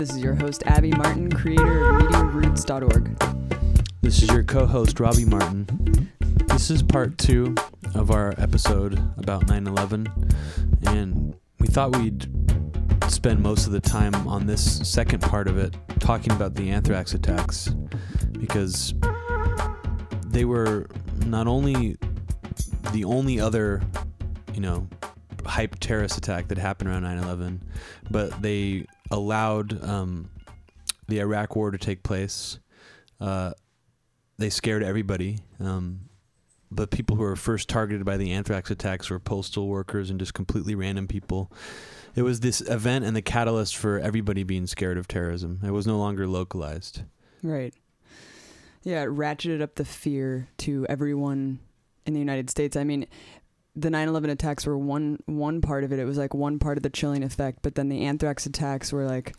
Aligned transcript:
This 0.00 0.14
is 0.14 0.22
your 0.22 0.34
host, 0.34 0.62
Abby 0.64 0.92
Martin, 0.92 1.30
creator 1.30 1.90
of 1.90 2.00
MediaRoots.org. 2.00 3.18
This 4.00 4.22
is 4.22 4.30
your 4.30 4.42
co 4.42 4.64
host, 4.64 4.98
Robbie 4.98 5.26
Martin. 5.26 6.08
This 6.46 6.70
is 6.70 6.82
part 6.82 7.18
two 7.18 7.54
of 7.94 8.10
our 8.10 8.32
episode 8.38 8.94
about 9.18 9.46
9 9.46 9.66
11. 9.66 10.06
And 10.86 11.36
we 11.58 11.66
thought 11.66 11.94
we'd 11.98 12.26
spend 13.08 13.42
most 13.42 13.66
of 13.66 13.72
the 13.72 13.80
time 13.80 14.14
on 14.26 14.46
this 14.46 14.88
second 14.88 15.20
part 15.20 15.46
of 15.46 15.58
it 15.58 15.76
talking 15.98 16.32
about 16.32 16.54
the 16.54 16.70
anthrax 16.70 17.12
attacks 17.12 17.68
because 18.32 18.94
they 20.28 20.46
were 20.46 20.86
not 21.26 21.46
only 21.46 21.98
the 22.92 23.04
only 23.04 23.38
other, 23.38 23.82
you 24.54 24.62
know, 24.62 24.88
hype 25.44 25.78
terrorist 25.78 26.16
attack 26.16 26.48
that 26.48 26.56
happened 26.56 26.88
around 26.88 27.02
9/11, 27.02 27.60
but 28.10 28.40
they 28.40 28.86
allowed 29.10 29.82
um, 29.84 30.30
the 31.08 31.20
Iraq 31.20 31.56
War 31.56 31.70
to 31.70 31.78
take 31.78 32.02
place. 32.02 32.58
Uh, 33.20 33.52
they 34.38 34.50
scared 34.50 34.82
everybody. 34.82 35.38
Um, 35.58 36.08
the 36.70 36.86
people 36.86 37.16
who 37.16 37.22
were 37.22 37.36
first 37.36 37.68
targeted 37.68 38.04
by 38.04 38.16
the 38.16 38.32
anthrax 38.32 38.70
attacks 38.70 39.10
were 39.10 39.18
postal 39.18 39.68
workers 39.68 40.08
and 40.08 40.18
just 40.18 40.34
completely 40.34 40.74
random 40.74 41.08
people. 41.08 41.52
It 42.14 42.22
was 42.22 42.40
this 42.40 42.60
event 42.60 43.04
and 43.04 43.14
the 43.16 43.22
catalyst 43.22 43.76
for 43.76 43.98
everybody 43.98 44.42
being 44.44 44.66
scared 44.66 44.98
of 44.98 45.08
terrorism. 45.08 45.60
It 45.64 45.72
was 45.72 45.86
no 45.86 45.98
longer 45.98 46.26
localized. 46.26 47.02
Right. 47.42 47.74
Yeah, 48.82 49.02
it 49.02 49.08
ratcheted 49.08 49.60
up 49.60 49.74
the 49.74 49.84
fear 49.84 50.48
to 50.58 50.86
everyone 50.88 51.58
in 52.06 52.14
the 52.14 52.20
United 52.20 52.50
States. 52.50 52.76
I 52.76 52.84
mean, 52.84 53.06
the 53.76 53.88
9/11 53.90 54.30
attacks 54.30 54.66
were 54.66 54.76
one 54.76 55.18
one 55.26 55.60
part 55.60 55.84
of 55.84 55.92
it. 55.92 55.98
It 55.98 56.04
was 56.04 56.18
like 56.18 56.34
one 56.34 56.58
part 56.58 56.76
of 56.76 56.82
the 56.82 56.90
chilling 56.90 57.22
effect, 57.22 57.60
but 57.62 57.74
then 57.74 57.88
the 57.88 58.04
anthrax 58.04 58.46
attacks 58.46 58.92
were 58.92 59.04
like 59.06 59.34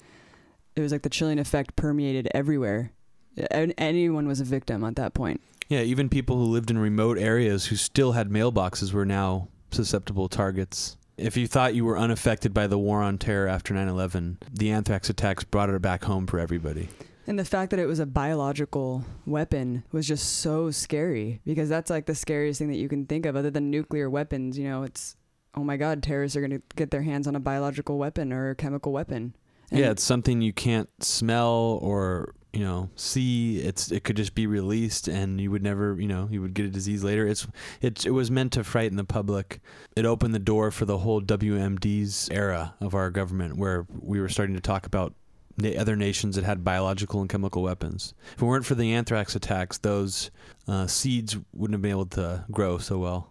it 0.76 0.82
was 0.82 0.92
like 0.92 1.02
the 1.02 1.10
chilling 1.10 1.40
effect 1.40 1.76
permeated 1.76 2.30
everywhere. 2.34 2.92
A- 3.38 3.74
Anyone 3.80 4.28
was 4.28 4.40
a 4.40 4.46
victim 4.46 4.84
at 4.84 4.96
that 4.96 5.14
point. 5.14 5.42
Yeah, 5.68 5.82
even 5.82 6.10
people 6.10 6.38
who 6.38 6.44
lived 6.46 6.70
in 6.72 6.78
remote 6.78 7.18
areas 7.18 7.66
who 7.68 7.76
still 7.76 8.12
had 8.14 8.30
mailboxes 8.30 8.92
were 8.94 9.06
now 9.06 9.48
susceptible 9.72 10.28
targets. 10.28 10.98
If 11.18 11.38
you 11.38 11.48
thought 11.48 11.76
you 11.76 11.86
were 11.86 11.98
unaffected 11.98 12.54
by 12.54 12.68
the 12.68 12.78
war 12.78 13.02
on 13.02 13.18
terror 13.18 13.48
after 13.48 13.74
9 13.74 13.88
11, 13.88 14.40
the 14.52 14.72
anthrax 14.72 15.10
attacks 15.10 15.44
brought 15.44 15.70
it 15.70 15.82
back 15.82 16.04
home 16.06 16.26
for 16.28 16.40
everybody. 16.40 16.90
And 17.28 17.38
the 17.38 17.46
fact 17.46 17.70
that 17.72 17.80
it 17.80 17.86
was 17.86 18.00
a 18.00 18.06
biological 18.06 19.06
weapon 19.26 19.84
was 19.92 20.08
just 20.08 20.38
so 20.38 20.72
scary 20.72 21.42
because 21.46 21.70
that's 21.70 21.90
like 21.90 22.06
the 22.06 22.16
scariest 22.16 22.60
thing 22.60 22.70
that 22.70 22.78
you 22.78 22.90
can 22.90 23.06
think 23.06 23.26
of 23.26 23.36
other 23.36 23.52
than 23.52 23.70
nuclear 23.70 24.10
weapons. 24.10 24.58
You 24.58 24.68
know, 24.68 24.84
it's, 24.84 25.16
oh 25.56 25.64
my 25.64 25.78
God, 25.78 26.02
terrorists 26.02 26.36
are 26.36 26.42
going 26.42 26.52
to 26.52 26.62
get 26.76 26.92
their 26.92 27.04
hands 27.04 27.28
on 27.28 27.36
a 27.36 27.40
biological 27.40 27.98
weapon 27.98 28.34
or 28.34 28.50
a 28.50 28.56
chemical 28.56 28.92
weapon. 28.92 29.36
And 29.70 29.80
yeah, 29.80 29.92
it's 29.92 30.04
something 30.04 30.42
you 30.42 30.54
can't 30.54 30.90
smell 31.00 31.80
or 31.82 32.36
you 32.52 32.60
know 32.60 32.90
see. 32.96 33.60
It's 33.60 33.90
it 33.90 34.04
could 34.04 34.18
just 34.18 34.36
be 34.36 34.46
released, 34.46 35.08
and 35.08 35.40
you 35.40 35.50
would 35.50 35.64
never 35.64 35.96
you 35.98 36.08
know 36.08 36.28
you 36.30 36.42
would 36.42 36.54
get 36.54 36.66
a 36.66 36.70
disease 36.70 37.06
later. 37.06 37.26
It's 37.26 37.48
it 37.80 38.06
it 38.06 38.12
was 38.12 38.30
meant 38.30 38.52
to 38.54 38.66
frighten 38.66 38.98
the 38.98 39.06
public. 39.06 39.62
It 39.96 40.06
opened 40.06 40.36
the 40.36 40.40
door 40.40 40.72
for 40.72 40.84
the 40.84 40.98
whole 40.98 41.22
WMD's 41.22 42.30
era 42.32 42.76
of 42.82 42.94
our 42.94 43.10
government, 43.10 43.56
where 43.56 43.86
we 43.98 44.20
were 44.20 44.28
starting 44.28 44.56
to 44.56 44.62
talk 44.62 44.86
about 44.86 45.14
na- 45.62 45.80
other 45.80 45.96
nations 45.96 46.36
that 46.36 46.44
had 46.46 46.64
biological 46.64 47.22
and 47.22 47.30
chemical 47.30 47.62
weapons. 47.64 48.14
If 48.36 48.42
it 48.42 48.46
weren't 48.46 48.66
for 48.66 48.76
the 48.76 48.94
anthrax 48.94 49.36
attacks, 49.36 49.78
those 49.78 50.32
uh, 50.68 50.88
seeds 50.88 51.38
wouldn't 51.54 51.76
have 51.76 51.82
been 51.82 51.92
able 51.92 52.06
to 52.08 52.46
grow 52.52 52.78
so 52.78 52.98
well. 53.00 53.30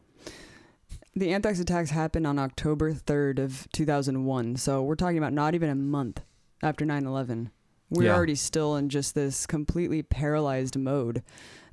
the 1.16 1.32
anthrax 1.32 1.58
attacks 1.58 1.90
happened 1.90 2.26
on 2.26 2.38
October 2.38 2.92
3rd 2.92 3.38
of 3.40 3.68
2001. 3.72 4.56
So 4.56 4.82
we're 4.82 4.94
talking 4.94 5.18
about 5.18 5.32
not 5.32 5.54
even 5.54 5.68
a 5.68 5.74
month 5.74 6.20
after 6.62 6.84
9/11. 6.86 7.50
We're 7.90 8.04
Yeah. 8.04 8.14
already 8.14 8.36
still 8.36 8.76
in 8.76 8.88
just 8.88 9.14
this 9.16 9.46
completely 9.46 10.02
paralyzed 10.02 10.76
mode 10.76 11.22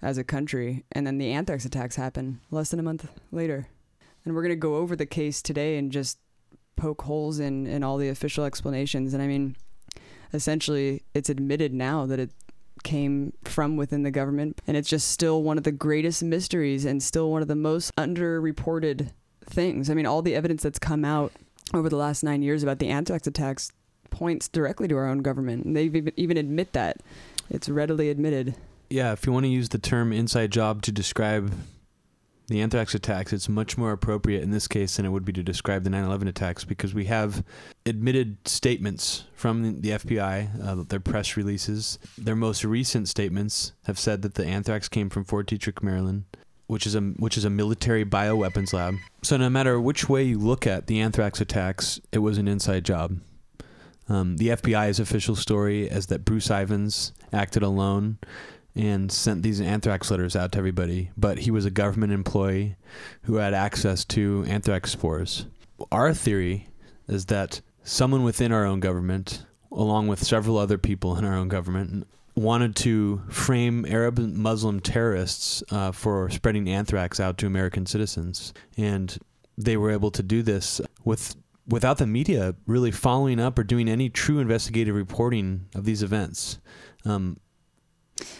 as 0.01 0.17
a 0.17 0.23
country, 0.23 0.83
and 0.91 1.05
then 1.05 1.19
the 1.19 1.31
anthrax 1.31 1.65
attacks 1.65 1.95
happen 1.95 2.39
less 2.49 2.69
than 2.71 2.79
a 2.79 2.83
month 2.83 3.07
later. 3.31 3.67
And 4.25 4.33
we're 4.35 4.41
going 4.41 4.49
to 4.51 4.55
go 4.55 4.77
over 4.77 4.95
the 4.95 5.05
case 5.05 5.41
today 5.43 5.77
and 5.77 5.91
just 5.91 6.17
poke 6.75 7.03
holes 7.03 7.39
in 7.39 7.67
in 7.67 7.83
all 7.83 7.97
the 7.97 8.09
official 8.09 8.43
explanations. 8.43 9.13
And 9.13 9.21
I 9.21 9.27
mean, 9.27 9.55
essentially, 10.33 11.03
it's 11.13 11.29
admitted 11.29 11.73
now 11.73 12.05
that 12.05 12.19
it 12.19 12.31
came 12.83 13.33
from 13.43 13.75
within 13.75 14.03
the 14.03 14.11
government, 14.11 14.61
and 14.67 14.77
it's 14.77 14.89
just 14.89 15.09
still 15.09 15.43
one 15.43 15.57
of 15.57 15.63
the 15.63 15.71
greatest 15.71 16.23
mysteries 16.23 16.85
and 16.85 17.01
still 17.01 17.31
one 17.31 17.41
of 17.41 17.47
the 17.47 17.55
most 17.55 17.95
underreported 17.95 19.11
things. 19.45 19.89
I 19.89 19.93
mean, 19.93 20.05
all 20.05 20.21
the 20.21 20.35
evidence 20.35 20.63
that's 20.63 20.79
come 20.79 21.03
out 21.03 21.31
over 21.73 21.89
the 21.89 21.97
last 21.97 22.23
nine 22.23 22.41
years 22.41 22.63
about 22.63 22.79
the 22.79 22.89
anthrax 22.89 23.27
attacks 23.27 23.71
points 24.09 24.47
directly 24.47 24.87
to 24.87 24.95
our 24.95 25.07
own 25.07 25.19
government. 25.19 25.65
And 25.65 25.75
they 25.75 25.83
even, 25.83 26.11
even 26.15 26.37
admit 26.37 26.73
that. 26.73 27.01
It's 27.49 27.69
readily 27.69 28.09
admitted. 28.09 28.55
Yeah, 28.89 29.11
if 29.13 29.25
you 29.25 29.31
want 29.31 29.45
to 29.45 29.49
use 29.49 29.69
the 29.69 29.77
term 29.77 30.13
inside 30.13 30.51
job 30.51 30.81
to 30.83 30.91
describe 30.91 31.53
the 32.47 32.61
anthrax 32.61 32.95
attacks, 32.95 33.33
it's 33.33 33.49
much 33.49 33.77
more 33.77 33.91
appropriate 33.91 34.41
in 34.41 34.51
this 34.51 34.67
case 34.67 34.95
than 34.95 35.05
it 35.05 35.09
would 35.09 35.25
be 35.25 35.33
to 35.33 35.43
describe 35.43 35.83
the 35.83 35.89
9 35.89 36.03
11 36.03 36.27
attacks 36.29 36.63
because 36.63 36.93
we 36.93 37.05
have 37.05 37.43
admitted 37.85 38.37
statements 38.47 39.25
from 39.33 39.81
the 39.81 39.89
FBI, 39.89 40.65
uh, 40.65 40.83
their 40.87 41.01
press 41.01 41.35
releases. 41.35 41.99
Their 42.17 42.35
most 42.35 42.63
recent 42.63 43.09
statements 43.09 43.73
have 43.85 43.99
said 43.99 44.21
that 44.21 44.35
the 44.35 44.45
anthrax 44.45 44.87
came 44.87 45.09
from 45.09 45.25
Fort 45.25 45.47
Detrick, 45.47 45.83
Maryland. 45.83 46.23
Which 46.67 46.85
is 46.85 46.95
a 46.95 46.99
which 46.99 47.37
is 47.37 47.45
a 47.45 47.49
military 47.49 48.03
bioweapons 48.03 48.73
lab. 48.73 48.95
So 49.23 49.37
no 49.37 49.49
matter 49.49 49.79
which 49.79 50.09
way 50.09 50.23
you 50.23 50.37
look 50.37 50.67
at 50.67 50.87
the 50.87 50.99
anthrax 50.99 51.39
attacks, 51.39 52.01
it 52.11 52.17
was 52.17 52.37
an 52.37 52.49
inside 52.49 52.83
job. 52.83 53.21
Um, 54.09 54.35
the 54.35 54.49
FBI's 54.49 54.99
official 54.99 55.37
story 55.37 55.87
is 55.87 56.07
that 56.07 56.25
Bruce 56.25 56.49
Ivins 56.49 57.13
acted 57.31 57.63
alone 57.63 58.17
and 58.77 59.11
sent 59.11 59.43
these 59.43 59.59
anthrax 59.59 60.11
letters 60.11 60.35
out 60.35 60.51
to 60.51 60.57
everybody, 60.59 61.09
but 61.17 61.39
he 61.39 61.51
was 61.51 61.65
a 61.65 61.71
government 61.71 62.13
employee 62.13 62.75
who 63.23 63.35
had 63.35 63.53
access 63.53 64.05
to 64.05 64.45
anthrax 64.47 64.91
spores. 64.91 65.47
Our 65.91 66.13
theory 66.13 66.69
is 67.07 67.25
that 67.25 67.61
someone 67.83 68.23
within 68.23 68.51
our 68.51 68.65
own 68.65 68.79
government, 68.79 69.45
along 69.71 70.07
with 70.07 70.23
several 70.23 70.57
other 70.57 70.77
people 70.77 71.17
in 71.17 71.25
our 71.25 71.33
own 71.33 71.47
government, 71.47 72.07
wanted 72.35 72.75
to 72.75 73.21
frame 73.29 73.83
Arab 73.87 74.19
and 74.19 74.37
Muslim 74.37 74.79
terrorists 74.79 75.63
uh, 75.71 75.91
for 75.91 76.29
spreading 76.29 76.69
anthrax 76.69 77.19
out 77.19 77.37
to 77.39 77.47
American 77.47 77.85
citizens, 77.85 78.53
and 78.77 79.17
they 79.57 79.75
were 79.75 79.89
able 79.89 80.11
to 80.11 80.21
do 80.21 80.43
this 80.43 80.79
with 81.03 81.35
without 81.67 81.97
the 81.97 82.07
media 82.07 82.55
really 82.65 82.91
following 82.91 83.39
up 83.39 83.59
or 83.59 83.63
doing 83.63 83.89
any 83.89 84.09
true 84.09 84.39
investigative 84.39 84.95
reporting 84.95 85.65
of 85.75 85.83
these 85.83 86.01
events. 86.01 86.59
Um, 87.03 87.37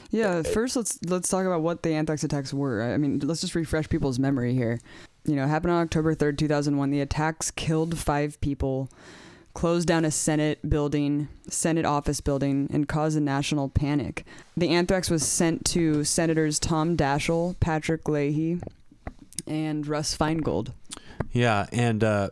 Yeah, 0.09 0.41
first 0.41 0.75
let's 0.75 0.99
let's 1.05 1.29
talk 1.29 1.45
about 1.45 1.61
what 1.61 1.83
the 1.83 1.93
anthrax 1.93 2.23
attacks 2.23 2.53
were. 2.53 2.81
I 2.81 2.97
mean, 2.97 3.19
let's 3.19 3.41
just 3.41 3.55
refresh 3.55 3.89
people's 3.89 4.19
memory 4.19 4.53
here. 4.53 4.79
You 5.25 5.35
know, 5.35 5.43
it 5.43 5.47
happened 5.47 5.73
on 5.73 5.81
October 5.83 6.15
3rd, 6.15 6.37
2001. 6.37 6.89
The 6.89 7.01
attacks 7.01 7.51
killed 7.51 7.97
5 7.97 8.39
people, 8.39 8.89
closed 9.53 9.87
down 9.87 10.05
a 10.05 10.11
Senate 10.11 10.69
building, 10.69 11.27
Senate 11.49 11.85
office 11.85 12.21
building, 12.21 12.69
and 12.71 12.87
caused 12.87 13.17
a 13.17 13.21
national 13.21 13.67
panic. 13.67 14.25
The 14.55 14.69
anthrax 14.69 15.09
was 15.09 15.27
sent 15.27 15.65
to 15.65 16.05
Senators 16.05 16.59
Tom 16.59 16.95
Daschle, 16.95 17.59
Patrick 17.59 18.07
Leahy, 18.07 18.61
and 19.45 19.85
Russ 19.85 20.15
Feingold. 20.15 20.71
Yeah, 21.31 21.67
and 21.73 22.03
uh, 22.03 22.29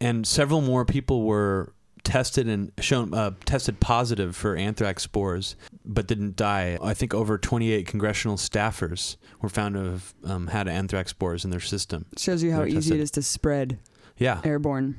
and 0.00 0.26
several 0.26 0.60
more 0.60 0.84
people 0.84 1.22
were 1.22 1.72
tested 2.08 2.48
and 2.48 2.72
shown 2.80 3.12
uh, 3.12 3.32
tested 3.44 3.80
positive 3.80 4.34
for 4.34 4.56
anthrax 4.56 5.02
spores, 5.02 5.56
but 5.84 6.06
didn't 6.06 6.36
die. 6.36 6.78
I 6.82 6.94
think 6.94 7.12
over 7.12 7.36
28 7.36 7.86
congressional 7.86 8.38
staffers 8.38 9.16
were 9.42 9.50
found 9.50 9.74
to 9.74 9.84
have 9.84 10.14
um, 10.24 10.46
had 10.46 10.68
anthrax 10.68 11.10
spores 11.10 11.44
in 11.44 11.50
their 11.50 11.60
system. 11.60 12.06
Shows 12.16 12.42
you 12.42 12.52
how 12.52 12.64
easy 12.64 12.76
it 12.76 12.80
tested. 12.80 13.00
is 13.00 13.10
to 13.12 13.22
spread 13.22 13.78
Yeah, 14.16 14.40
airborne. 14.42 14.96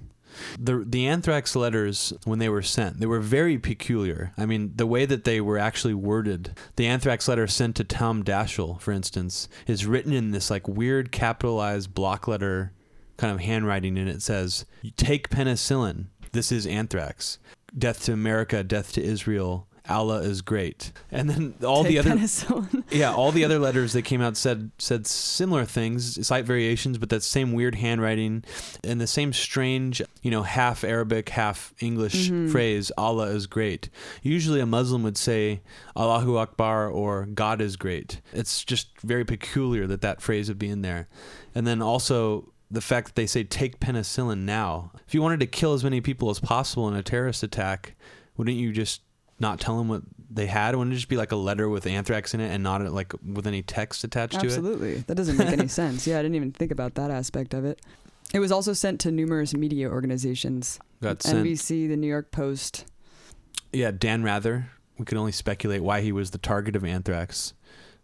The 0.60 0.86
the 0.88 1.08
anthrax 1.08 1.56
letters 1.56 2.14
when 2.26 2.38
they 2.38 2.50
were 2.50 2.62
sent, 2.62 3.00
they 3.00 3.08
were 3.08 3.20
very 3.20 3.58
peculiar. 3.58 4.32
I 4.38 4.46
mean, 4.46 4.74
the 4.76 4.86
way 4.86 5.08
that 5.08 5.24
they 5.24 5.42
were 5.42 5.58
actually 5.58 5.96
worded. 5.96 6.56
The 6.76 6.86
anthrax 6.86 7.28
letter 7.28 7.48
sent 7.48 7.76
to 7.78 7.84
Tom 7.84 8.24
Daschle, 8.24 8.80
for 8.80 8.92
instance, 8.92 9.50
is 9.66 9.88
written 9.88 10.14
in 10.14 10.30
this 10.30 10.52
like 10.52 10.68
weird 10.68 11.12
capitalized 11.12 11.96
block 11.96 12.28
letter 12.28 12.74
kind 13.18 13.34
of 13.34 13.40
handwriting 13.42 13.98
and 13.98 14.08
it 14.08 14.22
says, 14.22 14.66
"Take 14.96 15.30
penicillin. 15.30 16.06
This 16.32 16.52
is 16.52 16.66
anthrax. 16.68 17.40
Death 17.78 18.04
to 18.06 18.14
America, 18.14 18.64
death 18.64 18.94
to 18.94 19.04
Israel." 19.04 19.66
Allah 19.88 20.22
is 20.22 20.44
great. 20.44 20.92
And 21.12 21.28
then 21.28 21.56
all 21.66 21.84
Take 21.84 21.94
the 21.94 22.00
other 22.00 22.12
penicillin. 22.12 22.84
yeah, 22.92 23.12
all 23.12 23.32
the 23.32 23.44
other 23.44 23.58
letters 23.58 23.94
that 23.94 24.04
came 24.04 24.22
out 24.22 24.38
said 24.38 24.70
said 24.78 25.08
similar 25.08 25.66
things, 25.66 26.28
slight 26.28 26.46
variations, 26.46 27.00
but 27.00 27.10
that 27.10 27.24
same 27.24 27.54
weird 27.54 27.74
handwriting 27.74 28.44
and 28.84 29.02
the 29.02 29.08
same 29.08 29.34
strange, 29.34 30.00
you 30.22 30.30
know, 30.30 30.44
half 30.44 30.84
Arabic, 30.84 31.30
half 31.30 31.74
English 31.80 32.30
Mhm. 32.30 32.52
phrase, 32.52 32.92
Allah 33.00 33.30
is 33.30 33.48
great. 33.48 33.90
Usually 34.22 34.60
a 34.60 34.66
Muslim 34.68 35.02
would 35.04 35.18
say 35.18 35.62
Allahu 35.98 36.38
Akbar 36.38 36.88
or 36.88 37.26
God 37.26 37.60
is 37.60 37.76
great. 37.76 38.22
It's 38.32 38.64
just 38.64 38.90
very 39.02 39.26
peculiar 39.26 39.88
that 39.88 40.02
that 40.02 40.22
phrase 40.22 40.50
would 40.50 40.60
be 40.60 40.70
in 40.70 40.84
there. 40.84 41.08
And 41.56 41.66
then 41.66 41.82
also 41.82 42.52
the 42.72 42.82
fact 42.82 43.08
that 43.08 43.16
they 43.16 43.26
say 43.26 43.44
take 43.44 43.80
penicillin 43.80 44.40
now. 44.40 44.92
If 45.08 45.14
you 45.14 45.22
wanted 45.22 45.40
to 45.40 45.48
kill 45.48 45.74
as 45.74 45.84
many 45.84 46.02
people 46.02 46.30
as 46.30 46.40
possible 46.40 46.88
in 46.88 46.96
a 46.96 47.04
terrorist 47.04 47.42
attack, 47.44 47.96
wouldn't 48.38 48.58
you 48.58 48.72
just 48.72 49.02
not 49.40 49.60
tell 49.60 49.78
them 49.78 49.88
what 49.88 50.04
they 50.30 50.46
had? 50.46 50.76
Wouldn't 50.76 50.94
it 50.94 50.98
just 50.98 51.10
be 51.10 51.18
like 51.18 51.32
a 51.32 51.36
letter 51.36 51.68
with 51.70 51.88
anthrax 51.88 52.34
in 52.34 52.42
it 52.42 52.54
and 52.54 52.62
not 52.64 52.82
like 52.94 53.14
with 53.26 53.48
any 53.48 53.64
text 53.64 54.04
attached 54.04 54.34
to 54.34 54.46
it? 54.46 54.46
Absolutely. 54.46 54.96
That 55.08 55.16
doesn't 55.16 55.38
make 55.38 55.48
any 55.48 55.68
sense. 55.70 56.06
Yeah, 56.06 56.20
I 56.20 56.22
didn't 56.22 56.36
even 56.36 56.52
think 56.52 56.72
about 56.72 56.96
that 56.96 57.10
aspect 57.10 57.54
of 57.54 57.66
it. 57.66 57.82
It 58.34 58.40
was 58.40 58.52
also 58.52 58.74
sent 58.74 59.00
to 59.02 59.12
numerous 59.12 59.56
media 59.56 59.90
organizations 59.90 60.80
Got 61.02 61.24
sent. 61.24 61.46
NBC, 61.46 61.88
the 61.88 61.98
New 61.98 62.08
York 62.08 62.32
Post. 62.32 62.86
Yeah, 63.74 63.92
Dan 63.92 64.22
Rather. 64.24 64.70
We 65.00 65.06
could 65.06 65.18
only 65.18 65.32
speculate 65.32 65.82
why 65.82 66.02
he 66.02 66.12
was 66.12 66.32
the 66.32 66.38
target 66.38 66.76
of 66.76 66.84
anthrax, 66.84 67.54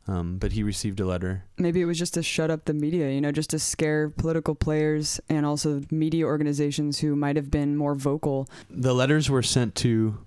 um, 0.07 0.37
but 0.37 0.51
he 0.51 0.63
received 0.63 0.99
a 0.99 1.05
letter. 1.05 1.43
Maybe 1.57 1.81
it 1.81 1.85
was 1.85 1.97
just 1.97 2.13
to 2.15 2.23
shut 2.23 2.51
up 2.51 2.65
the 2.65 2.73
media, 2.73 3.09
you 3.09 3.21
know, 3.21 3.31
just 3.31 3.49
to 3.51 3.59
scare 3.59 4.09
political 4.09 4.55
players 4.55 5.19
and 5.29 5.45
also 5.45 5.81
media 5.89 6.25
organizations 6.25 6.99
who 6.99 7.15
might 7.15 7.35
have 7.35 7.49
been 7.49 7.75
more 7.75 7.95
vocal. 7.95 8.47
The 8.69 8.93
letters 8.93 9.29
were 9.29 9.43
sent 9.43 9.75
to 9.75 10.25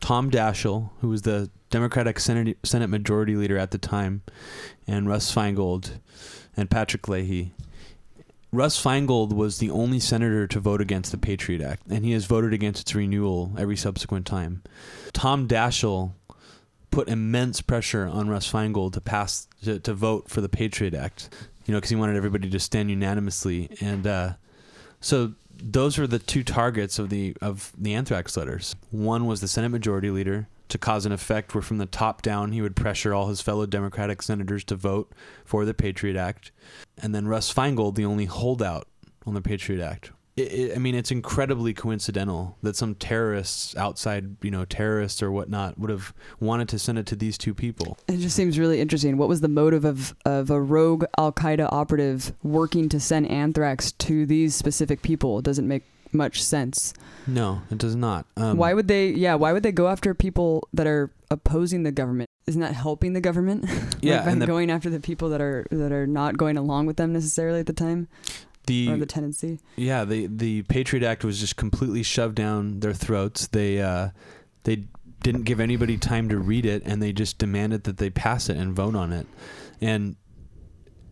Tom 0.00 0.30
Daschle, 0.30 0.90
who 1.00 1.08
was 1.08 1.22
the 1.22 1.50
Democratic 1.70 2.18
Senate, 2.20 2.56
Senate 2.62 2.88
Majority 2.88 3.36
Leader 3.36 3.58
at 3.58 3.70
the 3.70 3.78
time, 3.78 4.22
and 4.86 5.08
Russ 5.08 5.32
Feingold 5.34 5.98
and 6.56 6.70
Patrick 6.70 7.06
Leahy. 7.08 7.52
Russ 8.50 8.82
Feingold 8.82 9.34
was 9.34 9.58
the 9.58 9.70
only 9.70 10.00
senator 10.00 10.46
to 10.46 10.58
vote 10.58 10.80
against 10.80 11.10
the 11.12 11.18
Patriot 11.18 11.60
Act, 11.60 11.82
and 11.90 12.02
he 12.02 12.12
has 12.12 12.24
voted 12.24 12.54
against 12.54 12.80
its 12.80 12.94
renewal 12.94 13.52
every 13.58 13.76
subsequent 13.76 14.24
time. 14.24 14.62
Tom 15.12 15.46
Daschle 15.46 16.12
put 16.90 17.08
immense 17.08 17.60
pressure 17.60 18.06
on 18.06 18.28
Russ 18.28 18.50
Feingold 18.50 18.92
to 18.94 19.00
pass 19.00 19.46
to, 19.64 19.78
to 19.80 19.94
vote 19.94 20.28
for 20.28 20.40
the 20.40 20.48
Patriot 20.48 20.94
Act, 20.94 21.28
you 21.66 21.72
know, 21.72 21.78
because 21.78 21.90
he 21.90 21.96
wanted 21.96 22.16
everybody 22.16 22.48
to 22.50 22.58
stand 22.58 22.90
unanimously, 22.90 23.70
and 23.80 24.06
uh, 24.06 24.32
so 25.00 25.34
those 25.62 25.98
were 25.98 26.06
the 26.06 26.18
two 26.18 26.44
targets 26.44 26.98
of 26.98 27.10
the 27.10 27.36
of 27.40 27.72
the 27.76 27.94
anthrax 27.94 28.36
letters. 28.36 28.76
One 28.90 29.26
was 29.26 29.40
the 29.40 29.48
Senate 29.48 29.70
Majority 29.70 30.10
Leader 30.10 30.48
to 30.68 30.78
cause 30.78 31.06
an 31.06 31.12
effect 31.12 31.54
where 31.54 31.62
from 31.62 31.78
the 31.78 31.86
top 31.86 32.20
down 32.20 32.52
he 32.52 32.60
would 32.60 32.76
pressure 32.76 33.14
all 33.14 33.28
his 33.28 33.40
fellow 33.40 33.64
Democratic 33.64 34.20
senators 34.20 34.64
to 34.64 34.76
vote 34.76 35.12
for 35.44 35.64
the 35.64 35.74
Patriot 35.74 36.16
Act, 36.16 36.52
and 36.98 37.14
then 37.14 37.26
Russ 37.26 37.52
Feingold, 37.52 37.94
the 37.94 38.04
only 38.04 38.26
holdout 38.26 38.86
on 39.26 39.34
the 39.34 39.42
Patriot 39.42 39.82
Act. 39.82 40.12
It, 40.38 40.52
it, 40.52 40.76
I 40.76 40.78
mean, 40.78 40.94
it's 40.94 41.10
incredibly 41.10 41.74
coincidental 41.74 42.56
that 42.62 42.76
some 42.76 42.94
terrorists 42.94 43.76
outside, 43.76 44.36
you 44.42 44.50
know, 44.50 44.64
terrorists 44.64 45.22
or 45.22 45.32
whatnot, 45.32 45.78
would 45.78 45.90
have 45.90 46.14
wanted 46.38 46.68
to 46.70 46.78
send 46.78 46.98
it 46.98 47.06
to 47.06 47.16
these 47.16 47.36
two 47.36 47.54
people. 47.54 47.98
It 48.06 48.18
just 48.18 48.36
seems 48.36 48.58
really 48.58 48.80
interesting. 48.80 49.16
What 49.16 49.28
was 49.28 49.40
the 49.40 49.48
motive 49.48 49.84
of, 49.84 50.14
of 50.24 50.50
a 50.50 50.60
rogue 50.60 51.04
Al 51.18 51.32
Qaeda 51.32 51.68
operative 51.72 52.32
working 52.42 52.88
to 52.90 53.00
send 53.00 53.28
anthrax 53.30 53.92
to 53.92 54.26
these 54.26 54.54
specific 54.54 55.02
people? 55.02 55.38
It 55.40 55.44
doesn't 55.44 55.66
make 55.66 55.82
much 56.12 56.42
sense. 56.42 56.94
No, 57.26 57.62
it 57.70 57.78
does 57.78 57.96
not. 57.96 58.26
Um, 58.36 58.56
why 58.56 58.74
would 58.74 58.88
they, 58.88 59.08
yeah, 59.10 59.34
why 59.34 59.52
would 59.52 59.62
they 59.62 59.72
go 59.72 59.88
after 59.88 60.14
people 60.14 60.66
that 60.72 60.86
are 60.86 61.10
opposing 61.30 61.82
the 61.82 61.92
government? 61.92 62.28
Isn't 62.46 62.62
that 62.62 62.72
helping 62.74 63.12
the 63.12 63.20
government? 63.20 63.66
Yeah, 64.00 64.18
like 64.18 64.24
by 64.26 64.30
and 64.30 64.42
the- 64.42 64.46
going 64.46 64.70
after 64.70 64.90
the 64.90 65.00
people 65.00 65.28
that 65.30 65.40
are 65.40 65.66
that 65.72 65.90
are 65.90 66.06
not 66.06 66.36
going 66.36 66.56
along 66.56 66.86
with 66.86 66.98
them 66.98 67.12
necessarily 67.12 67.58
at 67.58 67.66
the 67.66 67.72
time 67.72 68.06
the 68.68 68.90
or 68.90 68.96
the 68.96 69.06
tendency. 69.06 69.58
Yeah, 69.76 70.04
the 70.04 70.26
the 70.26 70.62
Patriot 70.62 71.04
Act 71.04 71.24
was 71.24 71.40
just 71.40 71.56
completely 71.56 72.02
shoved 72.02 72.36
down 72.36 72.80
their 72.80 72.94
throats. 72.94 73.48
They 73.48 73.80
uh, 73.80 74.10
they 74.64 74.84
didn't 75.22 75.42
give 75.42 75.60
anybody 75.60 75.96
time 75.96 76.28
to 76.28 76.38
read 76.38 76.64
it, 76.64 76.82
and 76.84 77.02
they 77.02 77.12
just 77.12 77.38
demanded 77.38 77.84
that 77.84 77.96
they 77.96 78.10
pass 78.10 78.48
it 78.48 78.56
and 78.56 78.74
vote 78.74 78.94
on 78.94 79.12
it. 79.12 79.26
And 79.80 80.16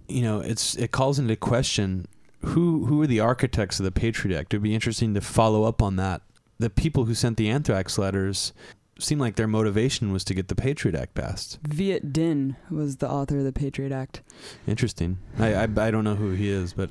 you 0.09 0.23
know, 0.23 0.41
it's 0.41 0.77
it 0.77 0.93
calls 0.93 1.19
into 1.19 1.37
question 1.37 2.07
who 2.45 2.87
who 2.87 3.03
are 3.03 3.07
the 3.07 3.21
architects 3.21 3.81
of 3.81 3.85
the 3.85 3.93
Patriot 3.93 4.39
Act. 4.39 4.55
It'd 4.55 4.63
be 4.63 4.75
interesting 4.75 5.15
to 5.15 5.21
follow 5.21 5.65
up 5.65 5.83
on 5.83 5.97
that. 5.97 6.23
The 6.59 6.71
people 6.71 7.05
who 7.05 7.15
sent 7.15 7.37
the 7.37 7.51
anthrax 7.51 7.99
letters 7.99 8.53
seemed 8.99 9.21
like 9.21 9.37
their 9.37 9.47
motivation 9.47 10.11
was 10.13 10.25
to 10.25 10.33
get 10.33 10.49
the 10.49 10.55
Patriot 10.55 10.95
Act 10.95 11.15
passed. 11.15 11.59
Viet 11.69 12.13
Dinh 12.13 12.57
was 12.71 12.97
the 12.97 13.11
author 13.11 13.39
of 13.39 13.45
the 13.45 13.53
Patriot 13.53 13.93
Act. 13.93 14.23
Interesting. 14.67 15.19
I, 15.39 15.55
I 15.55 15.63
I 15.63 15.91
don't 15.91 16.05
know 16.05 16.15
who 16.15 16.33
he 16.33 16.49
is, 16.49 16.73
but 16.73 16.91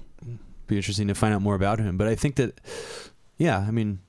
be 0.67 0.77
interesting 0.77 1.07
to 1.07 1.15
find 1.15 1.33
out 1.33 1.41
more 1.41 1.55
about 1.55 1.79
him. 1.79 1.97
But 1.97 2.07
I 2.07 2.15
think 2.15 2.35
that, 2.35 2.59
yeah, 3.37 3.59
I 3.59 3.71
mean, 3.71 3.99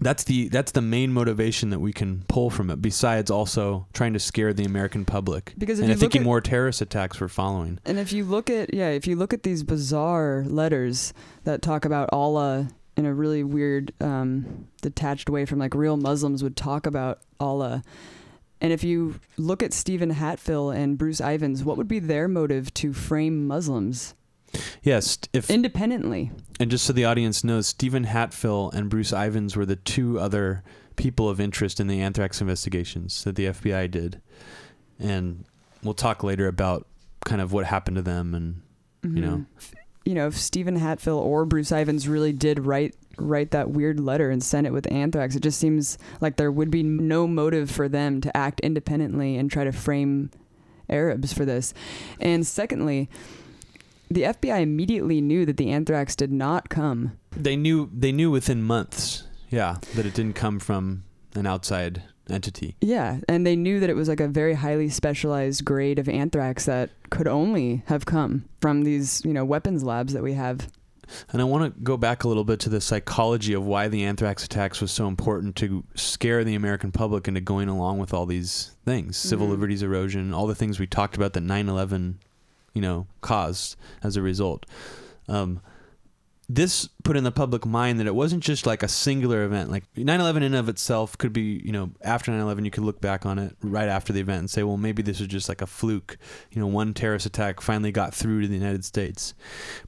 that's 0.00 0.24
the 0.24 0.48
that's 0.48 0.72
the 0.72 0.82
main 0.82 1.12
motivation 1.12 1.70
that 1.70 1.78
we 1.78 1.92
can 1.92 2.24
pull 2.28 2.50
from 2.50 2.70
it. 2.70 2.82
Besides 2.82 3.30
also 3.30 3.86
trying 3.92 4.12
to 4.14 4.18
scare 4.18 4.52
the 4.52 4.64
American 4.64 5.04
public, 5.04 5.54
Because 5.56 5.78
if 5.78 5.84
and 5.84 5.92
you 5.92 5.96
thinking 5.96 6.22
at, 6.22 6.24
more 6.24 6.40
terrorist 6.40 6.80
attacks 6.80 7.20
were 7.20 7.28
following. 7.28 7.78
and 7.84 7.98
if 7.98 8.12
you 8.12 8.24
look 8.24 8.50
at 8.50 8.74
yeah, 8.74 8.88
if 8.88 9.06
you 9.06 9.16
look 9.16 9.32
at 9.32 9.44
these 9.44 9.62
bizarre 9.62 10.44
letters 10.46 11.12
that 11.44 11.62
talk 11.62 11.84
about 11.84 12.08
Allah 12.12 12.68
in 12.96 13.06
a 13.06 13.14
really 13.14 13.42
weird, 13.42 13.92
um, 14.00 14.68
detached 14.82 15.28
way 15.28 15.44
from 15.44 15.58
like 15.58 15.74
real 15.74 15.96
Muslims 15.96 16.42
would 16.42 16.56
talk 16.56 16.86
about 16.86 17.20
Allah. 17.40 17.82
And 18.60 18.72
if 18.72 18.82
you 18.82 19.20
look 19.36 19.62
at 19.62 19.72
Stephen 19.72 20.12
Hatfill 20.12 20.74
and 20.74 20.96
Bruce 20.96 21.20
Ivins, 21.20 21.64
what 21.64 21.76
would 21.76 21.88
be 21.88 21.98
their 21.98 22.28
motive 22.28 22.72
to 22.74 22.92
frame 22.92 23.46
Muslims 23.46 24.14
Yes, 24.84 25.18
if 25.32 25.50
independently? 25.50 26.30
and 26.60 26.70
just 26.70 26.84
so 26.84 26.92
the 26.92 27.04
audience 27.06 27.42
knows, 27.42 27.66
Stephen 27.66 28.04
Hatfill 28.04 28.72
and 28.72 28.88
Bruce 28.88 29.12
Ivins 29.12 29.56
were 29.56 29.66
the 29.66 29.76
two 29.76 30.20
other 30.20 30.62
people 30.96 31.28
of 31.28 31.40
interest 31.40 31.80
in 31.80 31.86
the 31.88 32.00
anthrax 32.00 32.40
investigations 32.40 33.24
that 33.24 33.34
the 33.34 33.46
FBI 33.46 33.90
did, 33.90 34.20
and 34.98 35.44
we'll 35.82 35.94
talk 35.94 36.22
later 36.22 36.46
about 36.46 36.86
kind 37.24 37.40
of 37.40 37.52
what 37.52 37.64
happened 37.66 37.96
to 37.96 38.02
them 38.02 38.34
and 38.34 38.60
You 39.02 39.20
know. 39.20 39.36
Mhm. 39.36 39.46
you 40.06 40.14
know, 40.14 40.26
if 40.26 40.36
Stephen 40.36 40.78
Hatfill 40.78 41.18
or 41.18 41.44
Bruce 41.46 41.72
Ivins 41.72 42.06
really 42.06 42.32
did 42.32 42.64
write 42.66 42.94
write 43.16 43.52
that 43.52 43.70
weird 43.70 44.00
letter 44.00 44.28
and 44.28 44.42
send 44.42 44.66
it 44.66 44.72
with 44.72 44.90
anthrax, 44.92 45.36
it 45.36 45.42
just 45.42 45.58
seems 45.60 45.96
like 46.20 46.36
there 46.36 46.50
would 46.52 46.70
be 46.70 46.82
no 46.82 47.26
motive 47.28 47.70
for 47.70 47.88
them 47.88 48.20
to 48.20 48.36
act 48.36 48.60
independently 48.60 49.36
and 49.36 49.50
try 49.50 49.62
to 49.64 49.72
frame 49.72 50.30
Arabs 50.90 51.32
for 51.32 51.44
this. 51.44 51.72
And 52.20 52.44
secondly, 52.46 53.08
the 54.14 54.22
FBI 54.22 54.60
immediately 54.60 55.20
knew 55.20 55.44
that 55.46 55.56
the 55.56 55.70
anthrax 55.70 56.16
did 56.16 56.32
not 56.32 56.68
come. 56.68 57.12
they 57.36 57.56
knew 57.56 57.90
they 57.92 58.12
knew 58.12 58.30
within 58.30 58.62
months, 58.62 59.24
yeah, 59.50 59.78
that 59.94 60.06
it 60.06 60.14
didn't 60.14 60.34
come 60.36 60.58
from 60.60 61.04
an 61.34 61.46
outside 61.46 62.02
entity. 62.30 62.74
Yeah, 62.80 63.18
and 63.28 63.46
they 63.46 63.56
knew 63.56 63.80
that 63.80 63.90
it 63.90 63.96
was 63.96 64.08
like 64.08 64.20
a 64.20 64.28
very 64.28 64.54
highly 64.54 64.88
specialized 64.88 65.64
grade 65.64 65.98
of 65.98 66.08
anthrax 66.08 66.64
that 66.66 66.90
could 67.10 67.26
only 67.28 67.82
have 67.86 68.06
come 68.06 68.44
from 68.60 68.82
these, 68.82 69.22
you 69.24 69.32
know, 69.34 69.44
weapons 69.44 69.82
labs 69.84 70.12
that 70.14 70.22
we 70.22 70.32
have. 70.34 70.68
And 71.32 71.42
I 71.42 71.44
want 71.44 71.64
to 71.74 71.80
go 71.82 71.98
back 71.98 72.24
a 72.24 72.28
little 72.28 72.44
bit 72.44 72.60
to 72.60 72.70
the 72.70 72.80
psychology 72.80 73.52
of 73.52 73.66
why 73.66 73.88
the 73.88 74.04
anthrax 74.04 74.42
attacks 74.42 74.80
was 74.80 74.90
so 74.90 75.06
important 75.06 75.54
to 75.56 75.84
scare 75.94 76.44
the 76.44 76.54
American 76.54 76.92
public 76.92 77.28
into 77.28 77.42
going 77.42 77.68
along 77.68 77.98
with 77.98 78.14
all 78.14 78.24
these 78.24 78.70
things, 78.86 79.18
civil 79.18 79.46
Mhm. 79.46 79.50
liberties 79.50 79.82
erosion, 79.82 80.32
all 80.32 80.46
the 80.46 80.54
things 80.54 80.80
we 80.80 80.86
talked 80.86 81.14
about 81.14 81.34
that 81.34 81.42
9/11, 81.42 82.14
you 82.74 82.82
know, 82.82 83.06
caused 83.20 83.76
as 84.02 84.16
a 84.16 84.22
result. 84.22 84.66
Um, 85.28 85.60
this 86.48 86.88
put 87.04 87.16
in 87.16 87.24
the 87.24 87.32
public 87.32 87.64
mind 87.64 87.98
that 87.98 88.06
it 88.06 88.14
wasn't 88.14 88.42
just 88.42 88.66
like 88.66 88.82
a 88.82 88.88
singular 88.88 89.44
event. 89.44 89.70
Like 89.70 89.84
9/11 89.94 90.36
in 90.36 90.42
and 90.42 90.54
of 90.56 90.68
itself 90.68 91.16
could 91.16 91.32
be, 91.32 91.62
you 91.64 91.72
know, 91.72 91.90
after 92.02 92.30
9/11 92.30 92.64
you 92.64 92.70
could 92.70 92.84
look 92.84 93.00
back 93.00 93.24
on 93.24 93.38
it 93.38 93.56
right 93.62 93.88
after 93.88 94.12
the 94.12 94.20
event 94.20 94.40
and 94.40 94.50
say, 94.50 94.62
well, 94.62 94.76
maybe 94.76 95.02
this 95.02 95.20
was 95.20 95.28
just 95.28 95.48
like 95.48 95.62
a 95.62 95.66
fluke. 95.66 96.18
You 96.50 96.60
know, 96.60 96.66
one 96.66 96.92
terrorist 96.92 97.24
attack 97.24 97.60
finally 97.60 97.92
got 97.92 98.14
through 98.14 98.42
to 98.42 98.48
the 98.48 98.54
United 98.54 98.84
States. 98.84 99.32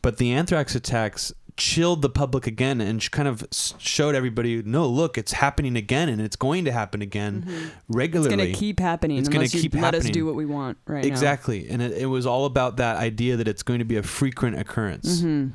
But 0.00 0.16
the 0.16 0.33
anthrax 0.33 0.75
attacks 0.75 1.33
chilled 1.57 2.03
the 2.03 2.11
public 2.11 2.47
again 2.47 2.81
and 2.81 3.11
kind 3.11 3.29
of 3.29 3.47
showed 3.51 4.15
everybody, 4.15 4.63
no, 4.63 4.87
look, 4.87 5.17
it's 5.17 5.33
happening 5.33 5.77
again 5.77 6.09
and 6.09 6.21
it's 6.21 6.37
going 6.37 6.65
to 6.67 6.73
happen 6.73 7.03
again 7.03 7.45
It's 7.47 7.73
regularly. 7.89 8.35
It's 8.35 8.37
going 8.37 8.53
to 8.53 8.59
keep 8.59 8.81
happening 8.81 9.19
It's 9.19 9.29
unless 9.29 9.55
you 9.55 9.63
keep 9.63 9.75
let 9.75 9.95
us 9.95 10.09
do 10.11 10.27
what 10.27 10.35
we 10.35 10.47
want 10.47 10.79
right 10.87 11.05
exactly. 11.05 11.69
And 11.69 11.81
it, 11.81 11.93
it 11.93 12.07
was 12.07 12.27
all 12.27 12.45
about 12.45 12.77
that 12.77 12.97
idea 12.97 13.37
that 13.37 13.49
it's 13.49 13.63
going 13.63 13.79
to 13.79 13.85
be 13.85 13.97
a 13.97 14.03
frequent 14.03 14.59
occurrence. 14.59 15.21
now. 15.21 15.29
hmm 15.29 15.47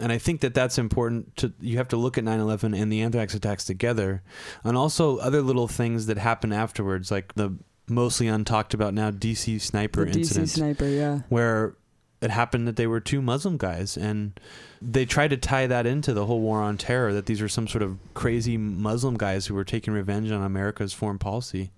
and 0.00 0.10
I 0.10 0.18
think 0.18 0.40
that 0.40 0.54
that's 0.54 0.78
important 0.78 1.36
to 1.36 1.52
you 1.60 1.76
have 1.76 1.88
to 1.88 1.96
look 1.96 2.18
at 2.18 2.24
9/11 2.24 2.76
and 2.76 2.92
the 2.92 3.02
anthrax 3.02 3.34
attacks 3.34 3.64
together 3.64 4.22
and 4.64 4.76
also 4.76 5.18
other 5.18 5.42
little 5.42 5.68
things 5.68 6.06
that 6.06 6.18
happen 6.18 6.52
afterwards 6.52 7.10
like 7.10 7.34
the 7.34 7.56
mostly 7.88 8.26
untalked 8.26 8.74
about 8.74 8.94
now 8.94 9.10
DC 9.10 9.60
sniper 9.60 10.04
the 10.04 10.18
incident 10.18 10.48
DC 10.48 10.54
sniper, 10.54 10.86
yeah. 10.86 11.20
where 11.28 11.76
it 12.24 12.30
happened 12.30 12.66
that 12.66 12.76
they 12.76 12.86
were 12.86 13.00
two 13.00 13.20
Muslim 13.20 13.58
guys 13.58 13.98
and 13.98 14.40
they 14.80 15.04
tried 15.04 15.28
to 15.28 15.36
tie 15.36 15.66
that 15.66 15.86
into 15.86 16.14
the 16.14 16.24
whole 16.24 16.40
war 16.40 16.62
on 16.62 16.78
terror 16.78 17.12
that 17.12 17.26
these 17.26 17.42
were 17.42 17.48
some 17.48 17.68
sort 17.68 17.82
of 17.82 17.98
crazy 18.14 18.56
Muslim 18.56 19.16
guys 19.16 19.46
who 19.46 19.54
were 19.54 19.64
taking 19.64 19.92
revenge 19.92 20.30
on 20.30 20.42
America's 20.42 20.94
foreign 20.94 21.18
policy. 21.18 21.70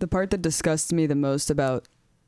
The 0.00 0.08
part 0.08 0.30
that 0.30 0.42
disgusts 0.42 0.92
me 0.92 1.06
the 1.06 1.14
most 1.14 1.50
about 1.50 1.86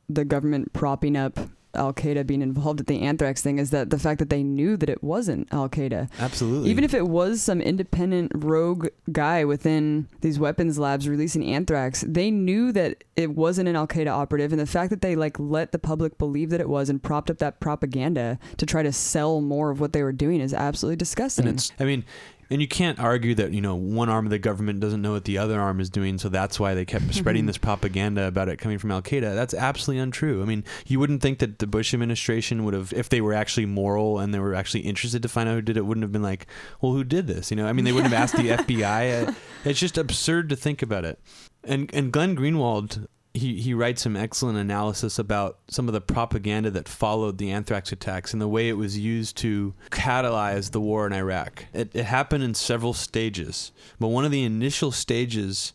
the 0.09 0.25
government 0.25 0.73
propping 0.73 1.17
up 1.17 1.37
Al 1.77 1.93
Qaeda 1.93 2.27
being 2.27 2.43
involved 2.43 2.81
at 2.81 2.87
the 2.87 3.01
anthrax 3.03 3.43
thing 3.43 3.59
is 3.59 3.71
that 3.71 3.91
the 3.91 3.99
fact 3.99 4.19
that 4.19 4.31
they 4.31 4.43
knew 4.43 4.77
that 4.77 4.89
it 4.89 5.03
wasn't 5.03 5.53
Al 5.53 5.69
Qaeda. 5.69 6.09
Absolutely. 6.19 6.71
Even 6.71 6.85
if 6.85 6.95
it 6.95 7.09
was 7.09 7.43
some 7.43 7.61
independent 7.61 8.33
rogue 8.35 8.89
guy 9.13 9.45
within 9.45 10.09
these 10.21 10.39
weapons 10.39 10.79
labs 10.79 11.09
releasing 11.09 11.45
anthrax, 11.45 12.05
they 12.07 12.31
knew 12.31 12.73
that 12.73 13.05
it 13.17 13.35
wasn't 13.35 13.69
an 13.69 13.77
Al 13.77 13.87
Qaeda 13.87 14.09
operative, 14.09 14.53
and 14.53 14.61
the 14.61 14.67
fact 14.67 14.91
that 14.91 15.01
they 15.01 15.17
like 15.17 15.39
let 15.39 15.73
the 15.73 15.79
public 15.79 16.19
believe 16.19 16.51
that 16.51 16.61
it 16.61 16.69
was 16.69 16.89
and 16.89 17.03
propped 17.03 17.31
up 17.31 17.39
that 17.39 17.61
propaganda 17.61 18.39
to 18.57 18.67
try 18.67 18.83
to 18.83 18.93
sell 18.93 19.41
more 19.41 19.71
of 19.71 19.81
what 19.81 19.93
they 19.93 20.03
were 20.03 20.13
doing 20.13 20.41
is 20.41 20.55
absolutely 20.55 20.97
disgusting. 20.97 21.47
and 21.47 21.57
it's 21.57 21.73
I 21.79 21.85
mean 21.85 22.05
and 22.51 22.61
you 22.61 22.69
can't 22.69 22.99
argue 22.99 23.35
that 23.35 23.53
you 23.53 23.61
know 23.61 23.75
one 23.75 24.09
arm 24.09 24.27
of 24.27 24.31
the 24.31 24.39
government 24.39 24.81
doesn't 24.81 25.03
know 25.03 25.13
what 25.13 25.25
the 25.25 25.39
other 25.39 25.61
arm 25.61 25.81
is 25.81 25.91
doing, 25.91 26.19
so 26.19 26.29
that's 26.29 26.61
why 26.61 26.75
they 26.75 26.85
kept 26.85 27.13
spreading 27.15 27.43
mm-hmm. 27.43 27.49
this 27.49 27.59
propaganda 27.59 28.27
about 28.27 28.49
it 28.49 28.59
coming 28.59 28.79
from 28.79 28.91
Al 28.91 29.03
Qaeda. 29.03 29.35
That's 29.35 29.55
absolutely 29.55 30.03
untrue. 30.03 30.43
I 30.43 30.45
mean, 30.45 30.65
you 30.87 31.01
wouldn't 31.01 31.23
think 31.23 31.39
that 31.39 31.59
the 31.59 31.67
Bush 31.67 31.95
administration 31.95 32.65
would 32.65 32.75
have, 32.75 32.93
if 32.93 33.09
they 33.09 33.21
were 33.21 33.35
actually 33.35 33.67
moral 33.67 34.19
and 34.19 34.35
they 34.35 34.39
were 34.39 34.55
actually 34.55 34.81
interested 34.81 35.23
to 35.23 35.29
find 35.29 35.49
out 35.49 35.55
who 35.55 35.63
did 35.63 35.77
it, 35.77 35.87
wouldn't 35.87 36.05
have 36.05 36.13
been 36.13 36.23
like, 36.23 36.47
well, 36.81 36.93
who 36.93 37.05
did 37.05 37.27
this? 37.27 37.51
You 37.51 37.57
know, 37.57 37.67
I 37.67 37.73
mean, 37.73 37.85
they 37.85 37.93
wouldn't 37.93 38.13
have 38.13 38.23
asked 38.23 38.37
the 38.37 38.49
FBI. 38.57 39.35
It's 39.65 39.81
just 39.81 39.99
absurd 39.99 40.49
to 40.51 40.57
think 40.57 40.83
about 40.83 41.05
it. 41.05 41.19
And 41.63 41.93
and 41.95 42.13
Glenn 42.13 42.37
Greenwald. 42.37 43.07
He, 43.35 43.61
he 43.61 43.75
writes 43.75 44.03
some 44.03 44.17
excellent 44.17 44.59
analysis 44.59 45.19
about 45.19 45.59
some 45.69 45.89
of 45.89 45.93
the 45.93 46.01
propaganda 46.01 46.71
that 46.71 46.89
followed 46.89 47.39
the 47.39 47.51
anthrax 47.51 47.91
attacks 47.91 48.33
and 48.33 48.41
the 48.41 48.49
way 48.49 48.69
it 48.69 48.77
was 48.77 48.97
used 48.97 49.37
to 49.39 49.75
catalyze 49.91 50.71
the 50.71 50.81
war 50.81 51.05
in 51.07 51.13
Iraq. 51.13 51.67
It, 51.73 51.91
it 51.95 52.05
happened 52.05 52.45
in 52.45 52.55
several 52.55 52.95
stages, 52.95 53.73
but 53.99 54.09
one 54.09 54.25
of 54.25 54.31
the 54.31 54.45
initial 54.45 54.93
stages 54.93 55.73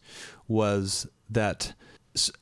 was 0.48 1.06
that 1.30 1.74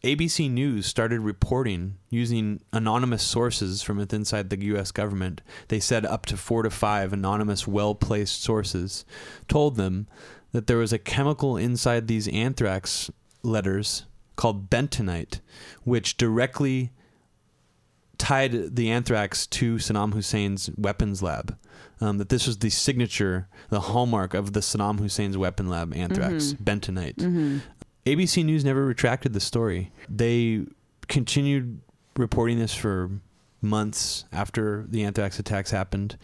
ABC 0.03 0.49
News 0.49 0.85
started 0.85 1.19
reporting 1.21 1.97
using 2.09 2.61
anonymous 2.71 3.23
sources 3.23 3.81
from 3.81 3.99
inside 3.99 4.49
the 4.49 4.65
U.S. 4.65 4.91
government. 4.91 5.41
They 5.67 5.79
said 5.79 6.05
up 6.05 6.25
to 6.27 6.37
four 6.37 6.63
to 6.63 6.69
five 6.69 7.13
anonymous, 7.13 7.67
well 7.67 7.93
placed 7.95 8.41
sources 8.41 9.05
told 9.47 9.75
them 9.75 10.07
that 10.51 10.67
there 10.67 10.77
was 10.77 10.93
a 10.93 10.97
chemical 10.97 11.57
inside 11.57 12.07
these 12.07 12.27
anthrax 12.29 13.11
letters 13.43 14.05
called 14.37 14.69
bentonite, 14.69 15.41
which 15.83 16.15
directly 16.15 16.91
tied 18.17 18.75
the 18.75 18.89
anthrax 18.89 19.45
to 19.45 19.75
Saddam 19.75 20.13
Hussein's 20.13 20.69
weapons 20.77 21.21
lab. 21.21 21.57
Um, 21.99 22.17
that 22.19 22.29
this 22.29 22.47
was 22.47 22.59
the 22.59 22.69
signature, 22.69 23.47
the 23.69 23.81
hallmark 23.81 24.33
of 24.33 24.53
the 24.53 24.59
Saddam 24.61 24.99
Hussein's 24.99 25.37
weapon 25.37 25.67
lab 25.67 25.93
anthrax, 25.95 26.53
Mhm. 26.53 26.63
bentonite. 26.63 27.15
Mhm. 27.17 27.61
ABC 28.05 28.43
News 28.43 28.63
never 28.63 28.85
retracted 28.85 29.33
the 29.33 29.39
story. 29.39 29.91
They 30.09 30.65
continued 31.07 31.81
reporting 32.15 32.57
this 32.57 32.73
for 32.73 33.09
months 33.61 34.25
after 34.31 34.85
the 34.87 35.03
anthrax 35.03 35.39
attacks 35.39 35.71
happened. 35.71 36.17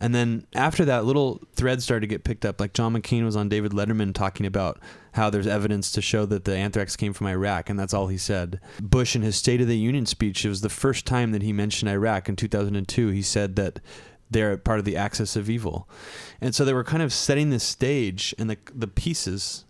And 0.00 0.14
then 0.14 0.46
after 0.54 0.84
that, 0.86 1.04
little 1.04 1.40
threads 1.54 1.84
started 1.84 2.00
to 2.00 2.06
get 2.06 2.24
picked 2.24 2.44
up. 2.44 2.60
Like 2.60 2.72
John 2.72 2.94
McCain 2.94 3.24
was 3.24 3.36
on 3.36 3.48
David 3.48 3.72
Letterman 3.72 4.14
talking 4.14 4.46
about 4.46 4.80
how 5.12 5.30
there's 5.30 5.46
evidence 5.46 5.92
to 5.92 6.02
show 6.02 6.26
that 6.26 6.44
the 6.44 6.56
anthrax 6.56 6.96
came 6.96 7.12
from 7.12 7.26
Iraq, 7.26 7.68
and 7.68 7.78
that's 7.78 7.94
all 7.94 8.08
he 8.08 8.18
said. 8.18 8.60
Bush, 8.80 9.16
in 9.16 9.22
his 9.22 9.36
State 9.36 9.60
of 9.60 9.68
the 9.68 9.78
Union 9.78 10.06
speech, 10.06 10.44
it 10.44 10.48
was 10.48 10.60
the 10.60 10.68
first 10.68 11.06
time 11.06 11.32
that 11.32 11.42
he 11.42 11.52
mentioned 11.52 11.90
Iraq 11.90 12.28
in 12.28 12.36
2002. 12.36 13.08
He 13.08 13.22
said 13.22 13.56
that 13.56 13.80
they're 14.30 14.56
part 14.56 14.78
of 14.78 14.84
the 14.84 14.96
axis 14.96 15.36
of 15.36 15.50
evil. 15.50 15.88
And 16.40 16.54
so 16.54 16.64
they 16.64 16.72
were 16.72 16.84
kind 16.84 17.02
of 17.02 17.12
setting 17.12 17.50
the 17.50 17.60
stage 17.60 18.34
and 18.38 18.48
the, 18.48 18.58
the 18.72 18.86
pieces. 18.86 19.64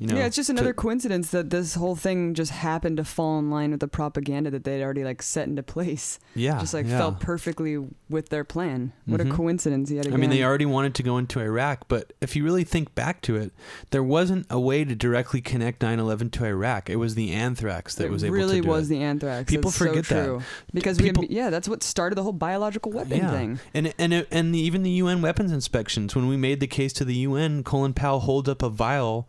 You 0.00 0.06
know, 0.06 0.16
yeah, 0.16 0.26
it's 0.26 0.36
just 0.36 0.46
to- 0.46 0.52
another 0.52 0.72
coincidence 0.72 1.30
that 1.32 1.50
this 1.50 1.74
whole 1.74 1.96
thing 1.96 2.32
just 2.34 2.52
happened 2.52 2.98
to 2.98 3.04
fall 3.04 3.38
in 3.40 3.50
line 3.50 3.72
with 3.72 3.80
the 3.80 3.88
propaganda 3.88 4.48
that 4.50 4.62
they'd 4.62 4.80
already 4.80 5.02
like 5.02 5.22
set 5.22 5.48
into 5.48 5.62
place. 5.64 6.20
yeah, 6.36 6.60
just 6.60 6.72
like 6.72 6.86
yeah. 6.86 6.98
fell 6.98 7.12
perfectly 7.12 7.78
with 8.08 8.28
their 8.28 8.44
plan. 8.44 8.92
What 9.06 9.20
Mhm. 9.20 9.32
a 9.32 9.34
coincidence 9.34 9.90
yet 9.90 10.06
again. 10.06 10.14
I 10.14 10.16
mean, 10.16 10.30
they 10.30 10.44
already 10.44 10.66
wanted 10.66 10.94
to 10.94 11.02
go 11.02 11.18
into 11.18 11.40
Iraq, 11.40 11.88
but 11.88 12.12
if 12.20 12.36
you 12.36 12.44
really 12.44 12.62
think 12.62 12.94
back 12.94 13.20
to 13.22 13.34
it, 13.34 13.52
there 13.90 14.02
wasn't 14.04 14.46
a 14.50 14.60
way 14.60 14.84
to 14.84 14.94
directly 14.94 15.40
connect 15.40 15.82
9/11 15.82 16.30
to 16.30 16.44
Iraq. 16.44 16.88
It 16.88 16.96
was 16.96 17.16
the 17.16 17.32
anthrax 17.32 17.96
that 17.96 18.04
it 18.04 18.10
was 18.12 18.22
able 18.22 18.34
really 18.36 18.60
to 18.60 18.62
do 18.62 18.68
was 18.68 18.90
it. 18.90 18.94
Really 18.94 18.98
was 19.00 19.00
the 19.00 19.02
anthrax. 19.02 19.50
People 19.50 19.70
That's 19.70 19.78
so 19.78 19.84
forget 19.86 20.04
that. 20.06 20.42
because 20.72 20.98
People- 20.98 21.24
we 21.28 21.34
yeah, 21.34 21.50
that's 21.50 21.68
what 21.68 21.82
started 21.82 22.14
the 22.14 22.22
whole 22.22 22.32
biological 22.32 22.92
weapon 22.92 23.18
Yeah. 23.18 23.30
thing. 23.32 23.58
And 23.74 23.92
and 23.98 24.12
it- 24.12 24.28
and 24.30 24.54
the, 24.54 24.60
even 24.60 24.84
the 24.84 24.90
UN 24.92 25.22
weapons 25.22 25.50
inspections. 25.50 26.14
When 26.14 26.28
we 26.28 26.36
made 26.36 26.60
the 26.60 26.68
case 26.68 26.92
to 26.94 27.04
the 27.04 27.14
UN, 27.16 27.64
Colin 27.64 27.94
Powell 27.94 28.20
holds 28.20 28.48
up 28.48 28.62
a 28.62 28.68
vial, 28.70 29.28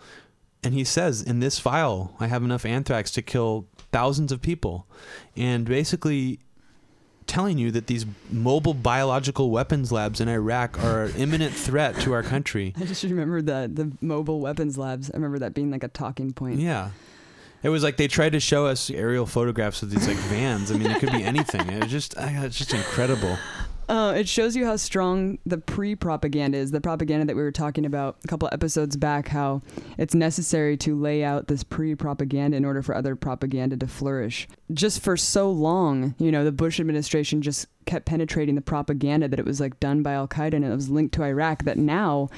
and 0.64 0.74
he 0.74 0.84
says, 0.84 1.22
"In 1.22 1.40
this 1.40 1.60
vial, 1.60 2.16
I 2.20 2.28
have 2.28 2.44
enough 2.44 2.66
anthrax 2.66 3.12
to 3.12 3.22
kill 3.22 3.66
thousands 3.92 4.32
of 4.32 4.42
people," 4.42 4.86
and 5.36 5.66
basically 5.66 6.40
telling 7.28 7.60
you 7.60 7.70
that 7.70 7.86
these 7.86 8.08
mobile 8.32 8.74
biological 8.74 9.52
weapons 9.52 9.92
labs 9.92 10.20
in 10.20 10.28
Iraq 10.28 10.84
are 10.84 11.04
an 11.04 11.16
imminent 11.16 11.54
threat 11.54 11.96
to 12.02 12.12
our 12.12 12.24
country. 12.24 12.74
I 12.80 12.86
just 12.86 13.04
remember 13.04 13.40
that 13.44 13.76
the 13.76 13.92
mobile 14.02 14.40
weapons 14.40 14.78
labs. 14.80 15.12
I 15.12 15.16
remember 15.18 15.38
that 15.40 15.54
being 15.54 15.70
like 15.70 15.84
a 15.84 15.90
talking 15.90 16.34
point. 16.34 16.60
Yeah. 16.60 16.90
It 17.62 17.70
was 17.70 17.84
like 17.84 17.98
they 17.98 18.08
tried 18.08 18.32
to 18.32 18.40
show 18.40 18.66
us 18.66 18.90
aerial 18.90 19.26
photographs 19.28 19.84
of 19.84 19.92
these 19.92 20.08
like 20.08 20.18
vans. 20.18 20.72
I 20.72 20.76
mean, 20.76 20.90
it 20.90 21.00
could 21.00 21.12
be 21.12 21.24
anything. 21.24 21.70
It 21.70 21.84
was 21.84 21.92
just, 21.92 22.18
I- 22.18 22.46
it's 22.46 22.58
just 22.58 22.74
incredible. 22.74 23.38
Uh, 23.90 24.14
it 24.16 24.30
shows 24.30 24.56
you 24.56 24.66
how 24.66 24.76
strong 24.76 25.40
the 25.48 25.58
pre-propaganda 25.58 26.56
is. 26.56 26.70
The 26.70 26.80
propaganda 26.80 27.26
that 27.26 27.36
we 27.36 27.42
were 27.42 27.52
talking 27.52 27.88
about 27.88 28.18
a 28.24 28.28
couple 28.28 28.48
episodes 28.52 28.96
back. 28.96 29.30
How 29.30 29.64
it's 29.98 30.14
necessary 30.14 30.78
to 30.78 30.96
lay 30.96 31.24
out 31.24 31.48
this 31.48 31.64
pre-propaganda 31.64 32.56
in 32.56 32.66
order 32.66 32.84
for 32.84 32.94
other 32.94 33.16
propaganda 33.16 33.76
to 33.78 33.88
flourish. 33.88 34.48
Just 34.72 35.02
for 35.02 35.18
so 35.18 35.50
long, 35.50 36.14
you 36.20 36.32
know, 36.32 36.46
the 36.46 36.52
Bush 36.52 36.80
administration 36.80 37.42
just 37.42 37.66
kept 37.86 38.06
penetrating 38.06 38.54
the 38.54 38.62
propaganda 38.62 39.28
that 39.28 39.40
it 39.40 39.46
was 39.46 39.60
like 39.60 39.80
done 39.80 40.04
by 40.04 40.14
Al 40.14 40.28
Qaeda 40.28 40.54
and 40.54 40.66
it 40.66 40.70
was 40.70 40.92
linked 40.92 41.16
to 41.16 41.24
Iraq. 41.24 41.64
That 41.64 41.80
now, 41.80 42.30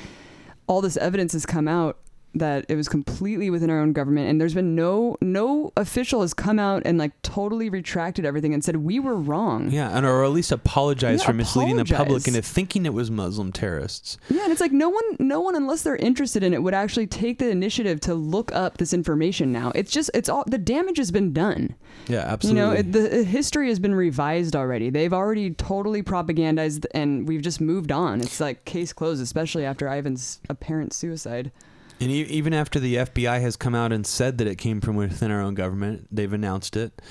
all 0.68 0.80
this 0.80 0.96
evidence 0.96 1.34
has 1.34 1.46
come 1.46 1.68
out 1.68 2.00
that 2.34 2.66
it 2.70 2.76
was 2.76 2.88
completely 2.88 3.50
within 3.50 3.70
our 3.70 3.80
own 3.80 3.92
government 3.92 4.30
and 4.30 4.40
there's 4.40 4.54
been 4.54 4.74
no 4.76 5.18
no 5.22 5.72
official 5.76 6.22
has 6.22 6.34
come 6.34 6.60
out 6.60 6.82
and 6.86 6.98
like 6.98 7.12
totally 7.24 7.70
retracted 7.70 8.26
everything 8.26 8.54
and 8.54 8.64
said 8.64 8.78
we 8.78 9.00
were 9.00 9.16
wrong 9.16 9.70
Yeah, 9.70 9.96
and 9.96 10.06
or 10.06 10.24
at 10.24 10.32
least 10.32 10.52
apologize 10.52 11.20
Yeah, 11.22 11.28
for 11.28 11.34
misleading 11.34 11.76
the 11.76 11.86
public 11.86 12.28
into 12.28 12.42
thinking 12.42 12.86
it 12.86 12.94
was 12.94 13.12
Muslim 13.12 13.52
terrorists. 13.52 14.18
Yeah, 14.30 14.44
and 14.44 14.52
it's 14.52 14.62
like 14.62 14.72
no 14.72 14.90
one, 14.90 15.04
no 15.20 15.42
one, 15.42 15.56
unless 15.56 15.84
they're 15.84 15.96
interested 15.98 16.44
in 16.44 16.54
it, 16.54 16.64
would 16.64 16.74
actually 16.74 17.08
take 17.08 17.38
the 17.40 17.50
initiative 17.50 18.00
to 18.02 18.14
look 18.14 18.54
up 18.54 18.78
this 18.78 18.94
information. 18.94 19.52
Now 19.52 19.72
it's 19.76 19.92
just, 19.92 20.10
it's 20.14 20.30
all 20.30 20.44
the 20.48 20.58
damage 20.58 20.98
has 20.98 21.12
been 21.12 21.34
done. 21.34 21.76
Yeah, 22.08 22.20
absolutely. 22.20 22.62
You 22.62 22.68
know, 22.68 22.74
it, 22.74 22.92
the 22.92 23.24
history 23.24 23.68
has 23.70 23.80
been 23.80 23.94
revised 23.96 24.56
already. 24.56 24.90
They've 24.90 25.14
already 25.14 25.52
totally 25.52 26.02
propagandized, 26.04 26.86
and 26.94 27.28
we've 27.28 27.42
just 27.42 27.60
moved 27.62 27.92
on. 27.92 28.22
It's 28.22 28.40
like 28.40 28.64
case 28.66 28.94
closed, 28.94 29.22
especially 29.22 29.66
after 29.66 29.88
Ivins's 29.88 30.40
apparent 30.50 30.94
suicide. 30.94 31.52
And 32.02 32.12
e- 32.12 32.24
even 32.30 32.54
after 32.54 32.80
the 32.80 32.96
FBI 32.96 33.40
has 33.42 33.56
come 33.56 33.74
out 33.76 33.92
and 33.94 34.06
said 34.06 34.38
that 34.40 34.48
it 34.48 34.58
came 34.58 34.82
from 34.82 34.96
within 34.96 35.32
our 35.32 35.42
own 35.42 35.54
government, 35.54 36.08
they've 36.12 36.34
announced 36.34 36.76
it. 36.76 37.02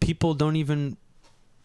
People 0.00 0.34
don't 0.34 0.56
even 0.56 0.96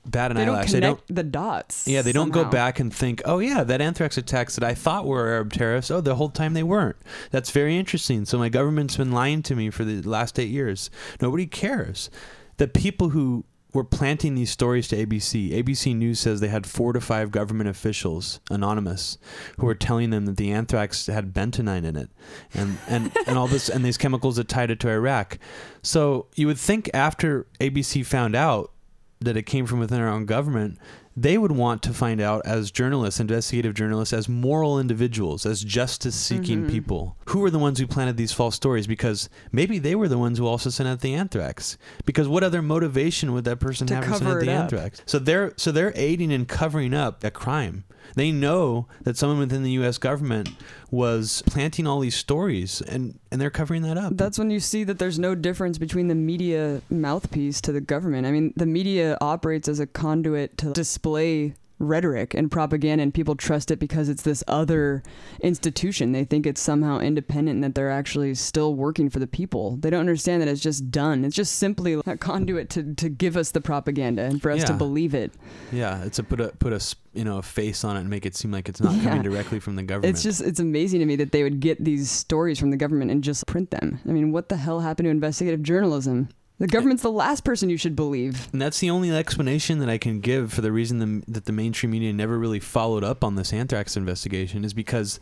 bat 0.06 0.32
an 0.32 0.38
They 0.38 0.44
don't 0.46 0.56
eyelash. 0.56 0.72
connect 0.72 0.82
They 1.08 1.14
don't. 1.14 1.16
the 1.16 1.24
dots. 1.24 1.88
Yeah, 1.88 2.02
they 2.02 2.12
don't 2.12 2.32
go 2.32 2.44
back 2.44 2.80
and 2.82 2.94
think, 2.94 3.22
oh 3.24 3.40
yeah, 3.40 3.64
that 3.64 3.80
anthrax 3.80 4.18
attacks 4.18 4.56
that 4.56 4.64
I 4.64 4.74
thought 4.74 5.06
were 5.06 5.28
Arab 5.30 5.54
terrorists. 5.54 5.92
Oh, 5.92 6.02
the 6.02 6.16
whole 6.16 6.30
time 6.30 6.54
they 6.54 6.64
weren't. 6.64 6.98
That's 7.32 7.52
very 7.52 7.78
interesting. 7.78 8.26
So 8.26 8.38
my 8.38 8.50
government's 8.50 8.98
been 8.98 9.12
lying 9.14 9.44
to 9.44 9.56
me 9.56 9.70
for 9.70 9.86
the 9.86 10.02
last 10.02 10.38
eight 10.40 10.50
years. 10.50 10.90
Nobody 11.22 11.46
cares. 11.46 12.10
The 12.58 12.68
people 12.68 13.10
who 13.10 13.46
were 13.74 13.84
planting 13.84 14.36
these 14.36 14.52
stories 14.52 14.88
to 14.90 15.06
ABC, 15.06 15.52
ABC 15.52 15.96
News 15.96 16.20
says 16.20 16.40
they 16.40 16.48
had 16.48 16.66
four 16.68 16.94
to 16.94 17.02
five 17.02 17.32
government 17.32 17.70
officials, 17.70 18.40
anonymous, 18.52 19.18
who 19.58 19.66
were 19.66 19.76
telling 19.76 20.12
them 20.12 20.26
that 20.26 20.38
the 20.38 20.52
anthrax 20.52 21.08
had 21.08 21.34
bentonite 21.34 21.84
in 21.84 21.96
it, 21.96 22.10
and 22.54 22.78
and 22.88 23.12
and 23.28 23.38
all 23.38 23.48
this 23.48 23.70
and 23.70 23.84
these 23.84 23.98
chemicals 23.98 24.36
that 24.36 24.48
tied 24.48 24.72
it 24.72 24.80
to 24.82 24.90
Iraq. 24.90 25.40
So 25.82 26.28
you 26.36 26.48
would 26.48 26.60
think 26.60 26.90
after 26.94 27.48
ABC 27.60 28.06
found 28.06 28.36
out 28.36 28.72
that 29.20 29.38
it 29.38 29.44
came 29.44 29.66
from 29.66 29.80
within 29.80 30.02
our 30.02 30.10
own 30.10 30.26
government, 30.26 30.78
they 31.16 31.38
would 31.38 31.52
want 31.52 31.82
to 31.84 31.94
find 31.94 32.20
out 32.20 32.42
as 32.46 32.72
journalists, 32.72 33.20
investigative 33.20 33.74
journalists, 33.76 34.14
as 34.14 34.28
moral 34.28 34.80
individuals, 34.80 35.46
as 35.46 35.64
justice 35.64 36.16
seeking 36.16 36.64
Mhm. 36.66 36.70
people, 36.70 37.18
who 37.28 37.40
were 37.40 37.52
the 37.52 37.60
ones 37.60 37.80
who 37.80 37.86
planted 37.88 38.18
these 38.18 38.32
false 38.32 38.56
stories 38.56 38.88
because 38.88 39.30
maybe 39.52 39.78
they 39.80 39.94
were 39.96 40.08
the 40.08 40.18
ones 40.18 40.38
who 40.40 40.48
also 40.48 40.70
sent 40.70 40.90
out 40.90 41.02
the 41.02 41.14
anthrax. 41.14 41.78
Because 42.06 42.28
what 42.28 42.44
other 42.44 42.62
motivation 42.62 43.34
would 43.34 43.44
that 43.46 43.60
person 43.60 43.86
To 43.88 43.96
have 43.96 44.06
to 44.06 44.16
send 44.16 44.28
out 44.28 44.40
the 44.40 44.52
up. 44.52 44.62
anthrax? 44.64 45.02
So 45.06 45.20
they're 45.20 45.54
so 45.56 45.72
they're 45.72 45.94
aiding 45.96 46.32
and 46.34 46.48
covering 46.48 46.94
up 46.94 47.24
a 47.24 47.32
crime. 47.32 47.84
They 48.16 48.32
know 48.32 48.88
that 49.04 49.18
someone 49.18 49.40
within 49.40 49.64
the 49.64 49.72
U.S. 49.72 49.98
government 49.98 50.50
was 50.92 51.44
planting 51.46 51.88
all 51.88 52.00
these 52.00 52.16
stories, 52.16 52.82
and, 52.82 53.20
and 53.32 53.42
they're 53.42 53.50
covering 53.50 53.82
that 53.84 53.98
up. 53.98 54.18
That's 54.18 54.38
when 54.38 54.52
you 54.52 54.60
see 54.60 54.84
that 54.84 55.00
there's 55.00 55.20
no 55.20 55.36
difference 55.36 55.78
between 55.78 56.08
the 56.08 56.16
media 56.16 56.82
mouthpiece 56.90 57.62
to 57.62 57.72
the 57.72 57.82
government. 57.82 58.28
I 58.28 58.32
mean, 58.32 58.54
the 58.56 58.66
media 58.66 59.18
operates 59.22 59.68
as 59.68 59.80
a 59.80 59.88
conduit 59.88 60.58
to 60.60 60.72
display 60.74 61.56
rhetoric 61.84 62.34
and 62.34 62.52
propaganda 62.52 63.04
and 63.04 63.14
people 63.14 63.36
trust 63.36 63.72
it 63.72 63.80
because 63.80 64.10
it's 64.10 64.24
this 64.24 64.44
other 64.48 65.04
institution. 65.42 66.12
They 66.12 66.24
think 66.24 66.46
it's 66.46 66.62
somehow 66.62 67.00
independent 67.00 67.56
and 67.56 67.64
that 67.64 67.76
they're 67.76 67.92
actually 67.92 68.36
still 68.36 68.76
working 68.76 69.10
for 69.10 69.20
the 69.20 69.28
people. 69.28 69.78
They 69.78 69.90
don't 69.90 70.00
understand 70.00 70.42
that 70.42 70.48
it's 70.48 70.62
just 70.62 70.92
done. 70.92 71.26
It's 71.26 71.36
just 71.36 71.58
simply 71.58 71.94
a 72.06 72.18
conduit 72.18 72.70
to, 72.72 72.94
to 72.96 73.10
give 73.10 73.36
us 73.36 73.52
the 73.52 73.62
propaganda 73.62 74.24
and 74.24 74.42
for 74.42 74.52
us 74.52 74.60
yeah. 74.60 74.66
to 74.66 74.74
believe 74.74 75.14
it. 75.14 75.34
Yeah 75.72 76.04
it's 76.04 76.20
a 76.20 76.24
put 76.24 76.40
a 76.40 76.50
put 76.60 76.74
a 76.74 76.96
you 77.14 77.24
know 77.24 77.38
a 77.38 77.42
face 77.42 77.84
on 77.84 77.98
it 77.98 78.02
and 78.02 78.10
make 78.10 78.26
it 78.26 78.36
seem 78.36 78.52
like 78.52 78.70
it's 78.70 78.82
not 78.82 78.94
yeah. 78.96 79.04
coming 79.04 79.24
directly 79.24 79.60
from 79.60 79.76
the 79.76 79.84
government. 79.84 80.14
it's 80.14 80.24
just 80.24 80.42
it's 80.42 80.60
amazing 80.60 81.00
to 81.00 81.06
me 81.06 81.16
that 81.16 81.32
they 81.32 81.44
would 81.44 81.60
get 81.60 81.84
these 81.84 82.10
stories 82.10 82.60
from 82.60 82.70
the 82.70 82.78
government 82.78 83.12
and 83.12 83.24
just 83.24 83.46
print 83.48 83.72
them. 83.72 84.00
I 84.08 84.12
mean 84.12 84.32
what 84.32 84.50
the 84.50 84.58
hell 84.58 84.80
happened 84.82 85.06
to 85.06 85.10
investigative 85.10 85.64
journalism 85.64 86.30
the 86.60 86.68
government's 86.68 87.04
the 87.04 87.12
last 87.12 87.44
person 87.44 87.70
you 87.70 87.78
should 87.78 87.96
believe. 87.96 88.48
And 88.52 88.62
that's 88.62 88.80
the 88.80 88.90
only 88.90 89.12
explanation 89.12 89.80
that 89.80 89.90
I 89.90 89.98
can 89.98 90.20
give 90.20 90.54
for 90.54 90.62
the 90.62 90.72
reason 90.72 91.00
the, 91.00 91.32
that 91.32 91.46
the 91.46 91.52
mainstream 91.52 91.92
media 91.92 92.14
never 92.14 92.38
really 92.38 92.60
followed 92.60 93.04
up 93.04 93.24
on 93.24 93.36
this 93.36 93.52
anthrax 93.54 93.98
investigation 93.98 94.64
is 94.64 94.74
because 94.74 95.20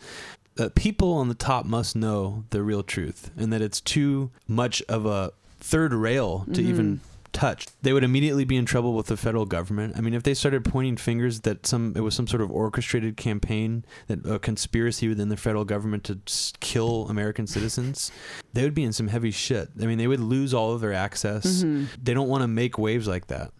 uh, 0.59 0.69
people 0.75 1.13
on 1.13 1.29
the 1.29 1.35
top 1.35 1.65
must 1.65 1.95
know 1.95 2.43
the 2.49 2.61
real 2.61 2.83
truth 2.83 3.31
and 3.37 3.51
that 3.53 3.61
it's 3.61 3.79
too 3.79 4.31
much 4.47 4.81
of 4.83 5.05
a 5.05 5.31
third 5.59 5.93
rail 5.93 6.45
to 6.45 6.59
mm-hmm. 6.59 6.69
even 6.69 6.99
touched, 7.33 7.71
they 7.83 7.93
would 7.93 8.03
immediately 8.03 8.45
be 8.45 8.57
in 8.57 8.65
trouble 8.65 8.93
with 8.93 9.07
the 9.07 9.17
federal 9.17 9.45
government. 9.45 9.95
I 9.97 10.01
mean, 10.01 10.13
if 10.13 10.23
they 10.23 10.33
started 10.33 10.65
pointing 10.65 10.97
fingers 10.97 11.41
that 11.41 11.65
some 11.65 11.93
it 11.95 12.01
was 12.01 12.15
some 12.15 12.27
sort 12.27 12.41
of 12.41 12.51
orchestrated 12.51 13.17
campaign, 13.17 13.85
that 14.07 14.25
a 14.25 14.39
conspiracy 14.39 15.07
within 15.07 15.29
the 15.29 15.37
federal 15.37 15.65
government 15.65 16.03
to 16.05 16.19
kill 16.59 17.07
American 17.09 17.47
citizens, 17.47 18.11
they 18.53 18.63
would 18.63 18.75
be 18.75 18.83
in 18.83 18.93
some 18.93 19.07
heavy 19.07 19.31
shit. 19.31 19.69
I 19.81 19.85
mean, 19.85 19.97
they 19.97 20.07
would 20.07 20.19
lose 20.19 20.53
all 20.53 20.73
of 20.73 20.81
their 20.81 20.93
access. 20.93 21.63
Mm-hmm. 21.63 21.85
They 22.01 22.13
don't 22.13 22.29
want 22.29 22.41
to 22.41 22.47
make 22.47 22.77
waves 22.77 23.07
like 23.07 23.27
that. 23.27 23.51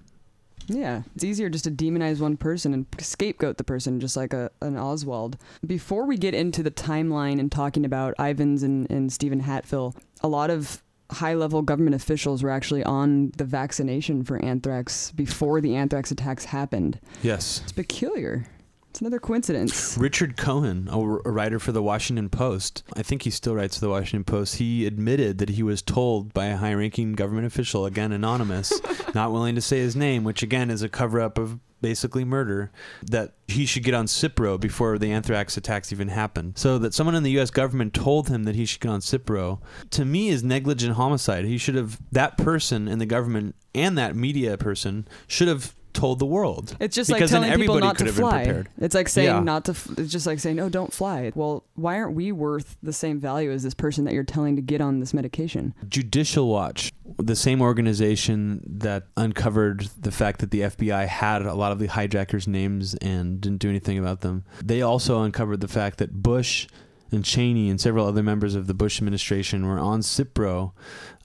Yeah, 0.67 1.01
it's 1.15 1.23
easier 1.23 1.49
just 1.49 1.65
to 1.65 1.71
demonize 1.71 2.19
one 2.19 2.37
person 2.37 2.73
and 2.73 2.85
scapegoat 2.99 3.57
the 3.57 3.63
person, 3.63 3.99
just 3.99 4.15
like 4.15 4.33
a, 4.33 4.51
an 4.61 4.77
Oswald. 4.77 5.37
Before 5.65 6.05
we 6.05 6.17
get 6.17 6.33
into 6.33 6.63
the 6.63 6.71
timeline 6.71 7.39
and 7.39 7.51
talking 7.51 7.83
about 7.83 8.13
Ivins 8.19 8.63
and, 8.63 8.89
and 8.89 9.11
Stephen 9.11 9.41
Hatfill, 9.41 9.95
a 10.21 10.27
lot 10.27 10.49
of 10.49 10.81
high 11.11 11.33
level 11.33 11.61
government 11.61 11.95
officials 11.95 12.43
were 12.43 12.49
actually 12.49 12.83
on 12.83 13.31
the 13.37 13.45
vaccination 13.45 14.23
for 14.23 14.43
anthrax 14.43 15.11
before 15.11 15.61
the 15.61 15.75
anthrax 15.75 16.11
attacks 16.11 16.45
happened. 16.45 16.99
Yes. 17.21 17.61
It's 17.63 17.71
peculiar. 17.71 18.45
It's 18.91 18.99
another 18.99 19.19
coincidence. 19.19 19.97
Richard 19.97 20.35
Cohen, 20.35 20.89
a, 20.91 20.99
writer 20.99 21.59
for 21.59 21.71
the 21.71 21.81
Washington 21.81 22.27
Post, 22.27 22.83
I 22.93 23.03
think 23.03 23.21
he 23.21 23.29
still 23.29 23.55
writes 23.55 23.75
for 23.77 23.85
the 23.85 23.89
Washington 23.89 24.25
Post, 24.25 24.57
he 24.57 24.85
admitted 24.85 25.37
that 25.37 25.51
he 25.51 25.63
was 25.63 25.81
told 25.81 26.33
by 26.33 26.47
a 26.47 26.57
high 26.57 26.73
ranking 26.73 27.13
government 27.13 27.47
official, 27.47 27.85
again 27.85 28.11
anonymous, 28.11 28.81
not 29.15 29.31
willing 29.31 29.55
to 29.55 29.61
say 29.61 29.79
his 29.79 29.95
name, 29.95 30.25
which 30.25 30.43
again 30.43 30.69
is 30.69 30.81
a 30.81 30.89
cover 30.89 31.21
up 31.21 31.37
of 31.37 31.57
basically 31.81 32.23
murder, 32.23 32.71
that 33.03 33.33
he 33.47 33.65
should 33.65 33.83
get 33.83 33.93
on 33.93 34.05
Cipro 34.05 34.59
before 34.59 34.97
the 34.97 35.11
anthrax 35.11 35.57
attacks 35.57 35.91
even 35.91 36.07
happened. 36.07 36.57
So 36.57 36.77
that 36.77 36.93
someone 36.93 37.15
in 37.15 37.23
the 37.23 37.31
U.S. 37.31 37.51
government 37.51 37.93
told 37.93 38.29
him 38.29 38.43
that 38.43 38.55
he 38.55 38.65
should 38.65 38.81
get 38.81 38.89
on 38.89 39.01
Cipro, 39.01 39.59
to 39.91 40.05
me, 40.05 40.29
is 40.29 40.43
negligent 40.43 40.95
homicide. 40.95 41.45
He 41.45 41.57
should 41.57 41.75
have, 41.75 41.99
that 42.11 42.37
person 42.37 42.87
in 42.87 42.99
the 42.99 43.05
government 43.05 43.55
and 43.73 43.97
that 43.97 44.15
media 44.15 44.57
person 44.57 45.07
should 45.27 45.47
have 45.47 45.73
told 45.93 46.19
the 46.19 46.25
world. 46.25 46.75
It's 46.79 46.95
just 46.95 47.09
because 47.09 47.31
like 47.31 47.43
telling 47.43 47.59
people 47.59 47.79
not 47.79 47.97
to 47.99 48.11
fly. 48.11 48.63
It's 48.77 48.95
like 48.95 49.09
saying 49.09 49.27
yeah. 49.27 49.39
not 49.39 49.65
to. 49.65 49.71
F- 49.71 49.87
it's 49.97 50.11
just 50.11 50.25
like 50.25 50.39
saying, 50.39 50.59
"Oh, 50.59 50.69
don't 50.69 50.93
fly." 50.93 51.31
Well, 51.35 51.63
why 51.75 51.97
aren't 51.97 52.15
we 52.15 52.31
worth 52.31 52.77
the 52.81 52.93
same 52.93 53.19
value 53.19 53.51
as 53.51 53.63
this 53.63 53.73
person 53.73 54.05
that 54.05 54.13
you're 54.13 54.23
telling 54.23 54.55
to 54.55 54.61
get 54.61 54.81
on 54.81 54.99
this 54.99 55.13
medication? 55.13 55.73
Judicial 55.87 56.47
Watch, 56.47 56.91
the 57.17 57.35
same 57.35 57.61
organization 57.61 58.61
that 58.65 59.07
uncovered 59.17 59.87
the 59.99 60.11
fact 60.11 60.39
that 60.39 60.51
the 60.51 60.61
FBI 60.61 61.07
had 61.07 61.41
a 61.43 61.53
lot 61.53 61.71
of 61.71 61.79
the 61.79 61.87
hijackers' 61.87 62.47
names 62.47 62.95
and 62.95 63.41
didn't 63.41 63.59
do 63.59 63.69
anything 63.69 63.97
about 63.97 64.21
them. 64.21 64.45
They 64.63 64.81
also 64.81 65.21
uncovered 65.23 65.61
the 65.61 65.67
fact 65.67 65.97
that 65.99 66.11
Bush 66.11 66.67
and 67.11 67.25
Cheney 67.25 67.69
and 67.69 67.79
several 67.79 68.05
other 68.05 68.23
members 68.23 68.55
of 68.55 68.67
the 68.67 68.73
Bush 68.73 68.99
administration 68.99 69.67
were 69.67 69.79
on 69.79 70.01
Cipro 70.01 70.71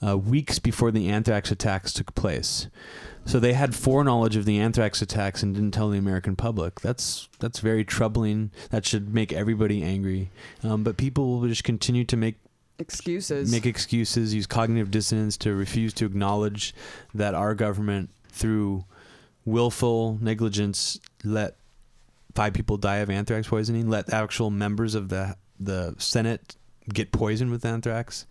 uh, 0.04 0.18
weeks 0.18 0.58
before 0.58 0.90
the 0.90 1.08
anthrax 1.08 1.50
attacks 1.50 1.92
took 1.92 2.14
place. 2.14 2.68
So 3.24 3.40
they 3.40 3.54
had 3.54 3.74
foreknowledge 3.74 4.36
of 4.36 4.44
the 4.44 4.58
anthrax 4.58 5.02
attacks 5.02 5.42
and 5.42 5.54
didn't 5.54 5.72
tell 5.72 5.90
the 5.90 5.98
American 5.98 6.36
public. 6.36 6.80
That's 6.80 7.28
that's 7.40 7.58
very 7.58 7.84
troubling. 7.84 8.52
That 8.70 8.86
should 8.86 9.12
make 9.12 9.32
everybody 9.32 9.82
angry. 9.82 10.30
Um, 10.62 10.84
but 10.84 10.96
people 10.96 11.40
will 11.40 11.48
just 11.48 11.64
continue 11.64 12.04
to 12.04 12.16
make 12.16 12.36
excuses, 12.78 13.50
make 13.50 13.66
excuses, 13.66 14.32
use 14.32 14.46
cognitive 14.46 14.92
dissonance 14.92 15.36
to 15.38 15.54
refuse 15.54 15.92
to 15.94 16.06
acknowledge 16.06 16.74
that 17.14 17.34
our 17.34 17.54
government, 17.54 18.10
through 18.28 18.84
willful 19.44 20.18
negligence, 20.20 21.00
let 21.24 21.56
five 22.34 22.52
people 22.52 22.76
die 22.76 22.98
of 22.98 23.10
anthrax 23.10 23.48
poisoning. 23.48 23.88
Let 23.90 24.12
actual 24.12 24.50
members 24.50 24.94
of 24.94 25.08
the 25.08 25.36
the 25.58 25.94
Senate 25.98 26.56
get 26.92 27.12
poisoned 27.12 27.50
with 27.50 27.64
anthrax. 27.64 28.26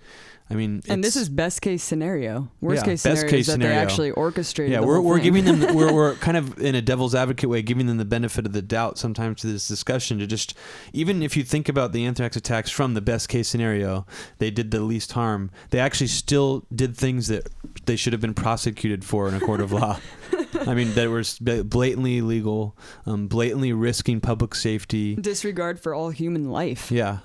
I 0.48 0.54
mean, 0.54 0.84
and 0.88 1.04
this 1.04 1.16
is 1.16 1.28
best 1.28 1.64
case 1.64 1.84
scenario. 1.84 2.52
Worst 2.62 2.82
yeah, 2.82 2.92
case 2.92 3.02
scenario 3.02 3.22
best 3.24 3.32
case 3.32 3.40
is 3.42 3.46
that 3.48 3.52
scenario. 3.54 3.76
they 3.76 3.82
actually 3.82 4.12
orchestrated. 4.12 4.74
Yeah, 4.74 4.82
we're 4.82 5.02
we're 5.02 5.20
giving 5.20 5.44
them 5.44 5.74
we're 5.76 5.92
we're 5.92 6.14
kind 6.16 6.38
of 6.38 6.60
in 6.62 6.76
a 6.76 6.84
devil's 6.84 7.16
advocate 7.16 7.50
way, 7.50 7.64
giving 7.64 7.88
them 7.88 7.98
the 7.98 8.06
benefit 8.06 8.46
of 8.46 8.54
the 8.54 8.62
doubt 8.62 9.00
sometimes 9.00 9.42
to 9.42 9.48
this 9.48 9.68
discussion 9.68 10.20
to 10.20 10.28
just 10.28 10.56
even 10.94 11.24
if 11.24 11.36
you 11.36 11.44
think 11.44 11.68
about 11.68 11.94
the 11.94 12.06
anthrax 12.06 12.36
attacks 12.36 12.70
from 12.70 12.94
the 12.94 13.02
best 13.02 13.28
case 13.28 13.48
scenario, 13.48 14.06
they 14.38 14.52
did 14.52 14.70
the 14.70 14.82
least 14.82 15.14
harm. 15.14 15.50
They 15.72 15.80
actually 15.80 16.08
still 16.08 16.68
did 16.74 16.96
things 16.96 17.28
that 17.28 17.50
they 17.86 17.96
should 17.96 18.14
have 18.14 18.22
been 18.22 18.36
prosecuted 18.36 19.04
for 19.04 19.28
in 19.28 19.34
a 19.34 19.40
court 19.40 19.62
of 19.62 19.72
law. 19.72 20.00
I 20.68 20.76
mean, 20.76 20.94
that 20.94 21.10
was 21.10 21.40
blatantly 21.40 22.20
illegal, 22.20 22.78
um, 23.08 23.28
blatantly 23.28 23.74
risking 23.74 24.22
public 24.22 24.54
safety, 24.54 25.16
disregard 25.16 25.80
for 25.80 25.94
all 25.96 26.12
human 26.12 26.50
life. 26.52 26.92
Yeah, 26.92 27.20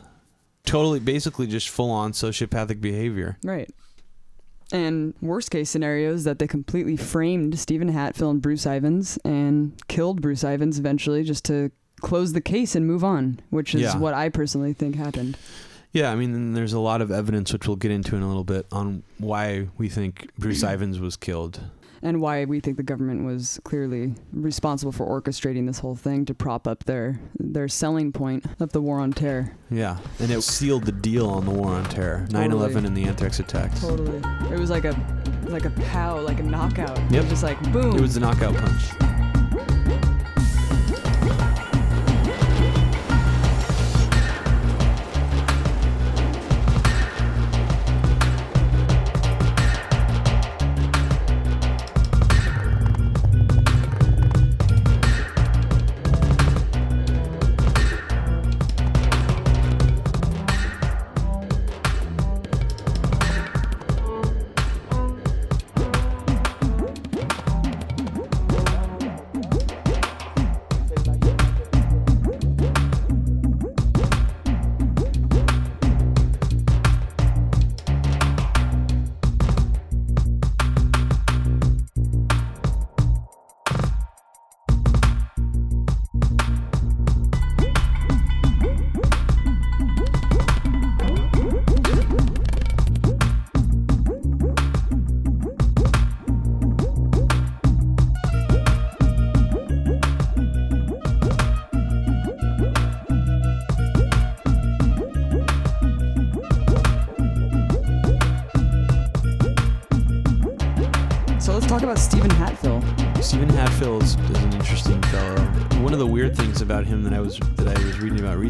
totally 0.70 1.00
basically 1.00 1.48
just 1.48 1.68
full 1.68 1.90
on 1.90 2.12
sociopathic 2.12 2.80
behavior. 2.80 3.36
Right. 3.42 3.68
And 4.72 5.14
worst 5.20 5.50
case 5.50 5.68
scenario 5.68 6.12
is 6.12 6.22
that 6.24 6.38
they 6.38 6.46
completely 6.46 6.96
framed 6.96 7.58
Stephen 7.58 7.92
Hatfill 7.92 8.30
and 8.30 8.40
Bruce 8.40 8.66
Ivins 8.66 9.18
and 9.24 9.72
killed 9.88 10.22
Bruce 10.22 10.44
Ivins 10.44 10.78
eventually 10.78 11.24
just 11.24 11.44
to 11.46 11.72
close 12.00 12.32
the 12.34 12.40
case 12.40 12.76
and 12.76 12.86
move 12.86 13.02
on, 13.02 13.40
which 13.50 13.74
is 13.74 13.80
yeah. 13.80 13.98
what 13.98 14.14
I 14.14 14.28
personally 14.28 14.72
think 14.72 14.94
happened. 14.94 15.36
Yeah, 15.92 16.12
I 16.12 16.14
mean, 16.14 16.52
there's 16.52 16.72
a 16.72 16.78
lot 16.78 17.02
of 17.02 17.10
evidence, 17.10 17.52
which 17.52 17.66
we'll 17.66 17.76
get 17.76 17.90
into 17.90 18.14
in 18.14 18.22
a 18.22 18.28
little 18.28 18.44
bit, 18.44 18.64
on 18.70 19.02
why 19.18 19.66
we 19.76 19.88
think 19.88 20.30
Bruce 20.38 20.62
Ivins 20.62 21.00
was 21.00 21.16
killed 21.16 21.60
and 22.02 22.20
why 22.20 22.44
we 22.44 22.60
think 22.60 22.76
the 22.76 22.82
government 22.82 23.24
was 23.24 23.60
clearly 23.64 24.14
responsible 24.32 24.92
for 24.92 25.06
orchestrating 25.06 25.66
this 25.66 25.78
whole 25.80 25.94
thing 25.96 26.24
to 26.24 26.34
prop 26.34 26.66
up 26.66 26.84
their 26.84 27.20
their 27.38 27.68
selling 27.68 28.12
point 28.12 28.44
of 28.58 28.72
the 28.72 28.80
war 28.80 29.00
on 29.00 29.12
terror. 29.12 29.56
Yeah, 29.70 29.98
and 30.18 30.30
it 30.30 30.42
sealed 30.42 30.84
the 30.84 30.92
deal 30.92 31.28
on 31.28 31.44
the 31.44 31.52
war 31.52 31.72
on 31.72 31.84
terror, 31.84 32.26
totally. 32.30 32.74
9/11 32.74 32.86
and 32.86 32.96
the 32.96 33.04
anthrax 33.04 33.40
attacks. 33.40 33.80
Totally, 33.80 34.18
it 34.50 34.58
was 34.58 34.70
like 34.70 34.84
a 34.84 34.94
like 35.48 35.64
a 35.64 35.70
pow, 35.70 36.20
like 36.20 36.40
a 36.40 36.44
knockout. 36.44 36.98
Yep. 37.10 37.12
It 37.12 37.20
was 37.20 37.28
just 37.30 37.42
like 37.42 37.72
boom. 37.72 37.96
It 37.96 38.00
was 38.00 38.16
a 38.16 38.20
knockout 38.20 38.54
punch. 38.54 39.19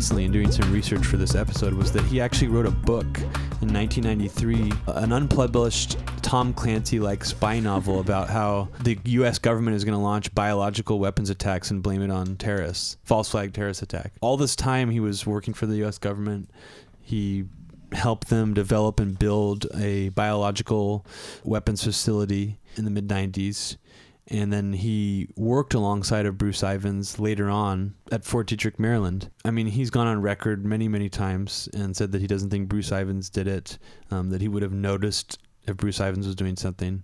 Recently 0.00 0.24
and 0.24 0.32
doing 0.32 0.50
some 0.50 0.72
research 0.72 1.04
for 1.04 1.18
this 1.18 1.34
episode 1.34 1.74
was 1.74 1.92
that 1.92 2.02
he 2.06 2.22
actually 2.22 2.48
wrote 2.48 2.64
a 2.64 2.70
book 2.70 3.04
in 3.60 3.70
1993, 3.70 4.72
an 4.94 5.12
unpublished 5.12 5.98
Tom 6.22 6.54
Clancy-like 6.54 7.22
spy 7.22 7.60
novel 7.60 8.00
about 8.00 8.30
how 8.30 8.70
the 8.80 8.98
U.S. 9.04 9.38
government 9.38 9.76
is 9.76 9.84
going 9.84 9.92
to 9.92 10.02
launch 10.02 10.34
biological 10.34 10.98
weapons 10.98 11.28
attacks 11.28 11.70
and 11.70 11.82
blame 11.82 12.00
it 12.00 12.10
on 12.10 12.36
terrorists, 12.36 12.96
false 13.04 13.28
flag 13.28 13.52
terrorist 13.52 13.82
attack. 13.82 14.14
All 14.22 14.38
this 14.38 14.56
time, 14.56 14.88
he 14.88 15.00
was 15.00 15.26
working 15.26 15.52
for 15.52 15.66
the 15.66 15.76
U.S. 15.76 15.98
government. 15.98 16.50
He 17.02 17.44
helped 17.92 18.30
them 18.30 18.54
develop 18.54 19.00
and 19.00 19.18
build 19.18 19.66
a 19.74 20.08
biological 20.08 21.04
weapons 21.44 21.84
facility 21.84 22.58
in 22.76 22.86
the 22.86 22.90
mid 22.90 23.06
90s. 23.06 23.76
And 24.30 24.52
then 24.52 24.72
he 24.72 25.28
worked 25.36 25.74
alongside 25.74 26.24
of 26.24 26.38
Bruce 26.38 26.62
Ivins 26.62 27.18
later 27.18 27.50
on 27.50 27.94
at 28.12 28.24
Fort 28.24 28.46
Detrick, 28.46 28.78
Maryland. 28.78 29.28
I 29.44 29.50
mean, 29.50 29.66
he's 29.66 29.90
gone 29.90 30.06
on 30.06 30.22
record 30.22 30.64
many, 30.64 30.86
many 30.86 31.08
times 31.08 31.68
and 31.74 31.96
said 31.96 32.12
that 32.12 32.20
he 32.20 32.28
doesn't 32.28 32.50
think 32.50 32.68
Bruce 32.68 32.92
Ivins 32.92 33.28
did 33.28 33.48
it, 33.48 33.78
um, 34.12 34.30
that 34.30 34.40
he 34.40 34.46
would 34.46 34.62
have 34.62 34.72
noticed 34.72 35.38
if 35.66 35.76
Bruce 35.76 35.98
Ivins 36.00 36.26
was 36.26 36.36
doing 36.36 36.56
something. 36.56 37.02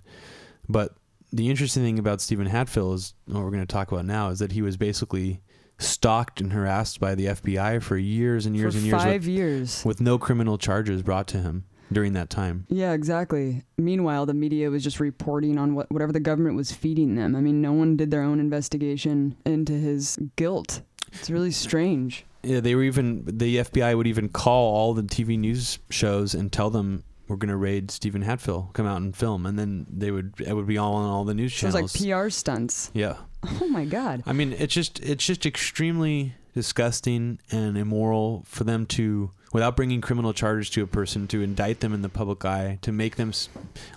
But 0.69 0.95
the 1.33 1.51
interesting 1.51 1.83
thing 1.83 1.99
about 1.99 2.21
Stephen 2.21 2.49
Hatfill 2.49 2.95
is 2.95 3.15
what 3.27 3.43
we're 3.43 3.51
going 3.51 3.61
to 3.61 3.67
talk 3.67 3.91
about 3.91 4.05
now 4.05 4.29
is 4.29 4.39
that 4.39 4.53
he 4.53 4.63
was 4.63 4.77
basically 4.77 5.43
stalked 5.79 6.41
and 6.41 6.53
harassed 6.53 7.01
by 7.01 7.15
the 7.15 7.27
FBI 7.27 7.83
for 7.83 7.97
years 7.97 8.47
and 8.47 8.57
years 8.57 8.75
For 8.75 8.79
and 8.79 8.87
years 8.87 9.03
five 9.03 9.23
with, 9.23 9.29
years. 9.29 9.85
with 9.85 10.01
no 10.01 10.17
criminal 10.17 10.59
charges 10.59 11.03
brought 11.03 11.27
to 11.29 11.39
him 11.39 11.65
during 11.93 12.13
that 12.15 12.31
time. 12.31 12.67
Yeah, 12.69 12.93
exactly. 12.93 13.63
Meanwhile, 13.79 14.27
the 14.27 14.35
media 14.35 14.71
was 14.71 14.83
just 14.83 15.01
reporting 15.01 15.59
on 15.59 15.75
what 15.75 15.91
whatever 15.91 16.13
the 16.13 16.21
government 16.21 16.57
was 16.57 16.73
feeding 16.73 17.15
them. 17.17 17.37
I 17.37 17.41
mean, 17.41 17.61
no 17.61 17.73
one 17.73 17.97
did 17.97 18.11
their 18.11 18.23
own 18.23 18.41
investigation 18.41 19.37
into 19.45 19.73
his 19.73 20.19
guilt. 20.37 20.83
It's 21.13 21.31
really 21.31 21.53
strange. 21.53 22.25
Yeah, 22.43 22.61
they 22.61 22.75
were 22.75 22.83
even 22.83 23.25
the 23.27 23.57
FBI 23.59 23.97
would 23.97 24.07
even 24.07 24.29
call 24.29 24.75
all 24.75 24.95
the 24.95 25.03
TV 25.03 25.39
news 25.39 25.79
shows 25.91 26.35
and 26.35 26.53
tell 26.53 26.71
them 26.71 27.03
we're 27.29 27.37
going 27.37 27.49
to 27.51 27.57
raid 27.57 27.91
Stephen 27.91 28.23
Hatfill, 28.23 28.73
come 28.73 28.87
out 28.87 28.99
and 28.99 29.17
film, 29.17 29.47
and 29.47 29.59
then 29.59 29.87
they 29.91 30.11
would 30.13 30.35
it 30.39 30.55
would 30.55 30.67
be 30.67 30.79
all 30.79 30.95
on 30.95 31.09
all 31.09 31.25
the 31.25 31.35
news 31.35 31.53
channels. 31.53 31.95
it's 31.97 32.01
like 32.01 32.09
PR 32.23 32.29
stunts. 32.29 32.91
yeah, 32.95 33.17
Oh 33.61 33.69
my 33.69 33.85
god. 33.85 34.23
I 34.27 34.33
mean 34.33 34.53
it's 34.53 34.75
just 34.75 35.01
it's 35.01 35.25
just 35.27 35.45
extremely 35.47 36.35
disgusting 36.55 37.39
and 37.51 37.77
immoral 37.79 38.43
for 38.47 38.65
them 38.65 38.87
to 38.87 39.31
without 39.53 39.77
bringing 39.77 40.01
criminal 40.01 40.33
charges 40.33 40.69
to 40.71 40.83
a 40.83 40.87
person 40.87 41.27
to 41.29 41.41
indict 41.43 41.81
them 41.81 41.93
in 41.95 42.03
the 42.03 42.09
public 42.09 42.45
eye 42.45 42.79
to 42.83 42.93
make 42.93 43.17
them 43.17 43.33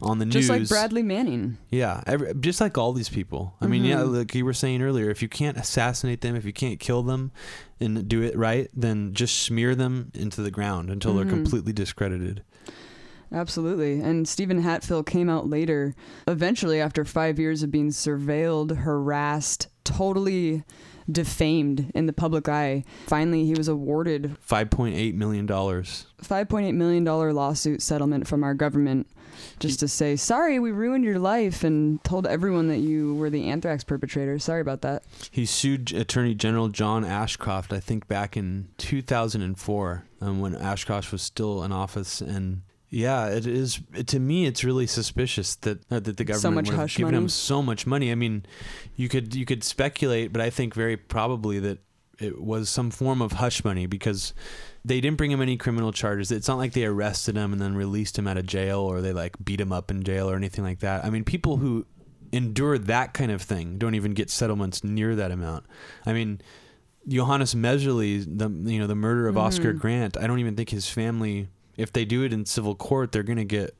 on 0.01 0.19
the 0.19 0.25
Just 0.25 0.49
news 0.49 0.59
just 0.59 0.71
like 0.71 0.79
Bradley 0.81 1.03
Manning. 1.03 1.57
Yeah, 1.69 2.01
every, 2.07 2.33
just 2.35 2.61
like 2.61 2.77
all 2.77 2.93
these 2.93 3.09
people. 3.09 3.55
I 3.59 3.67
mean, 3.67 3.83
yeah, 3.83 3.97
Mhm. 3.97 4.15
like 4.17 4.35
you 4.35 4.45
were 4.45 4.53
saying 4.53 4.81
earlier, 4.81 5.09
if 5.09 5.21
you 5.21 5.27
can't 5.27 5.57
assassinate 5.57 6.21
them, 6.21 6.35
if 6.35 6.45
you 6.45 6.53
can't 6.53 6.79
kill 6.79 7.03
them 7.03 7.31
and 7.79 8.07
do 8.07 8.21
it 8.21 8.37
right, 8.37 8.69
then 8.75 9.13
just 9.13 9.39
smear 9.39 9.75
them 9.75 10.11
into 10.13 10.41
the 10.41 10.51
ground 10.51 10.89
until 10.89 11.13
Mhm. 11.13 11.15
they're 11.17 11.25
completely 11.33 11.73
discredited. 11.73 12.43
Absolutely. 13.31 13.99
And 13.99 14.27
Stephen 14.27 14.63
Hatfill 14.63 15.05
came 15.05 15.29
out 15.29 15.47
later, 15.47 15.93
eventually 16.27 16.81
after 16.81 17.05
five 17.05 17.37
years 17.37 17.61
of 17.61 17.69
being 17.69 17.89
surveilled, 17.89 18.77
harassed, 18.77 19.67
totally 19.83 20.63
defamed 21.11 21.91
in 21.93 22.05
the 22.05 22.13
public 22.13 22.47
eye. 22.47 22.83
Finally, 23.07 23.45
he 23.45 23.53
was 23.53 23.67
awarded 23.67 24.35
$5.8 24.47 25.13
million. 25.13 25.47
$5.8 25.47 26.73
million 26.73 27.05
lawsuit 27.05 27.81
settlement 27.81 28.27
from 28.27 28.43
our 28.43 28.53
government 28.53 29.07
just 29.59 29.79
to 29.79 29.87
say, 29.87 30.15
sorry, 30.15 30.59
we 30.59 30.71
ruined 30.71 31.03
your 31.03 31.19
life 31.19 31.63
and 31.63 32.03
told 32.03 32.27
everyone 32.27 32.67
that 32.67 32.79
you 32.79 33.15
were 33.15 33.29
the 33.29 33.49
anthrax 33.49 33.83
perpetrator. 33.83 34.39
Sorry 34.39 34.61
about 34.61 34.81
that. 34.81 35.03
He 35.31 35.45
sued 35.45 35.93
Attorney 35.93 36.35
General 36.35 36.69
John 36.69 37.05
Ashcroft, 37.05 37.73
I 37.73 37.79
think 37.79 38.07
back 38.07 38.35
in 38.37 38.69
2004, 38.77 40.03
um, 40.21 40.39
when 40.39 40.55
Ashcroft 40.55 41.11
was 41.11 41.21
still 41.21 41.63
in 41.63 41.71
office. 41.71 42.21
And 42.21 42.61
yeah, 42.89 43.27
it 43.27 43.45
is, 43.45 43.79
to 44.07 44.19
me, 44.19 44.45
it's 44.45 44.63
really 44.63 44.87
suspicious 44.87 45.55
that, 45.57 45.79
uh, 45.91 45.99
that 45.99 46.17
the 46.17 46.23
government 46.23 46.41
So 46.41 46.51
much 46.51 46.69
hush 46.69 46.97
given 46.97 47.13
money. 47.13 47.23
him 47.25 47.29
so 47.29 47.61
much 47.61 47.85
money. 47.85 48.11
I 48.11 48.15
mean, 48.15 48.45
you 48.95 49.07
could, 49.09 49.35
you 49.35 49.45
could 49.45 49.63
speculate, 49.63 50.33
but 50.33 50.41
I 50.41 50.49
think 50.49 50.73
very 50.73 50.97
probably 50.97 51.59
that 51.59 51.79
it 52.19 52.41
was 52.41 52.67
some 52.69 52.91
form 52.91 53.21
of 53.21 53.33
hush 53.33 53.63
money 53.63 53.85
because 53.85 54.33
they 54.83 54.99
didn't 54.99 55.17
bring 55.17 55.31
him 55.31 55.41
any 55.41 55.55
criminal 55.55 55.91
charges. 55.93 56.31
It's 56.31 56.47
not 56.47 56.57
like 56.57 56.73
they 56.73 56.83
arrested 56.85 57.35
him 57.37 57.53
and 57.53 57.61
then 57.61 57.75
released 57.75 58.17
him 58.17 58.27
out 58.27 58.37
of 58.37 58.45
jail 58.45 58.79
or 58.79 58.99
they 59.01 59.13
like 59.13 59.35
beat 59.43 59.61
him 59.61 59.71
up 59.71 59.89
in 59.89 60.03
jail 60.03 60.29
or 60.29 60.35
anything 60.35 60.63
like 60.65 60.79
that. 60.79 61.05
I 61.05 61.09
mean, 61.09 61.23
people 61.23 61.57
who 61.57 61.85
endure 62.33 62.77
that 62.77 63.13
kind 63.13 63.31
of 63.31 63.41
thing 63.41 63.77
don't 63.77 63.95
even 63.95 64.13
get 64.13 64.29
settlements 64.29 64.83
near 64.83 65.15
that 65.15 65.31
amount. 65.31 65.65
I 66.05 66.11
mean, 66.13 66.41
Johannes 67.07 67.55
Mehserle, 67.55 68.25
the 68.37 68.71
you 68.71 68.79
know 68.79 68.87
the 68.87 68.95
murder 68.95 69.27
of 69.27 69.37
Oscar 69.37 69.73
Mhm. 69.73 69.79
Grant. 69.79 70.17
I 70.17 70.27
don't 70.27 70.39
even 70.39 70.55
think 70.55 70.69
his 70.69 70.89
family, 70.89 71.47
if 71.79 71.93
they 71.93 72.05
do 72.05 72.23
it 72.23 72.33
in 72.33 72.45
civil 72.45 72.75
court, 72.75 73.11
they're 73.11 73.23
gonna 73.23 73.45
get 73.45 73.75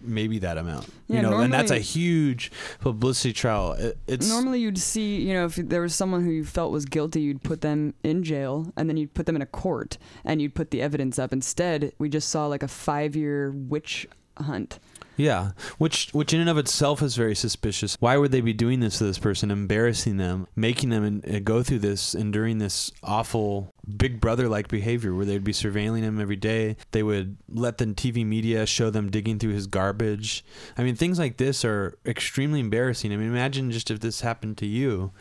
maybe 0.00 0.38
that 0.40 0.58
amount. 0.58 0.88
Yeah, 1.08 1.16
you 1.16 1.22
know, 1.22 1.40
and 1.40 1.52
that's 1.52 1.70
a 1.70 1.78
huge 1.78 2.52
publicity 2.80 3.32
trial. 3.32 3.72
It, 3.72 3.98
it's 4.06 4.28
Normally, 4.28 4.60
you'd 4.60 4.78
see, 4.78 5.20
you 5.20 5.34
know, 5.34 5.46
if 5.46 5.56
there 5.56 5.80
was 5.80 5.94
someone 5.94 6.24
who 6.24 6.30
you 6.30 6.44
felt 6.44 6.72
was 6.72 6.84
guilty, 6.84 7.20
you'd 7.20 7.42
put 7.42 7.60
them 7.60 7.94
in 8.02 8.22
jail 8.22 8.72
and 8.76 8.88
then 8.88 8.96
you'd 8.96 9.14
put 9.14 9.26
them 9.26 9.36
in 9.36 9.42
a 9.42 9.46
court 9.46 9.98
and 10.24 10.40
you'd 10.40 10.54
put 10.54 10.70
the 10.70 10.82
evidence 10.82 11.18
up. 11.18 11.32
Instead, 11.32 11.92
we 11.98 12.08
just 12.08 12.28
saw 12.28 12.46
like 12.46 12.62
a 12.62 12.68
five 12.68 13.16
year 13.16 13.50
witch 13.52 14.06
hunt. 14.38 14.78
Yeah, 15.16 15.52
which 15.78 16.10
which 16.12 16.34
in 16.34 16.40
and 16.40 16.50
of 16.50 16.58
itself 16.58 17.00
is 17.02 17.16
very 17.16 17.34
suspicious. 17.34 17.96
Why 18.00 18.18
would 18.18 18.32
they 18.32 18.42
be 18.42 18.52
doing 18.52 18.80
this 18.80 18.98
to 18.98 19.04
this 19.04 19.18
person, 19.18 19.50
embarrassing 19.50 20.18
them, 20.18 20.46
making 20.54 20.90
them 20.90 21.04
in, 21.04 21.36
uh, 21.36 21.38
go 21.38 21.62
through 21.62 21.78
this, 21.78 22.14
enduring 22.14 22.58
this 22.58 22.92
awful 23.02 23.74
Big 23.96 24.20
Brother 24.20 24.46
like 24.46 24.68
behavior, 24.68 25.14
where 25.14 25.24
they'd 25.24 25.42
be 25.42 25.52
surveilling 25.52 26.02
him 26.02 26.20
every 26.20 26.36
day. 26.36 26.76
They 26.90 27.02
would 27.02 27.38
let 27.48 27.78
the 27.78 27.86
TV 27.86 28.26
media 28.26 28.66
show 28.66 28.90
them 28.90 29.10
digging 29.10 29.38
through 29.38 29.54
his 29.54 29.66
garbage. 29.66 30.44
I 30.76 30.82
mean, 30.82 30.96
things 30.96 31.18
like 31.18 31.38
this 31.38 31.64
are 31.64 31.96
extremely 32.04 32.60
embarrassing. 32.60 33.10
I 33.12 33.16
mean, 33.16 33.28
imagine 33.28 33.70
just 33.70 33.90
if 33.90 34.00
this 34.00 34.20
happened 34.20 34.58
to 34.58 34.66
you, 34.66 35.12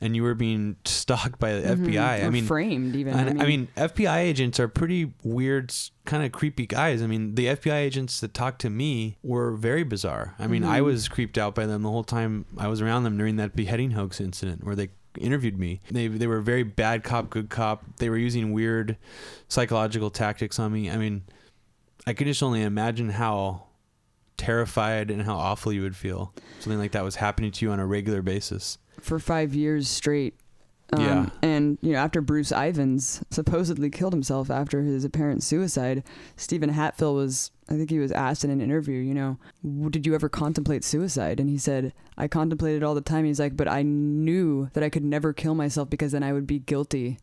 and 0.00 0.16
you 0.16 0.22
were 0.22 0.34
being 0.34 0.76
stalked 0.84 1.38
by 1.38 1.52
the 1.54 1.68
Mhm. 1.76 1.86
FBI. 1.86 2.24
I 2.24 2.30
mean, 2.30 2.44
framed 2.46 2.96
even. 2.96 3.14
and, 3.14 3.42
I 3.42 3.46
mean, 3.46 3.68
FBI 3.76 4.18
agents 4.20 4.58
are 4.58 4.68
pretty 4.68 5.12
weird, 5.22 5.74
kind 6.06 6.24
of 6.24 6.32
creepy 6.32 6.66
guys. 6.66 7.02
I 7.02 7.06
mean, 7.06 7.34
the 7.34 7.46
FBI 7.48 7.76
agents 7.76 8.20
that 8.20 8.32
talked 8.34 8.60
to 8.62 8.70
me 8.70 9.18
were 9.22 9.52
very 9.52 9.82
bizarre. 9.84 10.34
I 10.38 10.46
mean, 10.46 10.64
I 10.64 10.80
Mhm. 10.80 10.84
was 10.84 11.08
creeped 11.08 11.36
out 11.38 11.54
by 11.54 11.66
them 11.66 11.82
the 11.82 11.90
whole 11.90 12.04
time 12.04 12.46
I 12.56 12.68
was 12.68 12.80
around 12.80 13.04
them 13.04 13.18
during 13.18 13.36
that 13.36 13.54
beheading 13.54 13.92
hoax 13.92 14.20
incident 14.20 14.64
where 14.64 14.74
they 14.76 14.88
interviewed 15.18 15.58
me. 15.58 15.80
They 15.90 16.06
they 16.06 16.26
were 16.28 16.40
very 16.40 16.62
bad 16.62 17.02
cop, 17.02 17.30
good 17.30 17.50
cop. 17.50 17.84
They 17.98 18.08
were 18.08 18.16
using 18.16 18.52
weird 18.52 18.96
psychological 19.48 20.08
tactics 20.08 20.58
on 20.58 20.72
me. 20.72 20.88
I 20.88 20.96
mean, 20.96 21.22
I 22.06 22.12
can 22.12 22.26
just 22.28 22.42
only 22.42 22.62
imagine 22.62 23.10
how 23.10 23.64
terrified 24.36 25.10
and 25.10 25.22
how 25.22 25.36
awful 25.36 25.72
you 25.72 25.82
would 25.82 25.96
feel. 25.96 26.32
Something 26.60 26.78
like 26.78 26.92
that 26.92 27.04
was 27.04 27.16
happening 27.16 27.50
to 27.50 27.66
you 27.66 27.72
on 27.72 27.80
a 27.80 27.86
regular 27.86 28.22
basis. 28.22 28.78
For 29.02 29.18
five 29.18 29.54
years 29.54 29.88
straight. 29.88 30.34
Um, 30.92 31.00
Yeah. 31.04 31.28
And, 31.42 31.78
you 31.82 31.92
know, 31.92 31.98
after 31.98 32.20
Bruce 32.20 32.50
Ivins 32.52 33.22
supposedly 33.30 33.90
killed 33.90 34.12
himself 34.12 34.50
after 34.50 34.82
his 34.82 35.04
apparent 35.04 35.42
suicide, 35.42 36.02
Stephen 36.36 36.72
Hatfill 36.72 37.14
was, 37.14 37.52
I 37.68 37.74
think 37.74 37.90
he 37.90 38.00
was 38.00 38.10
asked 38.12 38.44
in 38.44 38.50
an 38.50 38.60
interview, 38.60 38.98
you 39.00 39.14
know, 39.14 39.38
did 39.90 40.04
you 40.06 40.14
ever 40.14 40.28
contemplate 40.28 40.82
suicide? 40.82 41.38
And 41.38 41.48
he 41.48 41.58
said, 41.58 41.92
I 42.18 42.26
contemplated 42.26 42.82
all 42.82 42.94
the 42.94 43.00
time. 43.00 43.24
He's 43.24 43.38
like, 43.40 43.56
but 43.56 43.68
I 43.68 43.82
knew 43.82 44.68
that 44.72 44.82
I 44.82 44.90
could 44.90 45.04
never 45.04 45.32
kill 45.32 45.54
myself 45.54 45.88
because 45.88 46.12
then 46.12 46.24
I 46.24 46.32
would 46.32 46.46
be 46.46 46.58
guilty. 46.58 47.18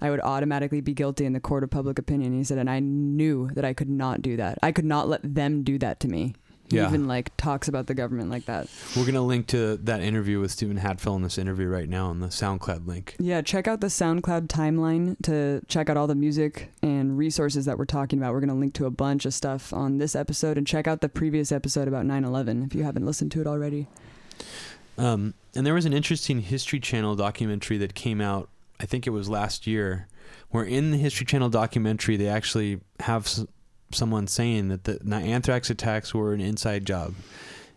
I 0.00 0.10
would 0.10 0.20
automatically 0.20 0.80
be 0.80 0.94
guilty 0.94 1.26
in 1.26 1.32
the 1.32 1.38
court 1.38 1.62
of 1.62 1.70
public 1.70 1.96
opinion. 1.96 2.32
He 2.32 2.42
said, 2.42 2.58
and 2.58 2.68
I 2.68 2.80
knew 2.80 3.50
that 3.54 3.64
I 3.64 3.72
could 3.72 3.88
not 3.88 4.20
do 4.20 4.36
that. 4.36 4.58
I 4.60 4.72
could 4.72 4.84
not 4.84 5.08
let 5.08 5.20
them 5.22 5.62
do 5.62 5.78
that 5.78 6.00
to 6.00 6.08
me. 6.08 6.34
Yeah. 6.72 6.88
even 6.88 7.06
like 7.06 7.36
talks 7.36 7.68
about 7.68 7.86
the 7.86 7.94
government 7.94 8.30
like 8.30 8.46
that. 8.46 8.68
We're 8.96 9.06
gonna 9.06 9.22
link 9.22 9.46
to 9.48 9.76
that 9.78 10.00
interview 10.00 10.40
with 10.40 10.50
Stephen 10.50 10.78
Hatfill 10.78 11.16
in 11.16 11.22
this 11.22 11.38
interview 11.38 11.68
right 11.68 11.88
now 11.88 12.06
on 12.08 12.20
the 12.20 12.28
SoundCloud 12.28 12.86
link. 12.86 13.16
Yeah, 13.18 13.42
check 13.42 13.68
out 13.68 13.80
the 13.80 13.88
SoundCloud 13.88 14.48
timeline 14.48 15.16
to 15.22 15.62
check 15.68 15.88
out 15.88 15.96
all 15.96 16.06
the 16.06 16.14
music 16.14 16.70
and 16.82 17.16
resources 17.18 17.64
that 17.66 17.78
we're 17.78 17.84
talking 17.84 18.18
about. 18.18 18.32
We're 18.32 18.40
going 18.40 18.48
to 18.48 18.54
link 18.54 18.74
to 18.74 18.86
a 18.86 18.90
bunch 18.90 19.24
of 19.26 19.34
stuff 19.34 19.72
on 19.72 19.98
this 19.98 20.14
episode 20.16 20.58
and 20.58 20.66
check 20.66 20.86
out 20.86 21.00
the 21.00 21.08
previous 21.08 21.52
episode 21.52 21.88
about 21.88 22.06
9 22.06 22.24
11 22.24 22.62
if 22.64 22.74
you 22.74 22.82
haven't 22.84 23.04
listened 23.06 23.32
to 23.32 23.40
it 23.40 23.46
already. 23.46 23.88
Um, 24.98 25.34
and 25.54 25.66
there 25.66 25.74
was 25.74 25.84
an 25.86 25.92
interesting 25.92 26.40
History 26.40 26.80
Channel 26.80 27.16
documentary 27.16 27.78
that 27.78 27.94
came 27.94 28.20
out. 28.20 28.48
I 28.80 28.86
think 28.86 29.06
it 29.06 29.10
was 29.10 29.28
last 29.28 29.66
year, 29.66 30.08
where 30.50 30.64
in 30.64 30.90
the 30.90 30.98
History 30.98 31.24
Channel 31.26 31.48
documentary 31.48 32.16
they 32.16 32.28
actually 32.28 32.80
have 33.00 33.28
someone 33.94 34.26
saying 34.26 34.68
that 34.68 34.84
the, 34.84 34.98
the 35.02 35.16
anthrax 35.16 35.70
attacks 35.70 36.14
were 36.14 36.32
an 36.32 36.40
inside 36.40 36.86
job, 36.86 37.14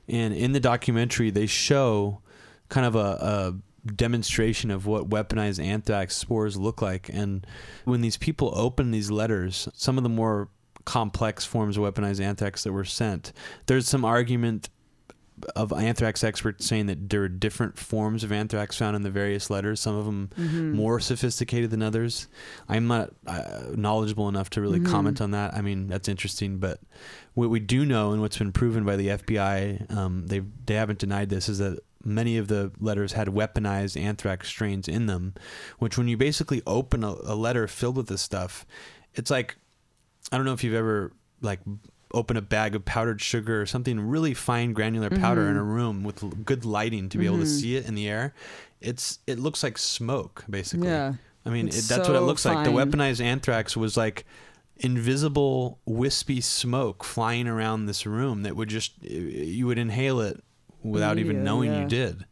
and 0.08 0.34
in 0.34 0.52
the 0.52 0.60
documentary 0.60 1.30
they 1.30 1.46
show 1.46 2.22
kind 2.70 2.86
of 2.86 2.96
a, 2.96 3.00
a 3.00 3.92
demonstration 3.92 4.72
of 4.72 4.86
what 4.86 5.10
weaponized 5.10 5.64
anthrax 5.64 6.16
spores 6.16 6.58
look 6.58 6.82
like, 6.82 7.10
and 7.10 7.46
when 7.84 8.02
these 8.02 8.18
people 8.18 8.52
open 8.56 8.92
these 8.92 9.12
letters, 9.12 9.68
some 9.74 9.98
of 9.98 10.04
the 10.04 10.10
more 10.10 10.50
complex 10.86 11.46
forms 11.46 11.78
of 11.78 11.84
weaponized 11.84 12.22
anthrax 12.22 12.64
that 12.64 12.72
were 12.72 12.86
sent, 12.86 13.34
there's 13.66 13.88
some 13.88 14.06
argument 14.06 14.70
of 15.56 15.74
anthrax 15.74 16.24
experts 16.24 16.66
saying 16.66 16.86
that 16.86 17.10
there 17.10 17.22
are 17.24 17.28
different 17.28 17.78
forms 17.78 18.24
of 18.24 18.32
anthrax 18.32 18.78
found 18.78 18.96
in 18.96 19.02
the 19.02 19.10
various 19.10 19.50
letters. 19.50 19.80
Some 19.82 19.96
of 19.96 20.06
them 20.06 20.30
Mhm. 20.38 20.74
more 20.74 21.00
sophisticated 21.00 21.72
than 21.72 21.82
others. 21.82 22.28
I'm 22.70 22.88
not 22.88 23.12
uh, 23.28 23.64
knowledgeable 23.76 24.30
enough 24.30 24.50
to 24.52 24.62
really 24.62 24.80
Mhm. 24.80 24.86
comment 24.88 25.20
on 25.22 25.32
that. 25.32 25.54
I 25.54 25.62
mean, 25.62 25.88
that's 25.88 26.08
interesting, 26.08 26.58
but 26.58 26.80
what 27.34 27.50
we 27.50 27.60
do 27.60 27.86
know 27.86 28.12
and 28.14 28.22
what's 28.22 28.38
been 28.38 28.54
proven 28.54 28.86
by 28.86 28.96
the 28.96 29.10
FBI, 29.10 29.86
um, 29.90 30.28
they 30.28 30.42
they 30.66 30.76
haven't 30.76 31.00
denied 31.00 31.30
this, 31.30 31.50
is 31.50 31.58
that 31.58 31.80
many 32.04 32.38
of 32.38 32.48
the 32.48 32.72
letters 32.80 33.14
had 33.14 33.28
weaponized 33.30 34.00
anthrax 34.00 34.48
strains 34.48 34.88
in 34.88 35.08
them. 35.08 35.34
Which, 35.80 35.98
when 35.98 36.08
you 36.08 36.16
basically 36.18 36.62
open 36.66 37.04
a, 37.04 37.10
a 37.24 37.36
letter 37.36 37.68
filled 37.68 37.98
with 37.98 38.08
this 38.08 38.22
stuff, 38.22 38.66
it's 39.16 39.30
like 39.32 39.58
I 40.32 40.38
don't 40.38 40.46
know 40.46 40.54
if 40.54 40.64
you've 40.64 40.74
ever 40.76 41.12
like 41.42 41.60
open 42.16 42.38
a 42.38 42.42
bag 42.42 42.74
of 42.76 42.86
powdered 42.86 43.22
sugar 43.22 43.62
or 43.62 43.66
something 43.66 44.00
really 44.00 44.34
fine 44.34 44.74
granular 44.74 45.10
powder 45.10 45.48
in 45.50 45.56
Mhm. 45.56 45.60
a 45.60 45.64
room 45.64 46.04
with 46.04 46.46
good 46.46 46.66
lighting 46.66 47.10
to 47.10 47.18
be 47.18 47.26
able 47.26 47.38
to 47.38 47.44
Mhm. 47.44 47.60
see 47.60 47.76
it 47.76 47.86
in 47.86 47.94
the 47.96 48.08
air. 48.08 48.34
It's 48.82 49.20
it 49.28 49.38
looks 49.38 49.62
like 49.62 49.78
smoke 49.78 50.44
basically. 50.50 50.88
Yeah. 50.88 51.14
I 51.46 51.50
mean, 51.50 51.68
it, 51.68 51.74
that's 51.74 52.08
what 52.08 52.16
it 52.16 52.20
so 52.20 52.26
looks 52.26 52.46
like. 52.46 52.66
The 52.66 52.72
weaponized 52.72 53.22
anthrax 53.22 53.78
was 53.78 53.96
like 53.96 54.26
invisible, 54.78 55.80
wispy 55.86 56.42
smoke 56.42 57.04
flying 57.04 57.48
around 57.48 57.86
this 57.86 58.06
room 58.06 58.44
that 58.44 58.56
would 58.56 58.70
just 58.70 58.94
you 59.04 59.68
would 59.68 59.78
inhale 59.78 60.20
it 60.20 60.44
without 60.84 61.18
even 61.18 61.44
knowing 61.44 61.72
yeah. 61.72 61.82
you 61.82 61.88
did. 61.88 62.26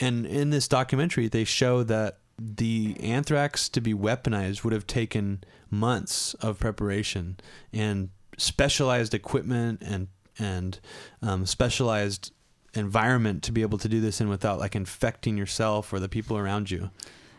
And 0.00 0.26
in 0.26 0.50
this 0.50 0.66
documentary, 0.68 1.28
they 1.28 1.44
show 1.44 1.82
that 1.84 2.18
the 2.38 2.96
anthrax 3.00 3.68
to 3.68 3.80
be 3.80 3.94
weaponized 3.94 4.64
would 4.64 4.72
have 4.72 4.86
taken 4.86 5.44
months 5.70 6.34
of 6.34 6.58
preparation 6.58 7.36
and 7.72 8.10
specialized 8.36 9.14
equipment 9.14 9.82
and 9.82 10.08
and 10.38 10.80
um, 11.22 11.46
specialized 11.46 12.32
environment 12.74 13.42
to 13.44 13.52
be 13.52 13.62
able 13.62 13.78
to 13.78 13.88
do 13.88 14.00
this 14.00 14.20
in 14.20 14.28
without 14.28 14.58
like 14.58 14.74
infecting 14.74 15.36
yourself 15.36 15.92
or 15.92 16.00
the 16.00 16.08
people 16.08 16.36
around 16.36 16.70
you. 16.70 16.90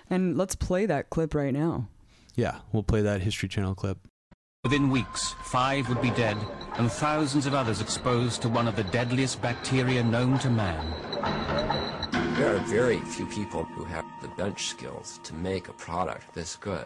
And 0.10 0.38
let's 0.38 0.56
play 0.56 0.86
that 0.86 1.10
clip 1.10 1.34
right 1.34 1.54
now. 1.54 1.90
Yeah, 2.36 2.60
we'll 2.72 2.84
play 2.84 3.02
that 3.02 3.22
History 3.22 3.50
Channel 3.50 3.76
clip. 3.76 3.98
Within 4.64 4.90
weeks, 4.90 5.36
five 5.44 5.88
would 5.90 6.02
be 6.02 6.10
dead 6.12 6.38
and 6.78 6.92
thousands 6.92 7.46
of 7.46 7.54
others 7.54 7.82
exposed 7.82 8.42
to 8.42 8.50
one 8.50 8.68
of 8.68 8.76
the 8.76 8.84
deadliest 8.86 9.42
bacteria 9.42 10.04
known 10.04 10.40
to 10.40 10.50
man. 10.50 10.94
There 12.36 12.56
are 12.56 12.60
very 12.66 13.00
few 13.00 13.26
people 13.28 13.64
who 13.64 13.84
have 13.86 14.06
the 14.22 14.28
bench 14.30 14.68
skills 14.68 15.20
to 15.24 15.34
make 15.36 15.68
a 15.68 15.74
product 15.74 16.34
this 16.34 16.56
good. 16.56 16.86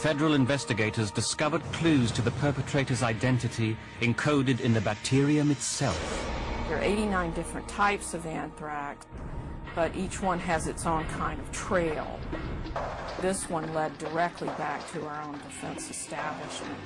Federal 0.00 0.32
investigators 0.32 1.10
discovered 1.10 1.62
clues 1.74 2.10
to 2.10 2.22
the 2.22 2.30
perpetrator's 2.30 3.02
identity 3.02 3.76
encoded 4.00 4.60
in 4.60 4.72
the 4.72 4.80
bacterium 4.80 5.50
itself. 5.50 6.26
There 6.68 6.78
are 6.78 6.82
89 6.82 7.32
different 7.34 7.68
types 7.68 8.14
of 8.14 8.24
anthrax, 8.24 9.04
but 9.74 9.94
each 9.94 10.22
one 10.22 10.38
has 10.38 10.68
its 10.68 10.86
own 10.86 11.04
kind 11.08 11.38
of 11.38 11.52
trail. 11.52 12.18
This 13.20 13.50
one 13.50 13.74
led 13.74 13.98
directly 13.98 14.48
back 14.56 14.90
to 14.92 15.04
our 15.04 15.20
own 15.20 15.34
defense 15.34 15.90
establishment. 15.90 16.78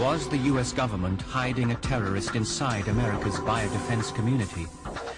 Was 0.00 0.28
the 0.28 0.38
US 0.38 0.72
government 0.72 1.22
hiding 1.22 1.70
a 1.70 1.76
terrorist 1.76 2.34
inside 2.34 2.88
America's 2.88 3.36
biodefense 3.36 4.12
community? 4.12 4.66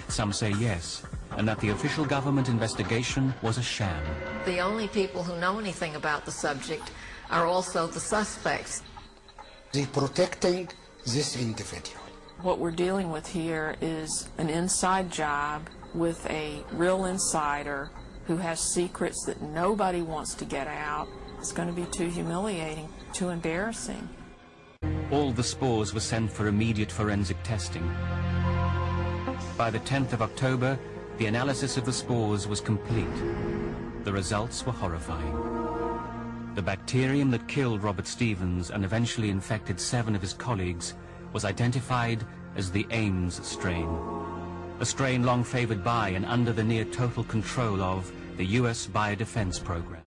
Some 0.09 0.35
say 0.35 0.53
yes, 0.59 1.03
and 1.39 1.49
that 1.49 1.61
the 1.61 1.71
official 1.71 2.05
government 2.05 2.51
investigation 2.51 3.33
was 3.41 3.57
a 3.57 3.63
sham. 3.63 4.05
The 4.45 4.59
only 4.59 4.89
people 4.89 5.23
who 5.23 5.41
know 5.41 5.59
anything 5.59 5.97
about 5.97 6.27
the 6.27 6.31
subject 6.31 6.91
are 7.31 7.47
also 7.47 7.87
the 7.87 8.01
suspects. 8.01 8.83
They 9.73 9.87
protecting 9.87 10.69
this 11.05 11.41
individual. 11.41 12.03
What 12.43 12.59
we're 12.59 12.71
dealing 12.71 13.11
with 13.11 13.27
here 13.27 13.77
is 13.81 14.29
an 14.39 14.49
inside 14.49 15.11
job 15.11 15.69
with 15.95 16.25
a 16.31 16.63
real 16.73 17.07
insider 17.07 17.91
who 18.27 18.37
has 18.37 18.61
secrets 18.61 19.25
that 19.25 19.41
nobody 19.43 20.03
wants 20.03 20.35
to 20.35 20.45
get 20.45 20.67
out. 20.67 21.09
It's 21.39 21.53
going 21.53 21.69
to 21.69 21.75
be 21.75 21.87
too 21.87 22.09
humiliating, 22.09 22.89
too 23.13 23.31
embarrassing. 23.31 24.09
All 25.11 25.33
the 25.33 25.43
spores 25.43 25.95
were 25.95 26.01
sent 26.01 26.31
for 26.31 26.47
immediate 26.47 26.93
forensic 26.93 27.43
testing. 27.43 27.89
By 29.57 29.71
the 29.71 29.81
10th 29.81 30.13
of 30.13 30.23
October, 30.23 30.79
the 31.17 31.27
analysis 31.27 31.77
of 31.77 31.85
the 31.85 31.93
spores 31.93 32.47
was 32.47 32.61
complete. 32.61 33.07
The 34.05 34.13
results 34.13 34.65
were 34.65 34.73
horrifying. 34.73 35.48
The 36.59 36.63
bacterium 36.63 37.31
that 37.31 37.47
killed 37.47 37.85
Robert 37.85 38.09
Stevens 38.09 38.73
and 38.73 38.85
eventually 38.85 39.31
infected 39.31 39.79
seven 39.79 40.17
of 40.17 40.21
his 40.21 40.33
colleagues 40.33 40.95
was 41.33 41.45
identified 41.45 42.25
as 42.57 42.69
the 42.69 42.85
Ames 42.91 43.41
strain, 43.47 43.89
a 44.81 44.85
strain 44.85 45.23
long 45.23 45.45
favored 45.45 45.85
by 45.85 46.09
and 46.09 46.27
under 46.27 46.53
the 46.53 46.65
near 46.65 46.85
total 46.87 47.23
control 47.23 47.81
of 47.81 48.11
the 48.39 48.45
U.S. 48.45 48.89
Biodefense 48.89 49.63
Program. 49.63 50.03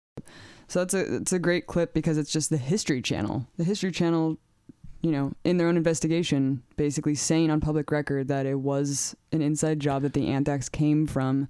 So 0.67 0.79
that's 0.79 0.95
a 0.95 1.17
it's 1.17 1.33
a 1.33 1.37
great 1.37 1.67
clip 1.67 1.93
because 1.93 2.17
it's 2.17 2.31
just 2.31 2.49
the 2.49 2.57
History 2.57 3.03
Channel. 3.03 3.45
The 3.57 3.63
History 3.63 3.91
Channel, 3.91 4.39
you 5.03 5.11
know, 5.11 5.33
in 5.43 5.57
their 5.57 5.67
own 5.67 5.77
investigation, 5.77 6.63
basically 6.77 7.13
saying 7.13 7.51
on 7.51 7.61
public 7.61 7.91
record 7.91 8.27
that 8.29 8.47
it 8.47 8.59
was 8.59 9.15
an 9.31 9.43
inside 9.43 9.79
job 9.79 10.01
that 10.01 10.13
the 10.13 10.29
anthrax 10.29 10.67
came 10.67 11.05
from 11.05 11.47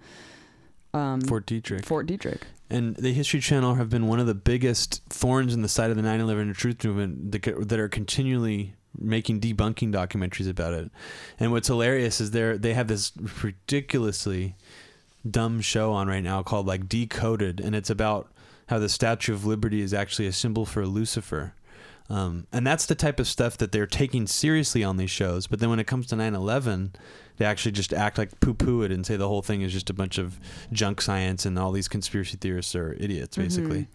um, 0.93 1.21
Fort 1.21 1.45
Detrick. 1.45 1.85
Fort 1.85 2.05
Detrick. 2.05 2.41
And 2.69 2.95
the 2.95 3.13
History 3.13 3.39
Channel 3.39 3.75
have 3.75 3.89
been 3.89 4.07
one 4.07 4.19
of 4.19 4.27
the 4.27 4.35
biggest 4.35 5.01
thorns 5.09 5.53
in 5.53 5.61
the 5.61 5.69
side 5.69 5.89
of 5.89 5.95
the 5.95 6.03
9 6.03 6.19
11 6.19 6.53
truth 6.53 6.83
movement 6.83 7.31
that, 7.31 7.67
that 7.67 7.79
are 7.79 7.89
continually 7.89 8.75
making 8.97 9.39
debunking 9.39 9.93
documentaries 9.93 10.49
about 10.49 10.73
it. 10.73 10.91
And 11.39 11.51
what's 11.51 11.67
hilarious 11.67 12.21
is 12.21 12.31
they 12.31 12.57
they 12.57 12.73
have 12.73 12.87
this 12.87 13.11
ridiculously 13.43 14.55
dumb 15.29 15.61
show 15.61 15.91
on 15.93 16.07
right 16.07 16.23
now 16.23 16.43
called 16.43 16.67
like 16.67 16.87
Decoded, 16.87 17.59
and 17.59 17.75
it's 17.75 17.89
about 17.89 18.31
how 18.67 18.77
the 18.79 18.89
Statue 18.89 19.33
of 19.33 19.45
Liberty 19.45 19.81
is 19.81 19.93
actually 19.93 20.27
a 20.27 20.33
symbol 20.33 20.65
for 20.65 20.85
Lucifer. 20.85 21.53
Um, 22.09 22.47
and 22.51 22.65
that's 22.65 22.87
the 22.87 22.95
type 22.95 23.19
of 23.19 23.27
stuff 23.27 23.57
that 23.57 23.71
they're 23.71 23.85
taking 23.85 24.25
seriously 24.25 24.83
on 24.83 24.97
these 24.97 25.11
shows. 25.11 25.45
But 25.45 25.59
then 25.59 25.69
when 25.69 25.79
it 25.79 25.85
comes 25.85 26.07
to 26.07 26.15
9 26.15 26.33
11, 26.33 26.95
they 27.37 27.45
actually 27.45 27.71
just 27.71 27.93
act 27.93 28.17
like 28.17 28.39
poo 28.39 28.53
poo 28.53 28.81
it 28.81 28.91
and 28.91 29.05
say 29.05 29.15
the 29.15 29.27
whole 29.27 29.41
thing 29.43 29.61
is 29.61 29.71
just 29.71 29.89
a 29.89 29.93
bunch 29.93 30.17
of 30.17 30.39
junk 30.71 31.01
science 31.01 31.45
and 31.45 31.57
all 31.59 31.71
these 31.71 31.87
conspiracy 31.87 32.37
theorists 32.37 32.75
are 32.75 32.93
idiots, 32.99 33.37
basically. 33.37 33.87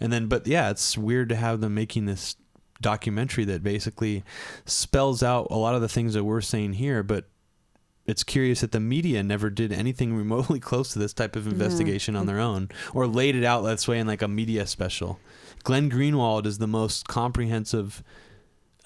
And 0.00 0.12
then, 0.12 0.26
but 0.26 0.46
yeah, 0.46 0.70
it's 0.70 0.98
weird 0.98 1.28
to 1.28 1.36
have 1.36 1.60
them 1.60 1.74
making 1.74 2.06
this 2.06 2.36
documentary 2.80 3.44
that 3.44 3.62
basically 3.62 4.24
spells 4.64 5.22
out 5.22 5.46
a 5.50 5.56
lot 5.56 5.74
of 5.74 5.80
the 5.80 5.88
things 5.88 6.14
that 6.14 6.24
we're 6.24 6.40
saying 6.40 6.74
here, 6.74 7.02
but 7.02 7.26
it's 8.06 8.24
curious 8.24 8.62
that 8.62 8.72
the 8.72 8.80
media 8.80 9.22
never 9.22 9.50
did 9.50 9.72
anything 9.72 10.14
remotely 10.16 10.58
close 10.58 10.92
to 10.92 10.98
this 10.98 11.12
type 11.12 11.36
of 11.36 11.46
investigation 11.46 12.16
on 12.16 12.26
their 12.26 12.40
own 12.40 12.68
or 12.94 13.06
laid 13.06 13.36
it 13.36 13.44
out 13.44 13.62
that 13.62 13.86
way 13.86 13.98
in 13.98 14.06
like 14.06 14.22
a 14.22 14.28
media 14.28 14.66
special. 14.66 15.20
Glenn 15.62 15.90
Greenwald 15.90 16.46
is 16.46 16.58
the 16.58 16.66
most 16.66 17.08
comprehensive 17.08 18.02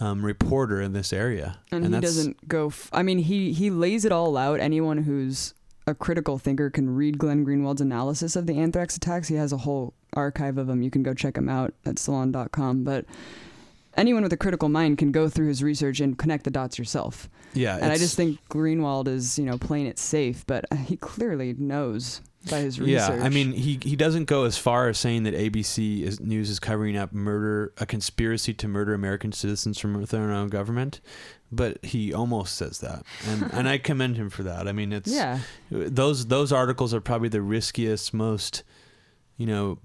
um, 0.00 0.24
reporter 0.24 0.80
in 0.80 0.92
this 0.92 1.12
area, 1.12 1.58
and, 1.70 1.84
he 1.94 2.00
doesn't 2.00 2.48
go. 2.48 2.66
F- 2.68 2.90
I 2.92 3.02
mean, 3.02 3.18
he 3.18 3.52
he 3.52 3.70
lays 3.70 4.04
it 4.04 4.12
all 4.12 4.36
out. 4.36 4.60
Anyone 4.60 4.98
who's 4.98 5.54
a 5.86 5.94
critical 5.94 6.38
thinker 6.38 6.70
can 6.70 6.94
read 6.94 7.18
Glenn 7.18 7.44
Greenwald's 7.44 7.80
analysis 7.80 8.36
of 8.36 8.46
the 8.46 8.58
anthrax 8.58 8.96
attacks. 8.96 9.28
He 9.28 9.36
has 9.36 9.52
a 9.52 9.58
whole 9.58 9.94
archive 10.14 10.58
of 10.58 10.66
them. 10.66 10.82
You 10.82 10.90
can 10.90 11.02
go 11.02 11.14
check 11.14 11.36
him 11.36 11.48
out 11.48 11.74
at 11.84 11.98
salon.com. 11.98 12.84
But 12.84 13.04
anyone 13.96 14.22
with 14.22 14.32
a 14.32 14.36
critical 14.36 14.68
mind 14.68 14.98
can 14.98 15.12
go 15.12 15.28
through 15.28 15.48
his 15.48 15.62
research 15.62 16.00
and 16.00 16.18
connect 16.18 16.44
the 16.44 16.50
dots 16.50 16.78
yourself. 16.78 17.28
Yeah, 17.52 17.76
and 17.76 17.92
I 17.92 17.96
just 17.96 18.16
think 18.16 18.40
Greenwald 18.48 19.06
is, 19.06 19.38
you 19.38 19.44
know, 19.44 19.58
playing 19.58 19.86
it 19.86 19.98
safe, 19.98 20.44
but 20.46 20.64
uh, 20.72 20.76
he 20.76 20.96
clearly 20.96 21.54
knows 21.56 22.20
by 22.50 22.60
his 22.60 22.78
research. 22.80 23.18
Yeah, 23.18 23.24
I 23.24 23.28
mean, 23.28 23.52
he 23.52 23.78
he 23.82 23.96
doesn't 23.96 24.24
go 24.26 24.44
as 24.44 24.56
far 24.58 24.88
as 24.88 24.98
saying 24.98 25.22
that 25.24 25.34
ABC 25.34 26.02
is, 26.02 26.20
News 26.20 26.50
is 26.50 26.58
covering 26.58 26.96
up 26.96 27.12
murder, 27.12 27.72
a 27.78 27.86
conspiracy 27.86 28.52
to 28.54 28.68
murder 28.68 28.94
American 28.94 29.32
citizens 29.32 29.78
from 29.78 29.94
within 29.98 30.20
our 30.20 30.32
own 30.32 30.48
government, 30.48 31.00
but 31.52 31.84
he 31.84 32.12
almost 32.12 32.56
says 32.56 32.80
that, 32.80 33.04
and 33.28 33.42
and 33.52 33.68
I 33.68 33.78
commend 33.78 34.16
him 34.16 34.30
for 34.30 34.42
that. 34.42 34.68
I 34.68 34.72
mean, 34.72 34.92
it's 34.92 35.10
Yeah. 35.10 35.40
those 35.70 36.26
those 36.26 36.52
articles 36.52 36.92
are 36.94 37.00
probably 37.00 37.28
the 37.28 37.42
riskiest, 37.42 38.12
most 38.14 38.62
you 39.36 39.46
know, 39.46 39.78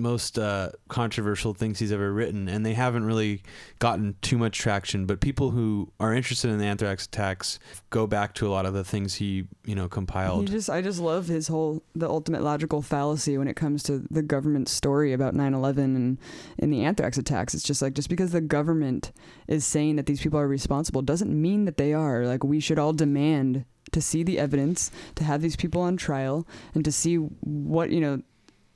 most 0.00 0.38
uh, 0.38 0.70
controversial 0.88 1.54
things 1.54 1.78
he's 1.78 1.92
ever 1.92 2.12
written, 2.12 2.48
and 2.48 2.64
they 2.64 2.74
haven't 2.74 3.04
really 3.04 3.42
gotten 3.78 4.16
too 4.22 4.38
much 4.38 4.58
traction. 4.58 5.06
But 5.06 5.20
people 5.20 5.50
who 5.50 5.92
are 6.00 6.12
interested 6.12 6.50
in 6.50 6.58
the 6.58 6.64
anthrax 6.64 7.06
attacks 7.06 7.58
go 7.90 8.06
back 8.06 8.34
to 8.34 8.46
a 8.46 8.50
lot 8.50 8.66
of 8.66 8.74
the 8.74 8.84
things 8.84 9.14
he 9.14 9.46
you 9.64 9.74
know 9.74 9.88
compiled. 9.88 10.48
He 10.48 10.54
just 10.54 10.70
I 10.70 10.82
just 10.82 11.00
love 11.00 11.26
his 11.28 11.48
whole 11.48 11.82
the 11.94 12.08
ultimate 12.08 12.42
logical 12.42 12.82
fallacy 12.82 13.36
when 13.38 13.48
it 13.48 13.56
comes 13.56 13.82
to 13.84 14.04
the 14.10 14.22
government 14.22 14.68
story 14.68 15.12
about 15.12 15.34
9/11 15.34 15.78
and 15.78 16.18
and 16.58 16.72
the 16.72 16.84
anthrax 16.84 17.18
attacks. 17.18 17.54
It's 17.54 17.64
just 17.64 17.82
like 17.82 17.94
just 17.94 18.08
because 18.08 18.32
the 18.32 18.40
government 18.40 19.12
is 19.46 19.64
saying 19.64 19.96
that 19.96 20.06
these 20.06 20.20
people 20.20 20.38
are 20.38 20.48
responsible 20.48 21.02
doesn't 21.02 21.30
mean 21.30 21.64
that 21.66 21.76
they 21.76 21.92
are. 21.92 22.24
Like 22.24 22.42
we 22.42 22.60
should 22.60 22.78
all 22.78 22.92
demand 22.92 23.64
to 23.92 24.00
see 24.00 24.22
the 24.22 24.38
evidence, 24.38 24.90
to 25.16 25.24
have 25.24 25.42
these 25.42 25.56
people 25.56 25.82
on 25.82 25.96
trial 25.96 26.46
and 26.74 26.84
to 26.84 26.92
see 26.92 27.16
what, 27.16 27.90
you 27.90 28.00
know, 28.00 28.22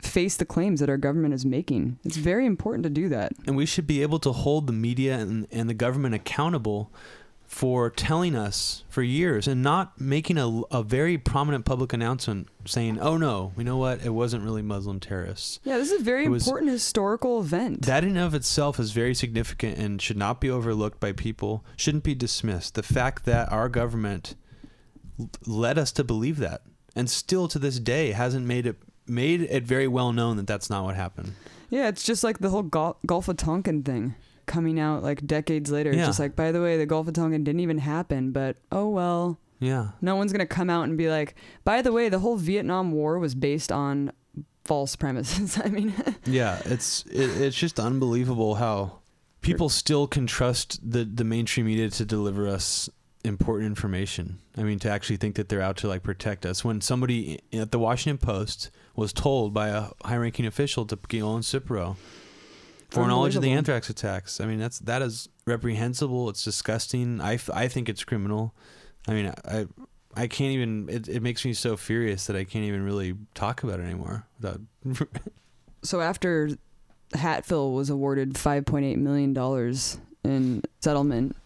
face 0.00 0.36
the 0.36 0.44
claims 0.44 0.80
that 0.80 0.88
our 0.90 0.96
government 0.98 1.34
is 1.34 1.44
making. 1.46 1.98
It's 2.04 2.16
very 2.16 2.46
important 2.46 2.84
to 2.84 2.90
do 2.90 3.08
that. 3.08 3.32
and 3.46 3.56
we 3.56 3.66
should 3.66 3.86
be 3.86 4.02
able 4.02 4.18
to 4.20 4.32
hold 4.32 4.66
the 4.66 4.72
media 4.72 5.18
and, 5.18 5.46
and 5.50 5.68
the 5.68 5.74
government 5.74 6.14
accountable 6.14 6.90
for 7.46 7.88
telling 7.88 8.34
us 8.34 8.82
for 8.88 9.02
years 9.02 9.46
and 9.46 9.62
not 9.62 10.00
making 10.00 10.36
a, 10.38 10.62
a 10.72 10.82
very 10.82 11.16
prominent 11.16 11.64
public 11.64 11.92
announcement 11.92 12.48
saying, 12.64 12.98
"Oh 13.00 13.16
no, 13.16 13.52
you 13.56 13.62
know 13.62 13.76
what? 13.76 14.04
It 14.04 14.10
wasn't 14.10 14.42
really 14.42 14.62
Muslim 14.62 14.98
terrorists." 14.98 15.60
Yeah, 15.62 15.78
this 15.78 15.92
is 15.92 16.00
a 16.00 16.04
very 16.04 16.24
It 16.24 16.30
was- 16.30 16.46
important 16.46 16.72
historical 16.72 17.40
event. 17.40 17.82
That 17.82 18.02
in 18.02 18.10
and 18.10 18.18
of 18.18 18.34
itself 18.34 18.80
is 18.80 18.90
very 18.90 19.14
significant 19.14 19.78
and 19.78 20.02
should 20.02 20.16
not 20.16 20.40
be 20.40 20.50
overlooked 20.50 20.98
by 21.00 21.12
people. 21.12 21.64
Shouldn't 21.76 22.02
be 22.02 22.14
dismissed. 22.14 22.74
The 22.74 22.82
fact 22.82 23.24
that 23.26 23.52
our 23.52 23.68
government 23.68 24.34
led 25.46 25.78
us 25.78 25.92
to 25.92 26.02
believe 26.02 26.38
that, 26.38 26.62
and 26.96 27.08
still 27.08 27.46
to 27.48 27.58
this 27.58 27.78
day 27.78 28.12
hasn't 28.12 28.46
made 28.46 28.66
it 28.66 28.76
made 29.06 29.42
it 29.42 29.64
very 29.64 29.88
well 29.88 30.12
known 30.12 30.36
that 30.36 30.46
that's 30.46 30.70
not 30.70 30.84
what 30.84 30.94
happened. 30.96 31.32
yeah, 31.70 31.88
it's 31.88 32.04
just 32.04 32.24
like 32.24 32.38
the 32.38 32.50
whole 32.50 32.62
Gul- 32.62 32.98
Gulf 33.06 33.28
of 33.28 33.36
Tonkin 33.36 33.82
thing 33.82 34.14
coming 34.46 34.78
out 34.78 35.02
like 35.02 35.26
decades 35.26 35.70
later. 35.70 35.90
It's 35.90 36.06
just 36.06 36.18
like, 36.20 36.36
by 36.36 36.52
the 36.52 36.60
way, 36.60 36.76
the 36.76 36.86
Gulf 36.86 37.08
of 37.08 37.14
Tonkin 37.14 37.44
didn't 37.44 37.60
even 37.60 37.78
happen, 37.78 38.30
but 38.32 38.56
oh 38.72 38.88
well. 38.88 39.38
Yeah. 39.60 39.90
No 40.02 40.16
one's 40.16 40.32
gonna 40.32 40.46
come 40.46 40.68
out 40.68 40.84
and 40.84 40.98
be 40.98 41.08
like, 41.08 41.34
by 41.64 41.80
the 41.80 41.92
way, 41.92 42.08
the 42.08 42.18
whole 42.18 42.36
Vietnam 42.36 42.92
War 42.92 43.18
was 43.18 43.34
based 43.34 43.72
on 43.72 44.12
false 44.64 44.96
premises. 44.96 45.58
I 45.64 45.68
mean, 45.68 45.92
Yeah, 46.26 46.60
it's 46.64 47.04
it, 47.06 47.40
it's 47.40 47.56
just 47.56 47.78
unbelievable 47.80 48.56
how 48.56 48.98
people 49.40 49.68
still 49.68 50.06
can 50.06 50.26
trust 50.26 50.80
the 50.88 51.04
the 51.04 51.24
mainstream 51.24 51.66
media 51.66 51.88
to 51.90 52.04
deliver 52.04 52.46
us 52.48 52.88
important 53.24 53.66
information. 53.66 54.38
I 54.56 54.62
mean, 54.62 54.78
to 54.80 54.90
actually 54.90 55.16
think 55.16 55.36
that 55.36 55.48
they're 55.48 55.62
out 55.62 55.76
to 55.78 55.88
like 55.88 56.02
protect 56.02 56.44
us. 56.46 56.64
When 56.64 56.80
somebody 56.80 57.40
at 57.52 57.72
the 57.72 57.78
Washington 57.78 58.18
Post 58.18 58.70
was 58.94 59.12
told 59.12 59.52
by 59.54 59.68
a 59.68 59.88
high-ranking 60.04 60.46
official 60.46 60.84
to 60.86 60.96
kill 60.96 61.38
Cipro 61.38 61.96
foreknowledge 62.94 63.36
of 63.36 63.42
the 63.42 63.52
anthrax 63.52 63.90
attacks. 63.90 64.40
I 64.40 64.46
mean, 64.46 64.58
that's 64.58 64.78
that 64.80 65.02
is 65.02 65.28
reprehensible. 65.46 66.28
It's 66.28 66.44
disgusting. 66.44 67.20
I, 67.20 67.38
I 67.52 67.68
think 67.68 67.88
it's 67.88 68.04
criminal. 68.04 68.54
I 69.08 69.12
mean, 69.12 69.32
I 69.44 69.66
I 70.14 70.26
can't 70.28 70.52
even. 70.52 70.88
It, 70.88 71.08
it 71.08 71.22
makes 71.22 71.44
me 71.44 71.52
so 71.52 71.76
furious 71.76 72.26
that 72.26 72.36
I 72.36 72.44
can't 72.44 72.64
even 72.64 72.82
really 72.82 73.14
talk 73.34 73.62
about 73.62 73.80
it 73.80 73.84
anymore 73.84 74.26
without 74.40 74.60
so 75.82 76.00
after 76.00 76.50
Hatfill 77.12 77.74
was 77.74 77.90
awarded 77.90 78.34
5.8 78.34 78.96
million 78.96 79.32
dollars 79.32 79.98
in 80.24 80.62
settlement, 80.80 81.36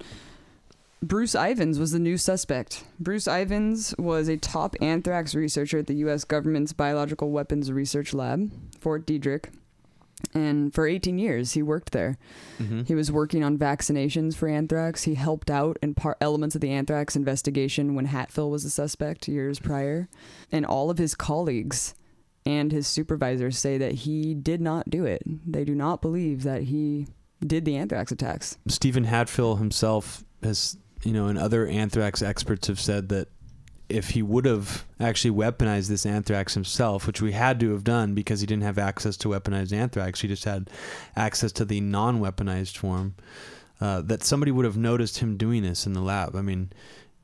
Bruce 1.03 1.35
Ivins 1.35 1.79
was 1.79 1.93
the 1.93 1.99
new 1.99 2.17
suspect. 2.19 2.85
Bruce 2.99 3.29
Ivins 3.29 3.95
was 3.99 4.29
a 4.29 4.37
top 4.37 4.75
anthrax 4.81 5.35
researcher 5.35 5.79
at 5.79 5.87
the 5.87 5.95
U.S. 5.97 6.25
government's 6.25 6.73
Biological 6.73 7.31
Weapons 7.31 7.71
Research 7.71 8.13
Lab, 8.13 8.51
Fort 8.79 9.07
Detrick. 9.07 9.47
And 10.35 10.75
for 10.75 10.89
18 10.89 11.17
years, 11.21 11.53
he 11.53 11.63
worked 11.63 11.93
there. 11.93 12.19
Mhm. 12.59 12.85
He 12.89 12.97
was 12.97 13.13
working 13.13 13.45
on 13.45 13.57
vaccinations 13.57 14.35
for 14.35 14.49
anthrax. 14.49 15.05
He 15.05 15.15
helped 15.15 15.49
out 15.49 15.79
in 15.81 15.95
part 15.95 16.17
elements 16.21 16.57
of 16.57 16.61
the 16.61 16.71
anthrax 16.73 17.15
investigation 17.15 17.95
when 17.95 18.09
Hatfill 18.09 18.51
was 18.51 18.65
a 18.65 18.71
suspect 18.71 19.29
years 19.29 19.61
prior. 19.61 20.09
And 20.51 20.67
all 20.67 20.91
of 20.91 20.99
his 20.99 21.15
colleagues 21.15 21.95
and 22.45 22.73
his 22.73 22.89
supervisors 22.89 23.57
say 23.59 23.79
that 23.79 23.93
he 23.93 24.35
did 24.35 24.61
not 24.61 24.91
do 24.91 25.05
it. 25.05 25.23
They 25.47 25.65
do 25.65 25.77
not 25.77 26.03
believe 26.03 26.43
that 26.43 26.65
he 26.65 27.07
did 27.47 27.65
the 27.65 27.77
anthrax 27.77 28.11
attacks. 28.11 28.59
Stephen 28.67 29.05
Hatfill 29.05 29.59
himself 29.59 30.25
has, 30.43 30.77
you 31.03 31.13
know, 31.13 31.27
and 31.27 31.39
other 31.39 31.67
anthrax 31.67 32.23
experts 32.23 32.69
have 32.69 32.81
said 32.81 33.09
that 33.11 33.29
if 33.89 34.11
he 34.11 34.23
would 34.23 34.45
have 34.45 34.85
actually 35.01 35.35
weaponized 35.35 35.89
this 35.89 36.05
anthrax 36.05 36.55
himself, 36.55 37.07
which 37.07 37.23
we 37.23 37.33
had 37.33 37.59
to 37.61 37.73
have 37.73 37.85
done 37.85 38.15
because 38.15 38.41
he 38.41 38.47
didn't 38.47 38.65
have 38.65 38.79
access 38.79 39.17
to 39.17 39.29
weaponized 39.29 39.73
anthrax, 39.73 40.21
he 40.21 40.29
just 40.29 40.45
had 40.45 40.69
access 41.17 41.53
to 41.53 41.65
the 41.65 41.81
non 41.81 42.21
weaponized 42.21 42.77
form, 42.77 43.15
uh, 43.81 44.03
that 44.03 44.23
somebody 44.23 44.53
would 44.53 44.65
have 44.65 44.77
noticed 44.77 45.19
him 45.19 45.37
doing 45.37 45.63
this 45.63 45.87
in 45.87 45.95
the 45.95 46.03
lab. 46.03 46.37
I 46.37 46.43
mean, 46.43 46.71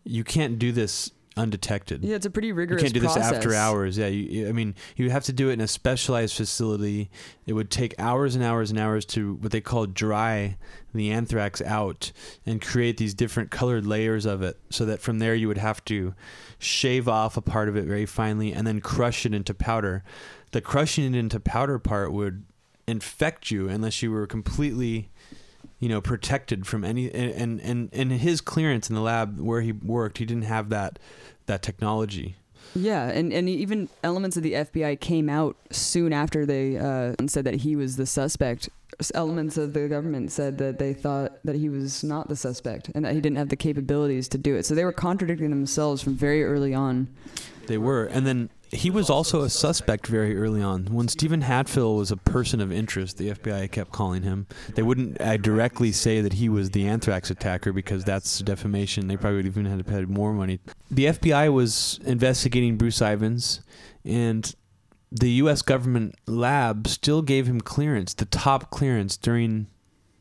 you 0.04 0.24
can't 0.24 0.58
do 0.58 0.72
this 0.72 1.10
undetected. 1.36 2.04
Yeah, 2.04 2.16
it's 2.16 2.26
a 2.26 2.30
pretty 2.30 2.52
rigorous. 2.52 2.80
You 2.80 2.84
can't 2.86 2.94
do 2.94 3.00
this 3.00 3.16
after 3.36 3.54
hours. 3.54 3.98
Yeah, 3.98 4.06
you, 4.06 4.22
you- 4.22 4.48
I 4.48 4.52
mean, 4.52 4.74
you 4.96 5.10
have 5.10 5.24
to 5.24 5.32
do 5.32 5.50
it 5.50 5.54
in 5.54 5.60
a 5.60 5.68
specialized 5.68 6.36
facility. 6.36 7.10
It 7.46 7.52
would 7.54 7.70
take 7.70 7.94
hours 7.98 8.34
and 8.34 8.44
hours 8.44 8.70
and 8.70 8.78
hours 8.78 9.04
to 9.06 9.34
what 9.34 9.52
they 9.52 9.60
call 9.60 9.86
dry 9.86 10.56
the 10.94 11.10
anthrax 11.10 11.60
out 11.62 12.12
and 12.46 12.62
create 12.62 12.96
these 12.98 13.14
different 13.14 13.50
colored 13.50 13.84
layers 13.86 14.26
of 14.26 14.42
it, 14.42 14.58
so 14.70 14.84
that 14.84 15.00
from 15.00 15.18
there 15.18 15.34
you 15.34 15.48
would 15.48 15.58
have 15.58 15.84
to 15.86 16.14
shave 16.58 17.08
off 17.08 17.36
a 17.36 17.42
part 17.42 17.68
of 17.68 17.76
it 17.76 17.84
very 17.84 18.06
finely 18.06 18.52
and 18.52 18.66
then 18.66 18.80
crush 18.80 19.26
it 19.26 19.34
into 19.34 19.52
powder. 19.54 20.04
The 20.52 20.60
crushing 20.60 21.12
it 21.14 21.18
into 21.18 21.40
powder 21.40 21.78
part 21.80 22.12
would 22.12 22.44
infect 22.86 23.50
you 23.50 23.68
unless 23.68 24.02
you 24.02 24.10
were 24.12 24.26
completely 24.26 25.10
you 25.78 25.88
know 25.88 26.00
protected 26.00 26.66
from 26.66 26.84
any 26.84 27.12
and 27.12 27.60
and 27.60 27.90
and 27.92 28.12
his 28.12 28.40
clearance 28.40 28.88
in 28.88 28.94
the 28.94 29.02
lab 29.02 29.38
where 29.40 29.60
he 29.60 29.72
worked 29.72 30.18
he 30.18 30.24
didn't 30.24 30.44
have 30.44 30.68
that 30.70 30.98
that 31.46 31.62
technology 31.62 32.36
Yeah, 32.74 33.08
and, 33.08 33.32
and 33.32 33.48
even 33.48 33.88
elements 34.02 34.36
of 34.36 34.42
the 34.42 34.54
FBI 34.54 34.98
came 34.98 35.28
out 35.28 35.56
soon 35.70 36.12
after 36.12 36.44
they 36.44 36.76
uh, 36.76 37.14
said 37.26 37.44
that 37.44 37.54
he 37.56 37.76
was 37.76 37.96
the 37.96 38.06
suspect. 38.06 38.68
Elements 39.14 39.56
of 39.56 39.74
the 39.74 39.88
government 39.88 40.32
said 40.32 40.58
that 40.58 40.78
they 40.78 40.92
thought 40.92 41.38
that 41.44 41.56
he 41.56 41.68
was 41.68 42.02
not 42.02 42.28
the 42.28 42.36
suspect 42.36 42.90
and 42.94 43.04
that 43.04 43.12
he 43.14 43.20
didn't 43.20 43.38
have 43.38 43.48
the 43.48 43.56
capabilities 43.56 44.28
to 44.28 44.38
do 44.38 44.54
it. 44.54 44.64
So 44.64 44.74
they 44.74 44.84
were 44.84 44.92
contradicting 44.92 45.50
themselves 45.50 46.02
from 46.02 46.14
very 46.14 46.44
early 46.44 46.74
on. 46.74 47.08
They 47.66 47.78
were. 47.78 48.04
And 48.06 48.26
then 48.26 48.50
he 48.74 48.90
was 48.90 49.08
also 49.08 49.42
a 49.42 49.48
suspect 49.50 50.06
very 50.06 50.36
early 50.36 50.60
on. 50.60 50.86
When 50.86 51.08
Stephen 51.08 51.42
Hatfill 51.42 51.96
was 51.96 52.10
a 52.10 52.16
person 52.16 52.60
of 52.60 52.72
interest, 52.72 53.16
the 53.18 53.30
FBI 53.30 53.70
kept 53.70 53.92
calling 53.92 54.22
him. 54.22 54.46
They 54.74 54.82
wouldn't 54.82 55.20
uh, 55.20 55.36
directly 55.36 55.92
say 55.92 56.20
that 56.20 56.34
he 56.34 56.48
was 56.48 56.70
the 56.70 56.86
anthrax 56.86 57.30
attacker 57.30 57.72
because 57.72 58.04
that's 58.04 58.40
defamation. 58.40 59.06
They 59.08 59.16
probably 59.16 59.36
would 59.38 59.46
even 59.46 59.66
have 59.66 59.86
paid 59.86 60.08
more 60.08 60.32
money. 60.32 60.58
The 60.90 61.06
FBI 61.06 61.52
was 61.52 62.00
investigating 62.04 62.76
Bruce 62.76 63.00
Ivins, 63.00 63.60
and 64.04 64.54
the 65.12 65.30
U.S. 65.30 65.62
government 65.62 66.16
lab 66.26 66.88
still 66.88 67.22
gave 67.22 67.46
him 67.46 67.60
clearance, 67.60 68.12
the 68.14 68.24
top 68.24 68.70
clearance 68.70 69.16
during 69.16 69.68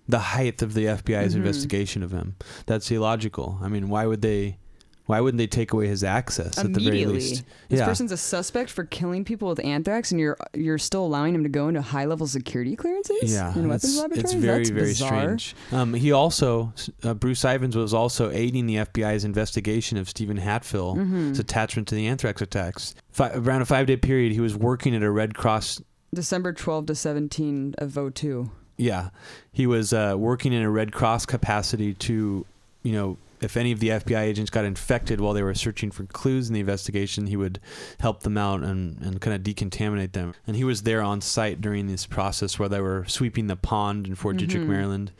the 0.07 0.19
height 0.19 0.61
of 0.61 0.73
the 0.73 0.85
FBI's 0.85 1.33
Mhm. 1.33 1.37
investigation 1.37 2.03
of 2.03 2.11
him. 2.11 2.35
That's 2.67 2.91
illogical. 2.91 3.57
I 3.63 3.67
mean, 3.69 3.89
why 3.89 4.05
would 4.05 4.21
they? 4.21 4.57
Why 5.05 5.19
wouldn't 5.19 5.37
they 5.37 5.47
take 5.47 5.73
away 5.73 5.87
his 5.87 6.01
access 6.01 6.57
at 6.57 6.71
the 6.71 6.79
very 6.79 7.01
Immediately, 7.03 7.13
least? 7.15 7.43
this 7.67 7.79
yeah. 7.81 7.85
person's 7.85 8.13
a 8.13 8.17
suspect 8.17 8.69
for 8.69 8.85
killing 8.85 9.25
people 9.25 9.49
with 9.49 9.59
anthrax, 9.63 10.11
and 10.11 10.19
you're 10.19 10.37
you're 10.53 10.77
still 10.77 11.05
allowing 11.05 11.35
him 11.35 11.43
to 11.43 11.49
go 11.49 11.67
into 11.67 11.81
high 11.81 12.05
level 12.05 12.25
security 12.25 12.75
clearances 12.77 13.33
Yeah, 13.33 13.53
in 13.53 13.69
it's, 13.69 13.83
weapons 13.83 13.97
laboratories. 13.97 14.23
it's 14.23 14.33
very 14.33 14.57
That's 14.59 14.69
very 14.69 14.85
bizarre. 14.87 15.37
strange. 15.39 15.55
Um, 15.73 15.93
he 15.93 16.13
also 16.13 16.71
uh, 17.03 17.13
Bruce 17.13 17.43
Ivins 17.43 17.75
was 17.75 17.93
also 17.93 18.31
aiding 18.31 18.65
the 18.65 18.75
FBI's 18.75 19.25
investigation 19.25 19.97
of 19.97 20.07
Stephen 20.07 20.37
Hatfill's 20.39 20.97
Mhm. 20.97 21.37
attachment 21.37 21.89
to 21.89 21.95
the 21.95 22.07
anthrax 22.07 22.41
attacks. 22.41 22.95
Fi- 23.11 23.31
around 23.33 23.61
a 23.61 23.65
five 23.65 23.87
day 23.87 23.97
period, 23.97 24.31
he 24.31 24.39
was 24.39 24.55
working 24.55 24.95
at 24.95 25.03
a 25.03 25.11
Red 25.11 25.35
Cross. 25.35 25.81
December 26.13 26.53
12 26.53 26.85
to 26.85 26.95
17 26.95 27.75
of 27.77 27.91
02. 27.91 28.49
Yeah, 28.77 29.09
he 29.51 29.67
was 29.67 29.91
uh, 29.91 30.15
working 30.17 30.53
in 30.53 30.61
a 30.61 30.69
Red 30.69 30.93
Cross 30.93 31.25
capacity 31.25 31.93
to, 31.95 32.45
you 32.83 32.91
know. 32.93 33.17
If 33.43 33.57
any 33.57 33.71
of 33.71 33.79
the 33.79 33.89
FBI 33.89 34.21
agents 34.21 34.49
got 34.49 34.65
infected 34.65 35.19
while 35.21 35.33
they 35.33 35.43
were 35.43 35.53
searching 35.53 35.91
for 35.91 36.05
clues 36.05 36.47
in 36.47 36.53
the 36.53 36.59
investigation, 36.59 37.27
he 37.27 37.35
would 37.35 37.59
help 37.99 38.21
them 38.23 38.37
out 38.37 38.63
and, 38.63 39.01
and 39.01 39.19
kind 39.21 39.35
of 39.35 39.41
decontaminate 39.43 40.13
them. 40.13 40.33
And 40.47 40.55
he 40.55 40.63
was 40.63 40.83
there 40.83 41.01
on 41.01 41.21
site 41.21 41.61
during 41.61 41.87
this 41.87 42.05
process 42.05 42.57
where 42.57 42.69
they 42.69 42.81
were 42.81 43.05
sweeping 43.07 43.47
the 43.47 43.55
pond 43.55 44.07
in 44.07 44.15
Fort 44.15 44.37
Detrick, 44.37 44.63
Mhm. 44.63 44.67
Maryland, 44.67 45.11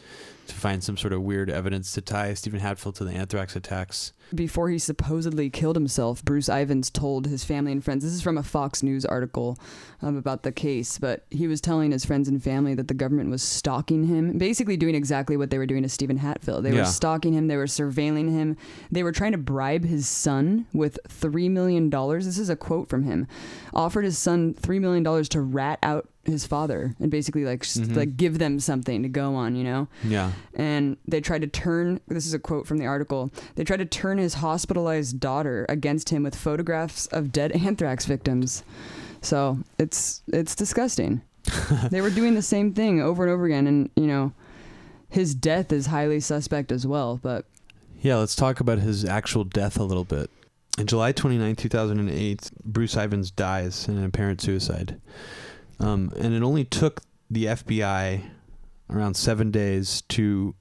find 0.64 0.82
some 0.82 0.96
sort 0.96 1.12
of 1.12 1.22
weird 1.22 1.50
evidence 1.50 1.92
to 1.92 2.00
tie 2.00 2.34
Stephen 2.34 2.62
Hatfill 2.62 2.96
to 2.96 3.04
the 3.04 3.12
anthrax 3.12 3.54
attacks. 3.58 4.14
Before 4.34 4.70
he 4.70 4.80
supposedly 4.80 5.50
killed 5.50 5.76
himself, 5.76 6.24
Bruce 6.24 6.48
Ivins 6.48 6.90
told 6.90 7.28
his 7.28 7.44
family 7.44 7.74
and 7.74 7.84
friends. 7.84 8.02
This 8.06 8.14
is 8.14 8.22
from 8.22 8.38
a 8.38 8.44
Fox 8.44 8.82
News 8.82 9.06
article 9.06 9.60
um, 10.02 10.16
about 10.16 10.44
the 10.44 10.54
case, 10.54 10.98
but 10.98 11.26
he 11.30 11.48
was 11.48 11.60
telling 11.60 11.92
his 11.92 12.06
friends 12.06 12.30
and 12.30 12.42
family 12.42 12.76
that 12.76 12.88
the 12.88 12.94
government 12.94 13.30
was 13.30 13.44
stalking 13.44 14.06
him, 14.08 14.38
basically 14.38 14.78
doing 14.78 14.96
exactly 14.96 15.36
what 15.36 15.50
they 15.50 15.58
were 15.58 15.66
doing 15.66 15.84
to 15.84 15.90
Stephen 15.90 16.20
Hatfill. 16.20 16.64
They 16.64 16.72
Yeah. 16.72 16.80
were 16.80 16.86
stalking 16.86 17.34
him, 17.34 17.48
they 17.48 17.58
were 17.58 17.66
surveilling 17.66 18.32
him, 18.32 18.56
they 18.90 19.04
were 19.04 19.12
trying 19.12 19.34
to 19.34 19.38
bribe 19.38 19.84
his 19.84 20.08
son 20.08 20.66
with 20.74 20.98
$3 21.10 21.52
million. 21.52 21.90
This 21.90 22.38
is 22.38 22.50
a 22.50 22.56
quote 22.56 22.88
from 22.88 23.04
him. 23.04 23.28
Offered 23.74 24.06
his 24.06 24.18
son 24.18 24.54
$3 24.54 24.80
million 24.80 25.04
to 25.26 25.42
rat 25.42 25.80
out 25.84 26.08
his 26.26 26.46
father 26.46 26.96
and 27.00 27.12
basically 27.12 27.44
like 27.44 27.64
s- 27.64 27.78
Mhm. 27.78 27.96
like 27.98 28.16
give 28.16 28.40
them 28.40 28.60
something 28.60 29.04
to 29.04 29.10
go 29.10 29.36
on, 29.36 29.56
you 29.56 29.64
know? 29.64 29.88
Yeah. 30.04 30.32
and 30.56 30.96
they 31.08 31.20
tried 31.22 31.42
to 31.42 31.48
turn 31.48 32.00
this 32.08 32.26
is 32.26 32.34
a 32.34 32.40
quote 32.40 32.66
from 32.66 32.78
the 32.78 32.86
article 32.86 33.30
they 33.56 33.64
tried 33.66 33.78
to 33.78 33.86
turn 33.86 34.18
his 34.20 34.36
hospitalized 34.36 35.20
daughter 35.20 35.66
against 35.68 36.10
him 36.10 36.24
with 36.24 36.36
photographs 36.36 37.08
of 37.08 37.32
dead 37.34 37.52
anthrax 37.68 38.06
victims 38.06 38.64
so 39.22 39.60
it's 39.78 40.22
it's 40.28 40.56
disgusting 40.56 41.22
they 41.92 42.00
were 42.00 42.10
doing 42.10 42.36
the 42.36 42.42
same 42.42 42.74
thing 42.74 43.02
over 43.02 43.24
and 43.24 43.32
over 43.32 43.46
again 43.46 43.68
and 43.68 43.90
you 43.98 44.08
know 44.08 44.32
his 45.10 45.36
death 45.36 45.72
is 45.74 45.88
highly 45.88 46.20
suspect 46.22 46.72
as 46.72 46.88
well 46.88 47.20
but 47.22 47.46
Yeah, 48.02 48.16
let's 48.18 48.36
talk 48.36 48.60
about 48.62 48.80
his 48.80 49.06
actual 49.06 49.44
death 49.46 49.78
a 49.80 49.84
little 49.84 50.04
bit. 50.04 50.30
In 50.78 50.88
July 50.88 51.12
29, 51.14 51.56
2008, 51.56 52.52
Bruce 52.66 52.98
Ivins 52.98 53.32
dies 53.32 53.88
in 53.88 53.98
an 53.98 54.04
apparent 54.04 54.42
suicide. 54.42 55.00
Um, 55.84 56.12
and 56.18 56.34
it 56.34 56.44
only 56.44 56.64
took 56.66 57.02
the 57.30 57.46
FBI 57.46 58.24
around 58.90 59.16
seven 59.16 59.52
days 59.52 60.02
to 60.10 60.56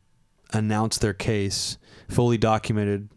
announce 0.52 0.98
their 0.98 1.14
case, 1.14 1.78
fully 2.08 2.38
documented 2.38 3.08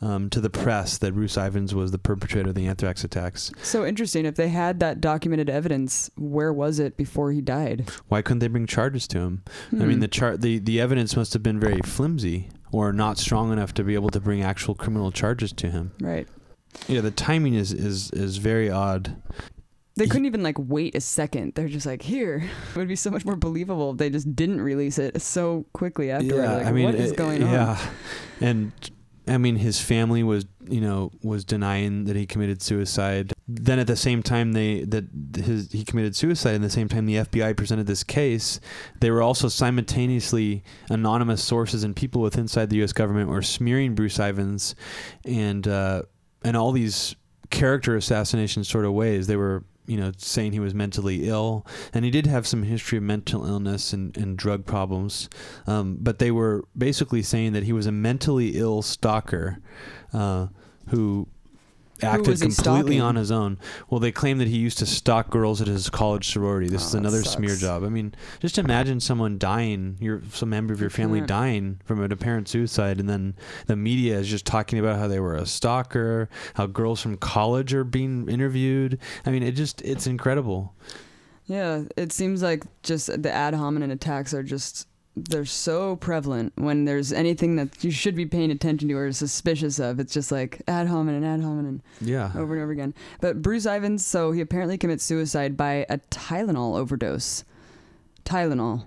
um, 0.00 0.30
to 0.30 0.40
the 0.40 0.50
press 0.50 0.98
that 0.98 1.14
Bruce 1.14 1.36
Ivins 1.36 1.74
was 1.74 1.90
the 1.90 1.98
perpetrator 1.98 2.50
of 2.50 2.54
the 2.54 2.66
anthrax 2.66 3.02
attacks. 3.04 3.50
So 3.62 3.84
interesting. 3.84 4.24
If 4.24 4.36
they 4.36 4.48
had 4.48 4.80
that 4.80 5.00
documented 5.00 5.50
evidence, 5.50 6.10
where 6.16 6.52
was 6.52 6.78
it 6.78 6.96
before 6.96 7.32
he 7.32 7.40
died? 7.40 7.90
Why 8.08 8.22
couldn't 8.22 8.38
they 8.40 8.48
bring 8.48 8.66
charges 8.66 9.06
to 9.08 9.18
him? 9.18 9.42
I 9.72 9.76
Hmm. 9.76 9.88
mean, 9.88 10.00
the 10.00 10.08
chart, 10.08 10.40
the, 10.40 10.58
the 10.58 10.80
evidence 10.80 11.16
must 11.16 11.32
have 11.32 11.42
been 11.42 11.58
very 11.60 11.80
flimsy 11.84 12.48
or 12.72 12.92
not 12.92 13.18
strong 13.18 13.52
enough 13.52 13.74
to 13.74 13.84
be 13.84 13.94
able 13.94 14.10
to 14.10 14.20
bring 14.20 14.42
actual 14.42 14.74
criminal 14.74 15.10
charges 15.10 15.52
to 15.54 15.70
him. 15.70 15.92
Right. 16.00 16.28
Yeah, 16.88 17.00
the 17.00 17.10
timing 17.10 17.54
is 17.54 17.72
is 17.72 18.10
is 18.10 18.36
very 18.36 18.68
odd. 18.70 19.16
They 19.96 20.06
couldn't 20.06 20.26
even 20.26 20.42
like 20.42 20.56
wait 20.58 20.94
a 20.94 21.00
second. 21.00 21.54
They're 21.54 21.68
just 21.68 21.86
like, 21.86 22.02
here. 22.02 22.48
It 22.70 22.76
would 22.76 22.88
be 22.88 22.96
so 22.96 23.10
much 23.10 23.24
more 23.24 23.36
believable 23.36 23.92
if 23.92 23.96
they 23.96 24.10
just 24.10 24.36
didn't 24.36 24.60
release 24.60 24.98
it 24.98 25.22
so 25.22 25.64
quickly 25.72 26.10
after. 26.10 26.36
yeah, 26.36 26.56
like, 26.56 26.66
I 26.66 26.72
mean, 26.72 26.84
what 26.84 26.94
is 26.94 27.12
uh, 27.12 27.14
going 27.14 27.42
on? 27.42 27.50
Yeah, 27.50 27.90
and 28.42 28.72
I 29.28 29.38
mean, 29.38 29.56
his 29.56 29.80
family 29.80 30.22
was, 30.22 30.44
you 30.68 30.80
know, 30.80 31.10
was 31.22 31.44
denying 31.44 32.04
that 32.04 32.14
he 32.14 32.26
committed 32.26 32.62
suicide. 32.62 33.32
Then 33.48 33.78
at 33.78 33.86
the 33.86 33.96
same 33.96 34.22
time, 34.22 34.52
they 34.52 34.84
that 34.84 35.04
his 35.34 35.72
he 35.72 35.84
committed 35.84 36.14
suicide. 36.14 36.54
And 36.54 36.62
the 36.62 36.70
same 36.70 36.88
time, 36.88 37.06
the 37.06 37.16
FBI 37.16 37.56
presented 37.56 37.86
this 37.86 38.04
case. 38.04 38.60
They 39.00 39.10
were 39.10 39.22
also 39.22 39.48
simultaneously 39.48 40.62
anonymous 40.90 41.42
sources 41.42 41.82
and 41.82 41.96
people 41.96 42.20
with 42.20 42.36
inside 42.38 42.70
the 42.70 42.76
U.S. 42.76 42.92
government 42.92 43.30
were 43.30 43.42
smearing 43.42 43.94
Bruce 43.94 44.18
Ivins, 44.18 44.74
and 45.24 45.66
uh, 45.66 46.02
and 46.44 46.56
all 46.56 46.70
these 46.70 47.16
character 47.50 47.96
assassination 47.96 48.62
sort 48.62 48.84
of 48.84 48.92
ways. 48.92 49.26
They 49.26 49.36
were 49.36 49.64
you 49.86 49.96
know 49.96 50.12
saying 50.16 50.52
he 50.52 50.60
was 50.60 50.74
mentally 50.74 51.28
ill. 51.28 51.66
And 51.92 52.04
he 52.04 52.10
did 52.10 52.26
have 52.26 52.46
some 52.46 52.62
history 52.62 52.98
of 52.98 53.04
mental 53.04 53.46
illness 53.46 53.92
and, 53.92 54.16
and 54.16 54.36
drug 54.36 54.66
problems. 54.66 55.28
Um, 55.66 55.98
but 56.00 56.18
they 56.18 56.30
were 56.30 56.64
basically 56.76 57.22
saying 57.22 57.52
that 57.52 57.64
he 57.64 57.72
was 57.72 57.86
a 57.86 57.92
mentally 57.92 58.56
ill 58.56 58.82
stalker 58.82 59.58
uh, 60.12 60.48
who 60.88 61.28
acted 62.02 62.40
completely 62.40 63.00
on 63.00 63.16
his 63.16 63.30
own. 63.30 63.58
Well, 63.88 64.00
they 64.00 64.12
claim 64.12 64.38
that 64.38 64.48
he 64.48 64.58
used 64.58 64.78
to 64.78 64.86
stalk 64.86 65.30
girls 65.30 65.60
at 65.60 65.68
his 65.68 65.88
college 65.90 66.28
sorority. 66.28 66.68
This 66.68 66.82
Oh, 66.84 66.88
is 66.88 66.94
another 66.94 67.22
smear 67.22 67.56
job. 67.56 67.84
I 67.84 67.88
mean, 67.88 68.14
just 68.40 68.58
imagine 68.58 69.00
someone 69.00 69.38
dying, 69.38 69.96
your 70.00 70.22
some 70.32 70.50
member 70.50 70.72
of 70.74 70.80
your 70.80 70.90
family 70.90 71.20
can't. 71.20 71.28
dying 71.28 71.80
from 71.84 72.02
an 72.02 72.12
apparent 72.12 72.48
suicide, 72.48 73.00
and 73.00 73.08
then 73.08 73.34
the 73.66 73.76
media 73.76 74.18
is 74.18 74.28
just 74.28 74.46
talking 74.46 74.78
about 74.78 74.98
how 74.98 75.08
they 75.08 75.20
were 75.20 75.34
a 75.34 75.46
stalker, 75.46 76.28
how 76.54 76.66
girls 76.66 77.00
from 77.00 77.16
college 77.16 77.72
are 77.74 77.84
being 77.84 78.28
interviewed. 78.28 78.98
I 79.24 79.30
mean, 79.30 79.42
it 79.42 79.52
just 79.52 79.82
it's 79.82 80.06
incredible. 80.06 80.74
Yeah, 81.46 81.82
it 81.96 82.12
seems 82.12 82.42
like 82.42 82.64
just 82.82 83.22
the 83.22 83.32
ad 83.32 83.54
hominem 83.54 83.90
attacks 83.90 84.34
are 84.34 84.42
just 84.42 84.88
they're 85.16 85.44
so 85.46 85.96
prevalent 85.96 86.52
when 86.56 86.84
there's 86.84 87.10
anything 87.12 87.56
that 87.56 87.82
you 87.82 87.90
should 87.90 88.14
be 88.14 88.26
paying 88.26 88.50
attention 88.50 88.88
to 88.88 88.94
or 88.96 89.10
suspicious 89.12 89.78
of. 89.78 89.98
It's 89.98 90.12
just 90.12 90.30
like 90.30 90.60
ad 90.68 90.86
hominem, 90.88 91.24
ad 91.24 91.40
hominem 91.40 91.80
Yeah. 92.02 92.30
over 92.36 92.54
and 92.54 92.62
over 92.62 92.72
again. 92.72 92.92
But 93.22 93.40
Bruce 93.40 93.64
Ivins, 93.66 94.04
so 94.04 94.32
he 94.32 94.40
apparently 94.42 94.76
commits 94.76 95.04
suicide 95.04 95.56
by 95.56 95.86
a 95.88 95.98
Tylenol 96.10 96.76
overdose. 96.78 97.44
Tylenol. 98.24 98.86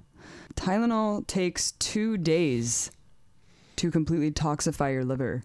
Tylenol 0.55 1.25
takes 1.25 1.71
two 1.73 2.17
days 2.17 2.91
to 3.77 3.89
completely 3.89 4.31
toxify 4.31 4.91
your 4.93 5.05
liver. 5.05 5.43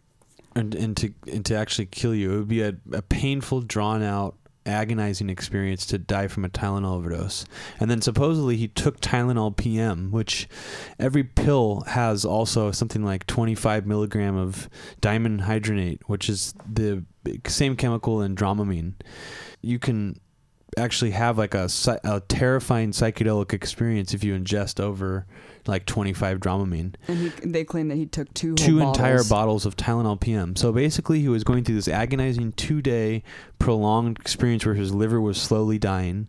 and 0.56 0.74
and 0.74 0.96
to 0.96 1.12
and 1.32 1.44
to 1.46 1.54
actually 1.54 1.86
kill 1.86 2.14
you. 2.14 2.32
It 2.34 2.36
would 2.38 2.48
be 2.48 2.62
a, 2.62 2.74
a 2.92 3.02
painful, 3.02 3.62
drawn 3.62 4.02
out, 4.02 4.36
agonizing 4.66 5.28
experience 5.30 5.86
to 5.86 5.98
die 5.98 6.28
from 6.28 6.44
a 6.44 6.48
Tylenol 6.48 6.96
overdose. 6.96 7.44
And 7.78 7.90
then 7.90 8.00
supposedly 8.00 8.56
he 8.56 8.68
took 8.68 9.00
Tylenol 9.00 9.56
PM, 9.56 10.10
which 10.10 10.48
every 10.98 11.24
pill 11.24 11.82
has 11.88 12.24
also 12.24 12.70
something 12.70 13.04
like 13.04 13.26
25 13.26 13.86
milligram 13.86 14.36
of 14.36 14.68
dimenhydrinate, 15.00 16.00
which 16.06 16.28
is 16.28 16.54
the 16.70 17.04
same 17.46 17.76
chemical 17.76 18.22
in 18.22 18.34
Dramamine. 18.34 18.94
You 19.60 19.78
can 19.78 20.20
actually 20.76 21.12
have 21.12 21.38
like 21.38 21.54
a, 21.54 21.68
a 22.04 22.20
terrifying 22.20 22.90
psychedelic 22.90 23.52
experience 23.52 24.14
if 24.14 24.24
you 24.24 24.34
ingest 24.38 24.80
over 24.80 25.26
like 25.66 25.86
25 25.86 26.40
Dramamine 26.40 26.94
And 27.08 27.18
he, 27.18 27.28
they 27.42 27.64
claim 27.64 27.88
that 27.88 27.96
he 27.96 28.06
took 28.06 28.32
two 28.34 28.48
whole 28.48 28.56
two 28.56 28.80
entire 28.80 29.14
bottles. 29.14 29.28
bottles 29.28 29.66
of 29.66 29.76
Tylenol 29.76 30.20
PM. 30.20 30.56
So 30.56 30.72
basically, 30.72 31.20
he 31.20 31.28
was 31.28 31.44
going 31.44 31.64
through 31.64 31.76
this 31.76 31.88
agonizing 31.88 32.52
two 32.52 32.82
day 32.82 33.22
prolonged 33.58 34.18
experience 34.18 34.66
where 34.66 34.74
his 34.74 34.92
liver 34.92 35.20
was 35.20 35.40
slowly 35.40 35.78
dying 35.78 36.28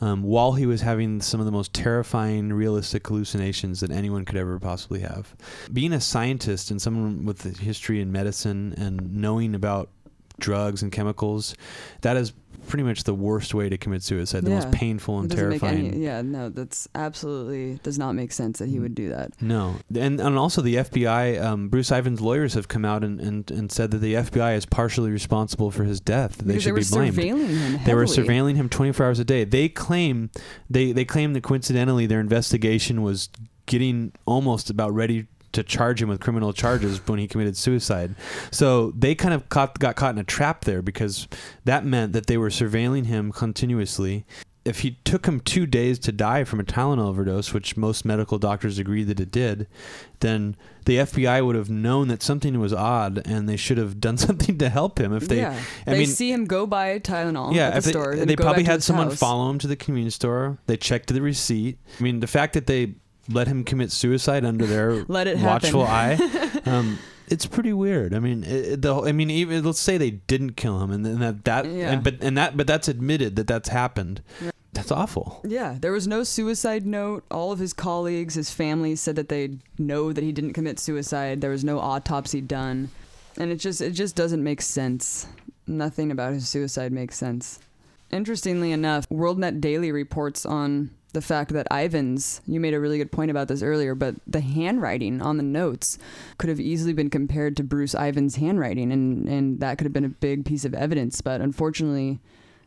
um, 0.00 0.22
while 0.22 0.52
he 0.52 0.66
was 0.66 0.80
having 0.80 1.20
some 1.20 1.40
of 1.40 1.46
the 1.46 1.52
most 1.52 1.74
terrifying, 1.74 2.52
realistic 2.52 3.06
hallucinations 3.06 3.80
that 3.80 3.90
anyone 3.90 4.24
could 4.24 4.36
ever 4.36 4.58
possibly 4.58 5.00
have. 5.00 5.34
Being 5.72 5.92
a 5.92 6.00
scientist 6.00 6.70
and 6.70 6.80
someone 6.80 7.24
with 7.24 7.44
a 7.44 7.50
history 7.50 8.00
in 8.00 8.10
medicine 8.10 8.74
and 8.78 9.14
knowing 9.14 9.54
about 9.54 9.90
drugs 10.38 10.82
and 10.82 10.90
chemicals, 10.90 11.54
that 12.00 12.16
is 12.16 12.32
pretty 12.68 12.82
much 12.84 13.04
the 13.04 13.14
worst 13.14 13.54
way 13.54 13.68
to 13.68 13.76
commit 13.78 14.02
suicide, 14.02 14.44
the 14.44 14.50
most 14.50 14.70
painful 14.70 15.18
and 15.20 15.26
It 15.26 15.34
doesn't 15.36 15.48
make 15.50 15.60
terrifying. 15.60 15.88
any- 15.94 16.04
yeah, 16.04 16.22
no, 16.22 16.48
that's 16.48 16.88
absolutely 16.94 17.78
does 17.82 17.98
not 17.98 18.14
make 18.14 18.32
sense 18.32 18.58
that 18.58 18.68
he 18.68 18.78
would 18.78 18.94
do 18.94 19.08
that. 19.10 19.32
No, 19.40 19.76
and 19.94 20.20
and 20.20 20.36
also 20.38 20.62
the 20.62 20.76
FBI, 20.76 21.38
um, 21.42 21.68
Bruce 21.68 21.90
Ivins's 21.90 22.20
lawyers 22.20 22.54
have 22.54 22.68
come 22.68 22.84
out 22.84 23.02
and, 23.04 23.20
and, 23.20 23.50
and 23.50 23.70
said 23.72 23.90
that 23.90 23.98
the 23.98 24.14
FBI 24.14 24.56
is 24.56 24.66
partially 24.66 25.10
responsible 25.10 25.70
for 25.70 25.84
his 25.84 26.00
death. 26.00 26.36
They 26.38 26.54
Because 26.54 26.62
should 26.62 26.74
they 26.76 26.80
be 26.80 27.08
were 27.08 27.12
blamed. 27.12 27.16
surveilling 27.48 27.56
him. 27.56 27.80
They 27.84 27.94
were 27.94 28.04
surveilling 28.04 28.56
him 28.56 28.68
24 28.68 29.06
hours 29.06 29.18
a 29.18 29.24
day. 29.24 29.44
They 29.44 29.68
claim 29.68 30.30
they 30.68 30.92
they 30.92 31.04
claim 31.04 31.32
that 31.32 31.42
coincidentally 31.42 32.06
their 32.06 32.20
investigation 32.20 33.02
was 33.02 33.28
getting 33.66 34.12
almost 34.26 34.68
about 34.70 34.92
ready 34.94 35.26
to 35.52 35.62
charge 35.62 36.00
him 36.00 36.08
with 36.08 36.20
criminal 36.20 36.52
charges 36.52 37.00
when 37.06 37.18
he 37.18 37.26
committed 37.26 37.56
suicide. 37.56 38.14
So 38.50 38.92
they 38.92 39.14
kind 39.14 39.34
of 39.34 39.48
caught, 39.48 39.78
got 39.78 39.96
caught 39.96 40.14
in 40.14 40.20
a 40.20 40.24
trap 40.24 40.64
there 40.64 40.82
because 40.82 41.26
that 41.64 41.84
meant 41.84 42.12
that 42.12 42.26
they 42.26 42.36
were 42.36 42.50
surveilling 42.50 43.06
him 43.06 43.32
continuously. 43.32 44.24
If 44.62 44.80
he 44.80 44.98
took 45.04 45.26
him 45.26 45.40
two 45.40 45.66
days 45.66 45.98
to 46.00 46.12
die 46.12 46.44
from 46.44 46.60
a 46.60 46.64
Tylenol 46.64 47.08
overdose, 47.08 47.54
which 47.54 47.78
most 47.78 48.04
medical 48.04 48.38
doctors 48.38 48.78
agree 48.78 49.02
that 49.04 49.18
it 49.18 49.30
did, 49.30 49.66
then 50.20 50.54
the 50.84 50.98
FBI 50.98 51.44
would 51.44 51.56
have 51.56 51.70
known 51.70 52.08
that 52.08 52.22
something 52.22 52.60
was 52.60 52.72
odd 52.72 53.22
and 53.24 53.48
they 53.48 53.56
should 53.56 53.78
have 53.78 54.00
done 54.00 54.16
something 54.18 54.58
to 54.58 54.68
help 54.68 55.00
him. 55.00 55.14
If 55.14 55.28
they, 55.28 55.38
yeah, 55.38 55.58
I 55.86 55.92
they 55.92 55.98
mean, 56.00 56.06
see 56.06 56.30
him 56.30 56.44
go 56.44 56.66
buy 56.66 56.98
Tylenol 56.98 57.54
yeah, 57.54 57.68
at 57.68 57.74
the 57.76 57.80
they, 57.80 57.90
store. 57.90 58.14
then 58.14 58.28
they 58.28 58.36
probably 58.36 58.64
had 58.64 58.82
someone 58.82 59.08
house. 59.08 59.18
follow 59.18 59.48
him 59.50 59.58
to 59.60 59.66
the 59.66 59.76
convenience 59.76 60.14
store. 60.14 60.58
They 60.66 60.76
checked 60.76 61.12
the 61.12 61.22
receipt. 61.22 61.78
I 61.98 62.02
mean, 62.02 62.20
the 62.20 62.26
fact 62.26 62.52
that 62.52 62.66
they 62.66 62.94
let 63.32 63.46
him 63.46 63.64
commit 63.64 63.92
suicide 63.92 64.44
under 64.44 64.66
their 64.66 65.04
Let 65.08 65.26
it 65.26 65.38
watchful 65.38 65.82
eye, 65.82 66.18
um, 66.66 66.98
it's 67.28 67.46
pretty 67.46 67.72
weird. 67.72 68.14
I 68.14 68.18
mean, 68.18 68.44
it, 68.44 68.82
the 68.82 68.94
I 69.02 69.12
mean, 69.12 69.30
even 69.30 69.64
let's 69.64 69.80
say 69.80 69.98
they 69.98 70.10
didn't 70.10 70.54
kill 70.56 70.80
him, 70.82 70.90
and, 70.90 71.04
then 71.06 71.18
that 71.20 71.44
that 71.44 71.66
Yeah. 71.66 71.92
and, 71.92 72.04
but 72.04 72.22
and 72.22 72.36
that 72.36 72.56
but 72.56 72.66
that's 72.66 72.88
admitted 72.88 73.36
that 73.36 73.46
that's 73.46 73.68
happened. 73.68 74.22
That's 74.72 74.92
awful. 74.92 75.40
Yeah, 75.44 75.76
there 75.80 75.92
was 75.92 76.06
no 76.06 76.22
suicide 76.22 76.86
note. 76.86 77.24
All 77.30 77.50
of 77.50 77.58
his 77.58 77.72
colleagues, 77.72 78.34
his 78.34 78.52
family 78.52 78.94
said 78.94 79.16
that 79.16 79.28
they 79.28 79.58
know 79.78 80.12
that 80.12 80.22
he 80.22 80.30
didn't 80.32 80.52
commit 80.52 80.78
suicide. 80.78 81.40
There 81.40 81.50
was 81.50 81.64
no 81.64 81.80
autopsy 81.80 82.40
done. 82.40 82.90
And 83.36 83.50
it 83.50 83.56
just 83.56 83.80
it 83.80 83.92
just 83.92 84.14
doesn't 84.16 84.42
make 84.42 84.62
sense. 84.62 85.26
Nothing 85.66 86.10
about 86.10 86.34
his 86.34 86.48
suicide 86.48 86.92
makes 86.92 87.16
sense. 87.16 87.58
Interestingly 88.10 88.72
enough, 88.72 89.08
WorldNet 89.08 89.60
Daily 89.60 89.92
reports 89.92 90.44
on 90.44 90.90
the 91.10 91.20
fact 91.20 91.52
that 91.52 91.66
Ivins's, 91.70 92.40
you 92.46 92.60
made 92.60 92.74
a 92.74 92.80
really 92.80 92.98
good 92.98 93.12
point 93.12 93.30
about 93.30 93.48
this 93.48 93.62
earlier, 93.62 93.94
but 93.94 94.14
the 94.26 94.40
handwriting 94.40 95.20
on 95.20 95.36
the 95.36 95.42
notes 95.42 95.98
could 96.38 96.48
have 96.48 96.60
easily 96.60 96.92
been 96.92 97.10
compared 97.10 97.56
to 97.56 97.64
Bruce 97.64 97.94
Ivins's 97.94 98.36
handwriting, 98.36 98.92
and, 98.92 99.28
and 99.28 99.60
that 99.60 99.78
could 99.78 99.84
have 99.84 99.92
been 99.92 100.04
a 100.04 100.08
big 100.08 100.44
piece 100.44 100.64
of 100.64 100.74
evidence. 100.74 101.20
But 101.20 101.40
unfortunately, 101.40 102.20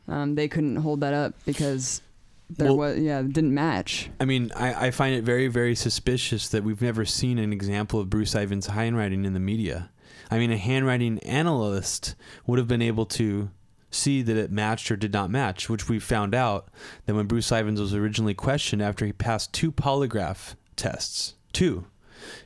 um, 0.08 0.36
they 0.36 0.48
couldn't 0.48 0.78
hold 0.78 1.00
that 1.02 1.14
up 1.14 1.34
because 1.46 2.02
there 2.50 2.68
Well- 2.68 2.78
was, 2.78 3.00
yeah, 3.00 3.20
it 3.20 3.34
didn't 3.34 3.54
match. 3.54 4.10
I 4.20 4.26
mean, 4.26 4.52
I, 4.56 4.88
I 4.88 4.92
find 4.92 5.16
it 5.16 5.24
very, 5.24 5.48
very 5.48 5.76
suspicious 5.76 6.50
that 6.50 6.64
we've 6.64 6.82
never 6.82 7.06
seen 7.06 7.40
an 7.40 7.54
example 7.54 8.00
of 8.00 8.10
Bruce 8.10 8.36
Ivins's 8.36 8.72
handwriting 8.74 9.26
in 9.26 9.34
the 9.34 9.40
media. 9.40 9.90
I 10.30 10.38
mean, 10.40 10.52
a 10.52 10.58
handwriting 10.58 11.20
analyst 11.20 12.16
would 12.48 12.58
have 12.60 12.68
been 12.68 12.82
able 12.82 13.06
to 13.08 13.50
see 13.94 14.22
that 14.22 14.38
it 14.38 14.52
matched 14.52 14.92
or 14.92 14.96
did 14.96 15.14
not 15.14 15.30
match, 15.30 15.70
which 15.70 15.88
we 15.88 16.00
found 16.00 16.34
out 16.36 16.68
that 17.06 17.16
when 17.16 17.28
Bruce 17.28 17.52
Ivins 17.52 17.80
was 17.80 17.94
originally 17.94 18.34
questioned 18.34 18.82
after 18.82 19.06
he 19.06 19.14
passed 19.14 19.54
two 19.54 19.72
polygraph 19.72 20.56
tests, 20.76 21.36
two, 21.52 21.86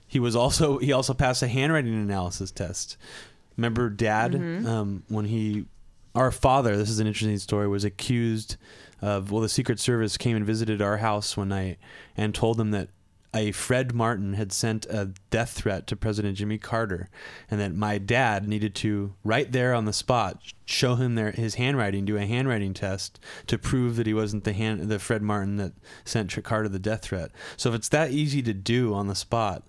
he 0.05 0.19
was 0.19 0.35
also 0.35 0.77
he 0.79 0.91
also 0.91 1.13
passed 1.13 1.41
a 1.43 1.47
handwriting 1.47 1.93
analysis 1.93 2.51
test. 2.51 2.97
Remember, 3.55 3.89
Dad, 3.89 4.35
um, 4.35 5.03
when 5.07 5.25
he, 5.25 5.65
our 6.13 6.31
father, 6.31 6.77
this 6.77 6.89
is 6.89 6.99
an 6.99 7.07
interesting 7.07 7.37
story, 7.39 7.67
was 7.67 7.83
accused 7.83 8.55
of 9.01 9.31
well, 9.31 9.41
the 9.41 9.49
Secret 9.49 9.79
Service 9.79 10.17
came 10.17 10.35
and 10.35 10.45
visited 10.45 10.81
our 10.81 10.97
house 10.97 11.35
one 11.35 11.49
night 11.49 11.77
and 12.15 12.33
told 12.35 12.57
them 12.57 12.71
that 12.71 12.89
a 13.33 13.51
Fred 13.51 13.93
Martin 13.93 14.33
had 14.33 14.51
sent 14.51 14.85
a 14.87 15.11
death 15.29 15.51
threat 15.51 15.87
to 15.87 15.95
President 15.95 16.37
Jimmy 16.37 16.57
Carter, 16.57 17.09
and 17.51 17.59
that 17.59 17.75
my 17.75 17.97
dad 17.97 18.47
needed 18.47 18.73
to 18.75 19.13
right 19.23 19.51
there 19.51 19.73
on 19.73 19.85
the 19.85 19.93
spot 19.93 20.41
show 20.65 20.95
him 20.95 21.15
their 21.15 21.31
his 21.31 21.55
handwriting, 21.55 22.05
do 22.05 22.17
a 22.17 22.25
handwriting 22.25 22.73
test 22.73 23.19
to 23.47 23.57
prove 23.57 23.95
that 23.95 24.07
he 24.07 24.13
wasn't 24.13 24.43
the 24.43 24.53
hand 24.53 24.89
the 24.89 24.99
Fred 24.99 25.21
Martin 25.21 25.57
that 25.57 25.73
sent 26.03 26.43
Carter 26.43 26.69
the 26.69 26.79
death 26.79 27.01
threat. 27.01 27.31
So 27.55 27.69
if 27.69 27.75
it's 27.75 27.89
that 27.89 28.11
easy 28.11 28.41
to 28.43 28.53
do 28.53 28.93
on 28.93 29.07
the 29.07 29.15
spot, 29.15 29.63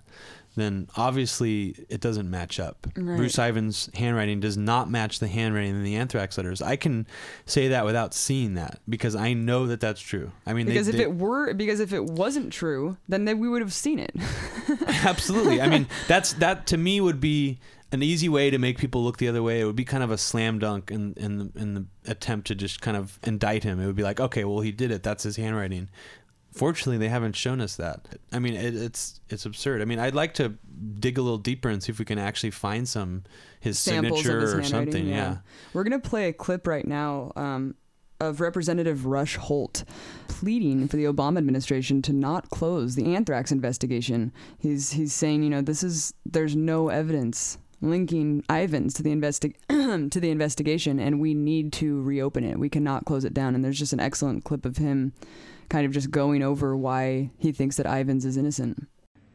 then 0.61 0.89
obviously 0.97 1.75
it 1.89 2.01
doesn't 2.01 2.29
match 2.31 2.59
up. 2.61 2.87
Right. 2.97 3.17
Bruce 3.17 3.39
Ivins' 3.39 3.91
handwriting 3.95 4.41
does 4.41 4.57
not 4.57 4.91
match 4.91 5.19
the 5.19 5.29
handwriting 5.29 5.71
in 5.77 5.85
the 5.85 5.97
anthrax 5.97 6.37
letters. 6.37 6.61
I 6.63 6.77
can 6.77 7.07
say 7.47 7.69
that 7.69 7.85
without 7.85 8.15
seeing 8.15 8.55
that 8.55 8.81
because 8.89 9.15
I 9.17 9.33
know 9.33 9.67
that 9.67 9.81
that's 9.81 10.01
true. 10.01 10.33
I 10.47 10.53
mean, 10.53 10.67
they- 10.67 10.73
Because 10.73 10.89
if 10.89 10.97
they- 10.97 11.03
it 11.03 11.15
were, 11.15 11.55
because 11.55 11.81
if 11.81 11.93
it 11.93 12.05
wasn't 12.05 12.53
true, 12.53 12.97
then 13.09 13.25
they, 13.25 13.35
we 13.35 13.49
would 13.49 13.63
have 13.63 13.73
seen 13.73 13.99
it. 13.99 14.15
Absolutely. 15.05 15.61
I 15.61 15.69
mean, 15.69 15.87
that's 16.09 16.35
that 16.35 16.67
to 16.69 16.77
me 16.77 17.01
would 17.01 17.21
be 17.21 17.59
an 17.91 18.03
easy 18.03 18.29
way 18.29 18.51
to 18.51 18.59
make 18.59 18.77
people 18.77 19.03
look 19.03 19.17
the 19.17 19.29
other 19.29 19.43
way. 19.43 19.61
It 19.61 19.65
would 19.65 19.77
be 19.77 19.85
kind 19.85 20.03
of 20.03 20.11
a 20.11 20.19
slam 20.19 20.59
dunk 20.59 20.91
in 20.91 21.15
in 21.17 21.39
the, 21.39 21.51
in 21.61 21.75
the 21.75 21.87
attempt 22.07 22.47
to 22.49 22.55
just 22.55 22.81
kind 22.81 22.97
of 22.97 23.19
indict 23.23 23.65
him. 23.65 23.81
It 23.81 23.87
would 23.87 23.97
be 23.97 24.03
like, 24.03 24.21
okay, 24.21 24.45
well, 24.45 24.61
he 24.61 24.73
did 24.73 24.91
it. 24.91 25.03
That's 25.03 25.23
his 25.23 25.37
handwriting. 25.37 25.89
Fortunately, 26.59 26.99
they 26.99 27.09
haven't 27.09 27.37
shown 27.37 27.61
us 27.61 27.77
that. 27.77 28.01
I 28.33 28.39
mean, 28.39 28.55
it, 28.55 28.75
it's 28.75 29.21
it's 29.29 29.47
absurd. 29.47 29.81
I 29.81 29.85
mean, 29.85 29.99
I'd 29.99 30.15
like 30.15 30.35
to 30.35 30.55
dig 30.99 31.19
a 31.19 31.23
little 31.23 31.39
deeper 31.39 31.69
and 31.69 31.83
see 31.83 31.93
if 31.93 31.99
we 31.99 32.05
can 32.05 32.19
actually 32.19 32.51
find 32.51 32.89
some 32.89 33.25
his 33.61 33.79
Samples 33.79 34.19
signature 34.19 34.41
his 34.41 34.55
or 34.55 34.63
something. 34.63 35.07
Yeah. 35.07 35.39
We're 35.73 35.85
gonna 35.85 35.99
play 35.99 36.29
a 36.29 36.33
clip 36.33 36.67
right 36.67 36.87
now 36.87 37.33
um, 37.37 37.75
of 38.21 38.41
Representative 38.41 39.07
Rush 39.07 39.37
Holt 39.37 39.85
pleading 40.27 40.89
for 40.89 40.97
the 40.97 41.05
Obama 41.05 41.39
administration 41.39 42.03
to 42.03 42.13
not 42.13 42.51
close 42.51 42.95
the 42.95 43.15
anthrax 43.15 43.53
investigation. 43.53 44.33
He's 44.59 44.93
he's 44.93 45.13
saying, 45.13 45.43
you 45.43 45.51
know, 45.51 45.63
this 45.63 45.83
is 45.83 46.13
there's 46.27 46.57
no 46.57 46.89
evidence 46.89 47.59
linking 47.81 48.43
Ivins 48.51 48.95
to 48.95 49.03
the 49.03 49.15
investi- 49.15 49.55
to 50.11 50.21
the 50.21 50.31
investigation, 50.31 50.99
and 50.99 51.21
we 51.21 51.35
need 51.35 51.73
to 51.75 52.01
reopen 52.03 52.45
it. 52.45 52.59
We 52.59 52.69
cannot 52.69 53.05
close 53.05 53.25
it 53.25 53.35
down. 53.35 53.55
And 53.55 53.65
there's 53.65 53.79
just 53.79 53.93
an 53.93 54.01
excellent 54.01 54.45
clip 54.45 54.65
of 54.65 54.77
him, 54.79 55.13
kind 55.69 55.87
of 55.87 55.93
just 55.93 56.11
going 56.11 56.43
over 56.43 56.77
why 56.77 57.31
he 57.39 57.53
thinks 57.53 57.77
that 57.77 57.87
Ivins 57.87 58.25
is 58.25 58.37
innocent. 58.37 58.87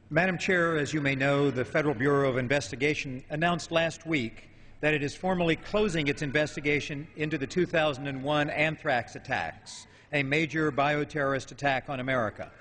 Madam 0.09 0.37
Chair, 0.37 0.77
as 0.77 0.93
you 0.93 1.01
may 1.01 1.15
know, 1.15 1.49
the 1.49 1.65
Federal 1.65 1.95
Bureau 1.95 2.29
of 2.29 2.37
Investigation 2.37 3.23
announced 3.29 3.71
last 3.71 4.05
week 4.05 4.49
that 4.81 4.93
it 4.93 5.01
is 5.01 5.15
formally 5.15 5.55
closing 5.55 6.07
its 6.07 6.21
investigation 6.21 7.07
into 7.15 7.37
the 7.37 7.47
2001 7.47 8.49
anthrax 8.49 9.15
attacks, 9.15 9.87
a 10.11 10.21
major 10.21 10.71
bioterrorist 10.71 11.51
attack 11.51 11.89
on 11.89 11.99
America. 11.99 12.51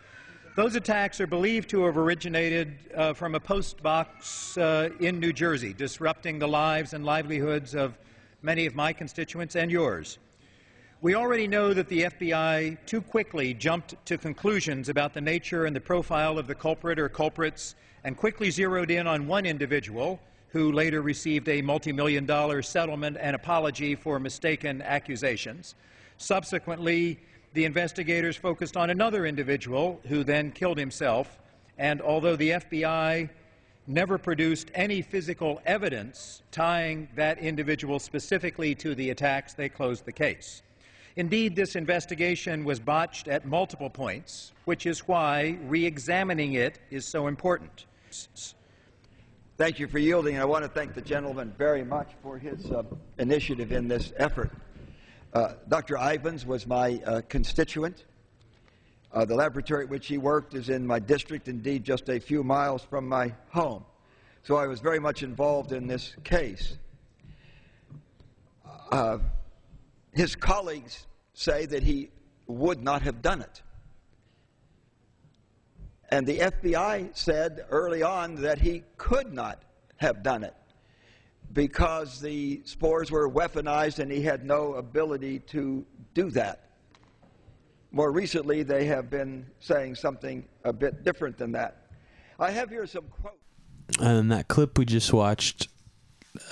Those 0.54 0.76
attacks 0.76 1.20
are 1.20 1.26
believed 1.26 1.70
to 1.70 1.84
have 1.84 1.96
originated 1.96 2.78
uh, 2.94 3.14
from 3.14 3.34
a 3.34 3.40
post 3.40 3.82
box 3.82 4.56
uh, 4.56 4.90
in 5.00 5.18
New 5.18 5.32
Jersey, 5.32 5.72
disrupting 5.72 6.38
the 6.38 6.48
lives 6.48 6.92
and 6.92 7.04
livelihoods 7.04 7.74
of 7.74 7.98
many 8.42 8.66
of 8.66 8.74
my 8.74 8.92
constituents 8.92 9.56
and 9.56 9.70
yours. 9.70 10.18
We 11.02 11.16
already 11.16 11.48
know 11.48 11.74
that 11.74 11.88
the 11.88 12.04
FBI 12.04 12.78
too 12.86 13.00
quickly 13.00 13.54
jumped 13.54 13.96
to 14.06 14.16
conclusions 14.16 14.88
about 14.88 15.14
the 15.14 15.20
nature 15.20 15.64
and 15.64 15.74
the 15.74 15.80
profile 15.80 16.38
of 16.38 16.46
the 16.46 16.54
culprit 16.54 16.96
or 16.96 17.08
culprits 17.08 17.74
and 18.04 18.16
quickly 18.16 18.52
zeroed 18.52 18.88
in 18.88 19.08
on 19.08 19.26
one 19.26 19.44
individual 19.44 20.20
who 20.50 20.70
later 20.70 21.02
received 21.02 21.48
a 21.48 21.60
multi-million 21.60 22.24
dollar 22.24 22.62
settlement 22.62 23.16
and 23.18 23.34
apology 23.34 23.96
for 23.96 24.20
mistaken 24.20 24.80
accusations. 24.80 25.74
Subsequently, 26.18 27.18
the 27.52 27.64
investigators 27.64 28.36
focused 28.36 28.76
on 28.76 28.88
another 28.88 29.26
individual 29.26 30.00
who 30.06 30.22
then 30.22 30.52
killed 30.52 30.78
himself, 30.78 31.40
and 31.78 32.00
although 32.00 32.36
the 32.36 32.50
FBI 32.50 33.28
never 33.88 34.18
produced 34.18 34.70
any 34.72 35.02
physical 35.02 35.60
evidence 35.66 36.42
tying 36.52 37.08
that 37.16 37.38
individual 37.38 37.98
specifically 37.98 38.72
to 38.76 38.94
the 38.94 39.10
attacks, 39.10 39.52
they 39.52 39.68
closed 39.68 40.04
the 40.04 40.12
case. 40.12 40.62
Indeed, 41.16 41.54
this 41.56 41.76
investigation 41.76 42.64
was 42.64 42.80
botched 42.80 43.28
at 43.28 43.44
multiple 43.44 43.90
points, 43.90 44.52
which 44.64 44.86
is 44.86 45.00
why 45.00 45.58
re 45.64 45.84
examining 45.84 46.54
it 46.54 46.78
is 46.90 47.04
so 47.04 47.26
important. 47.26 47.84
Thank 49.58 49.78
you 49.78 49.86
for 49.86 49.98
yielding. 49.98 50.38
I 50.38 50.44
want 50.46 50.64
to 50.64 50.68
thank 50.68 50.94
the 50.94 51.02
gentleman 51.02 51.52
very 51.58 51.84
much 51.84 52.12
for 52.22 52.38
his 52.38 52.70
uh, 52.72 52.82
initiative 53.18 53.72
in 53.72 53.88
this 53.88 54.12
effort. 54.16 54.50
Uh, 55.34 55.54
Dr. 55.68 55.96
Ivins 55.96 56.46
was 56.46 56.66
my 56.66 57.00
uh, 57.04 57.20
constituent. 57.28 58.04
Uh, 59.12 59.26
the 59.26 59.34
laboratory 59.34 59.84
at 59.84 59.90
which 59.90 60.06
he 60.06 60.16
worked 60.16 60.54
is 60.54 60.70
in 60.70 60.86
my 60.86 60.98
district, 60.98 61.46
indeed, 61.48 61.84
just 61.84 62.08
a 62.08 62.18
few 62.18 62.42
miles 62.42 62.82
from 62.82 63.06
my 63.06 63.34
home. 63.50 63.84
So 64.42 64.56
I 64.56 64.66
was 64.66 64.80
very 64.80 64.98
much 64.98 65.22
involved 65.22 65.72
in 65.72 65.86
this 65.86 66.16
case. 66.24 66.78
His 70.12 70.36
colleagues 70.36 71.06
say 71.34 71.66
that 71.66 71.82
he 71.82 72.10
would 72.46 72.82
not 72.82 73.02
have 73.02 73.22
done 73.22 73.40
it. 73.40 73.62
And 76.10 76.26
the 76.26 76.38
FBI 76.40 77.16
said 77.16 77.64
early 77.70 78.02
on 78.02 78.34
that 78.36 78.58
he 78.58 78.82
could 78.98 79.32
not 79.32 79.62
have 79.96 80.22
done 80.22 80.44
it 80.44 80.54
because 81.52 82.20
the 82.20 82.60
spores 82.64 83.10
were 83.10 83.30
weaponized 83.30 83.98
and 83.98 84.10
he 84.10 84.22
had 84.22 84.44
no 84.44 84.74
ability 84.74 85.38
to 85.38 85.86
do 86.12 86.30
that. 86.30 86.70
More 87.90 88.10
recently, 88.10 88.62
they 88.62 88.86
have 88.86 89.10
been 89.10 89.46
saying 89.60 89.94
something 89.94 90.44
a 90.64 90.72
bit 90.72 91.04
different 91.04 91.36
than 91.38 91.52
that. 91.52 91.86
I 92.38 92.50
have 92.50 92.70
here 92.70 92.86
some 92.86 93.04
quotes. 93.04 93.36
And 94.00 94.32
that 94.32 94.48
clip 94.48 94.78
we 94.78 94.84
just 94.84 95.12
watched, 95.12 95.68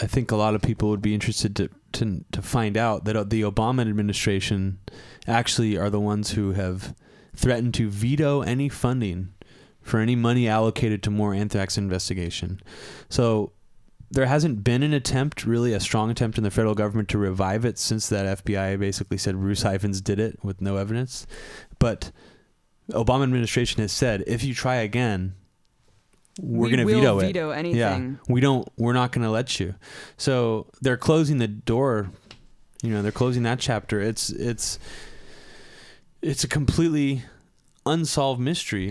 I 0.00 0.06
think 0.06 0.30
a 0.30 0.36
lot 0.36 0.54
of 0.54 0.62
people 0.62 0.90
would 0.90 1.02
be 1.02 1.14
interested 1.14 1.56
to 1.56 1.70
to 1.92 2.24
to 2.32 2.42
find 2.42 2.76
out 2.76 3.04
that 3.04 3.30
the 3.30 3.42
Obama 3.42 3.82
administration 3.82 4.78
actually 5.26 5.76
are 5.76 5.90
the 5.90 6.00
ones 6.00 6.32
who 6.32 6.52
have 6.52 6.94
threatened 7.34 7.74
to 7.74 7.88
veto 7.88 8.42
any 8.42 8.68
funding 8.68 9.32
for 9.80 9.98
any 10.00 10.14
money 10.14 10.46
allocated 10.46 11.02
to 11.02 11.10
more 11.10 11.32
anthrax 11.32 11.78
investigation. 11.78 12.60
So 13.08 13.52
there 14.10 14.26
hasn't 14.26 14.64
been 14.64 14.82
an 14.82 14.92
attempt, 14.92 15.46
really 15.46 15.72
a 15.72 15.80
strong 15.80 16.10
attempt 16.10 16.36
in 16.36 16.44
the 16.44 16.50
federal 16.50 16.74
government 16.74 17.08
to 17.10 17.18
revive 17.18 17.64
it 17.64 17.78
since 17.78 18.08
that 18.08 18.44
FBI 18.44 18.78
basically 18.78 19.16
said 19.16 19.36
Bruce 19.36 19.64
Ivins 19.64 20.00
did 20.00 20.18
it 20.18 20.38
with 20.42 20.60
no 20.60 20.76
evidence. 20.76 21.26
But 21.78 22.10
Obama 22.90 23.22
administration 23.22 23.80
has 23.80 23.92
said 23.92 24.24
if 24.26 24.42
you 24.44 24.52
try 24.52 24.76
again, 24.76 25.34
we're 26.38 26.68
We 26.68 26.76
going 26.76 26.86
to 26.86 26.94
veto 26.94 27.18
it. 27.18 27.26
veto 27.26 27.50
Yeah, 27.50 27.56
anything. 27.56 28.18
we 28.28 28.40
don't. 28.40 28.68
We're 28.76 28.92
not 28.92 29.12
going 29.12 29.24
to 29.24 29.30
let 29.30 29.58
you. 29.60 29.74
So 30.16 30.66
they're 30.80 30.96
closing 30.96 31.38
the 31.38 31.48
door. 31.48 32.10
You 32.82 32.90
know, 32.92 33.02
they're 33.02 33.12
closing 33.12 33.42
that 33.44 33.58
chapter. 33.58 34.00
It's 34.00 34.30
it's 34.30 34.78
it's 36.22 36.44
a 36.44 36.48
completely 36.48 37.22
unsolved 37.84 38.40
mystery. 38.40 38.90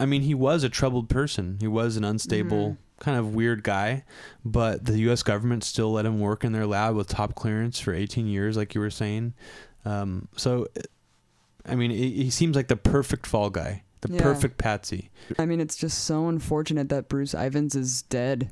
I 0.00 0.06
mean, 0.06 0.22
he 0.22 0.34
was 0.34 0.62
a 0.62 0.68
troubled 0.68 1.08
person. 1.08 1.56
He 1.60 1.66
was 1.66 1.96
an 1.96 2.04
unstable, 2.04 2.76
kind 3.00 3.18
of 3.18 3.34
weird 3.34 3.64
guy, 3.64 4.04
but 4.44 4.84
the 4.84 4.98
U.S. 5.00 5.24
government 5.24 5.64
still 5.64 5.90
let 5.92 6.06
him 6.06 6.20
work 6.20 6.44
in 6.44 6.52
their 6.52 6.66
lab 6.66 6.94
with 6.94 7.08
top 7.08 7.34
clearance 7.34 7.80
for 7.80 7.92
18 7.92 8.26
years, 8.28 8.56
like 8.56 8.74
you 8.76 8.80
were 8.80 8.90
saying. 8.90 9.34
Um, 9.84 10.28
so, 10.36 10.68
I 11.66 11.74
mean, 11.74 11.90
he 11.90 12.30
seems 12.30 12.56
like 12.56 12.68
the 12.68 12.76
perfect 12.76 13.26
fall 13.26 13.50
guy, 13.50 13.82
the 14.00 14.14
Yeah. 14.14 14.22
perfect 14.22 14.58
patsy. 14.58 15.10
I 15.38 15.46
mean, 15.46 15.60
it's 15.60 15.76
just 15.76 16.04
so 16.04 16.28
unfortunate 16.28 16.88
that 16.88 17.08
Bruce 17.08 17.34
Ivins 17.34 17.74
is 17.74 18.02
dead. 18.02 18.50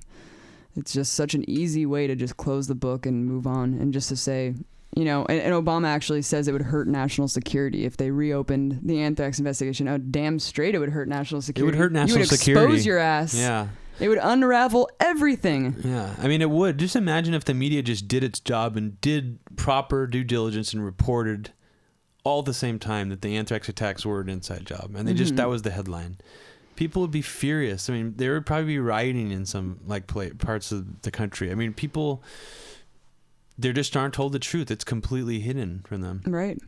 It's 0.77 0.93
just 0.93 1.15
such 1.15 1.35
an 1.35 1.49
easy 1.49 1.87
way 1.87 2.07
to 2.07 2.15
just 2.15 2.37
close 2.37 2.67
the 2.67 2.75
book 2.75 3.07
and 3.07 3.25
move 3.25 3.47
on, 3.47 3.75
and 3.75 3.93
just 3.95 4.09
to 4.11 4.17
say, 4.17 4.55
you 4.95 5.05
know, 5.05 5.25
and, 5.29 5.41
and 5.41 5.55
Obama 5.55 5.87
actually 5.87 6.21
says 6.23 6.49
it 6.49 6.53
would 6.53 6.63
hurt 6.63 6.87
national 6.89 7.29
security 7.29 7.85
if 7.87 7.97
they 7.97 8.11
reopened 8.11 8.81
the 8.83 9.01
anthrax 9.01 9.39
investigation. 9.39 9.89
Oh, 9.89 9.97
damn 9.99 10.39
straight, 10.39 10.75
it 10.75 10.79
would 10.79 10.91
hurt 10.91 11.09
national 11.09 11.41
security. 11.43 11.69
It 11.69 11.79
would 11.79 11.79
hurt 11.83 11.93
national 11.93 12.19
you 12.19 12.23
would 12.23 12.39
security. 12.39 12.67
Expose 12.75 12.87
your 12.87 12.99
ass. 12.99 13.35
Yeah. 13.35 13.69
It 13.99 14.11
would 14.11 14.19
unravel 14.23 14.91
everything. 15.01 15.75
Yeah, 15.83 16.15
I 16.19 16.29
mean, 16.29 16.43
it 16.43 16.51
would. 16.51 16.77
Just 16.77 16.95
imagine 16.97 17.33
if 17.33 17.45
the 17.47 17.55
media 17.55 17.81
just 17.83 18.07
did 18.07 18.23
its 18.23 18.39
job 18.41 18.77
and 18.77 19.01
did 19.01 19.39
proper 19.57 20.07
due 20.07 20.23
diligence 20.25 20.75
and 20.75 20.85
reported 20.85 21.53
all 22.27 22.41
at 22.41 22.45
the 22.45 22.55
same 22.55 22.79
time 22.79 23.09
that 23.11 23.23
the 23.23 23.37
anthrax 23.37 23.69
attacks 23.69 24.05
were 24.05 24.21
an 24.21 24.29
inside 24.29 24.67
job, 24.67 24.95
and 24.97 25.07
they 25.07 25.15
just 25.15 25.35
Mhm. 25.35 25.37
that 25.37 25.49
was 25.49 25.63
the 25.63 25.71
headline. 25.71 26.17
People 26.75 27.01
would 27.03 27.11
be 27.13 27.23
furious. 27.23 27.89
I 27.89 27.93
mean, 27.95 28.15
there 28.17 28.35
would 28.35 28.45
probably 28.45 28.67
be 28.67 28.79
rioting 28.81 29.31
in 29.31 29.47
some 29.47 29.79
like 29.87 30.07
pla 30.09 30.27
parts 30.37 30.73
of 30.73 31.03
the 31.03 31.11
country. 31.11 31.51
I 31.51 31.55
mean, 31.55 31.73
people 31.73 32.23
they 33.59 33.73
just 33.73 33.97
aren't 33.97 34.13
told 34.13 34.33
the 34.33 34.39
truth. 34.39 34.71
It's 34.71 34.85
completely 34.85 35.41
hidden 35.41 35.83
from 35.87 36.03
them. 36.03 36.21
Right. 36.27 36.59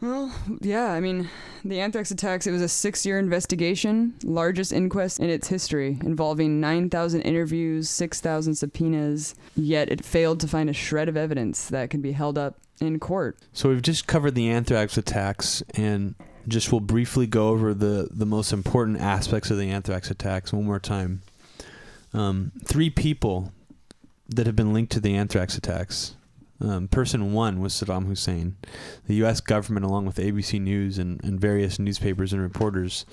Well, 0.00 0.32
yeah, 0.60 0.92
I 0.92 1.00
mean, 1.00 1.28
the 1.64 1.80
anthrax 1.80 2.10
attacks, 2.12 2.46
it 2.46 2.52
was 2.52 2.62
a 2.62 2.68
six 2.68 3.04
year 3.04 3.18
investigation, 3.18 4.14
largest 4.22 4.72
inquest 4.72 5.18
in 5.18 5.28
its 5.28 5.48
history, 5.48 5.98
involving 6.04 6.60
9,000 6.60 7.22
interviews, 7.22 7.88
6,000 7.90 8.54
subpoenas, 8.54 9.34
yet 9.56 9.90
it 9.90 10.04
failed 10.04 10.38
to 10.40 10.48
find 10.48 10.70
a 10.70 10.72
shred 10.72 11.08
of 11.08 11.16
evidence 11.16 11.66
that 11.68 11.90
could 11.90 12.02
be 12.02 12.12
held 12.12 12.38
up 12.38 12.58
in 12.80 12.98
court. 12.98 13.38
So 13.52 13.68
we've 13.68 13.82
just 13.82 14.06
covered 14.06 14.34
the 14.34 14.48
anthrax 14.48 14.96
attacks, 14.96 15.62
and 15.74 16.14
just 16.46 16.72
will 16.72 16.80
briefly 16.80 17.26
go 17.26 17.48
over 17.48 17.74
the 17.74 18.08
the 18.10 18.26
most 18.26 18.52
important 18.52 19.00
aspects 19.00 19.50
of 19.50 19.58
the 19.58 19.70
anthrax 19.70 20.10
attacks 20.10 20.52
one 20.52 20.64
more 20.64 20.80
time. 20.80 21.22
Um, 22.12 22.52
three 22.64 22.90
people 22.90 23.52
that 24.28 24.46
have 24.46 24.56
been 24.56 24.72
linked 24.72 24.92
to 24.92 25.00
the 25.00 25.14
anthrax 25.14 25.56
attacks. 25.56 26.14
Um, 26.60 26.88
person 26.88 27.32
one 27.32 27.60
was 27.60 27.72
Saddam 27.72 28.06
Hussein. 28.06 28.56
The 29.06 29.14
U.S. 29.16 29.40
government, 29.40 29.86
along 29.86 30.06
with 30.06 30.16
ABC 30.16 30.60
News 30.60 30.98
and, 30.98 31.22
and 31.22 31.40
various 31.40 31.78
newspapers 31.78 32.32
and 32.32 32.42
reporters, 32.42 33.06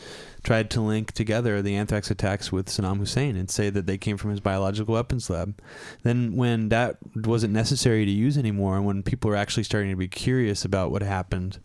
tried 0.44 0.72
to 0.72 0.82
link 0.82 1.12
together 1.12 1.62
the 1.62 1.76
anthrax 1.76 2.10
attacks 2.10 2.52
with 2.52 2.68
Saddam 2.68 2.98
Hussein 2.98 3.36
and 3.36 3.50
say 3.50 3.70
that 3.70 3.86
they 3.86 4.00
came 4.00 4.18
from 4.18 4.32
his 4.32 4.40
biological 4.40 4.96
weapons 4.96 5.30
lab. 5.30 5.60
Then, 6.02 6.36
when 6.36 6.70
that 6.70 6.98
wasn't 7.16 7.54
necessary 7.54 8.06
to 8.06 8.12
use 8.12 8.38
anymore, 8.38 8.78
and 8.78 8.86
when 8.86 9.04
people 9.04 9.30
were 9.30 9.36
actually 9.36 9.64
starting 9.64 9.92
to 9.92 9.98
be 9.98 10.08
curious 10.08 10.66
about 10.66 10.90
what 10.90 11.04
happened 11.04 11.60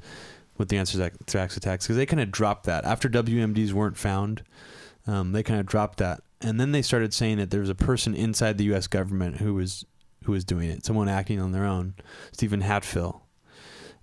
with 0.59 0.69
the 0.69 0.77
anthrax 0.77 1.57
attacks, 1.57 1.87
because 1.87 1.97
they 1.97 2.07
kind 2.07 2.21
of 2.21 2.31
dropped 2.31 2.65
that 2.67 2.85
after 2.85 3.09
WMDs 3.09 3.73
weren't 3.73 3.97
found, 3.97 4.43
um, 5.07 5.33
they 5.33 5.43
kind 5.43 5.59
of 5.59 5.65
dropped 5.65 5.99
that, 5.99 6.23
and 6.43 6.61
then 6.61 6.73
they 6.73 6.83
started 6.83 7.15
saying 7.15 7.39
that 7.39 7.51
there 7.51 7.61
was 7.61 7.71
a 7.71 7.75
person 7.75 8.15
inside 8.15 8.59
the 8.59 8.65
U.S. 8.65 8.87
government 8.87 9.39
who 9.39 9.55
was 9.55 9.87
who 10.31 10.35
was 10.35 10.45
doing 10.45 10.71
it, 10.71 10.85
someone 10.85 11.09
acting 11.09 11.41
on 11.41 11.53
their 11.53 11.65
own, 11.65 11.95
Stephen 12.33 12.63
Hatfill. 12.63 13.23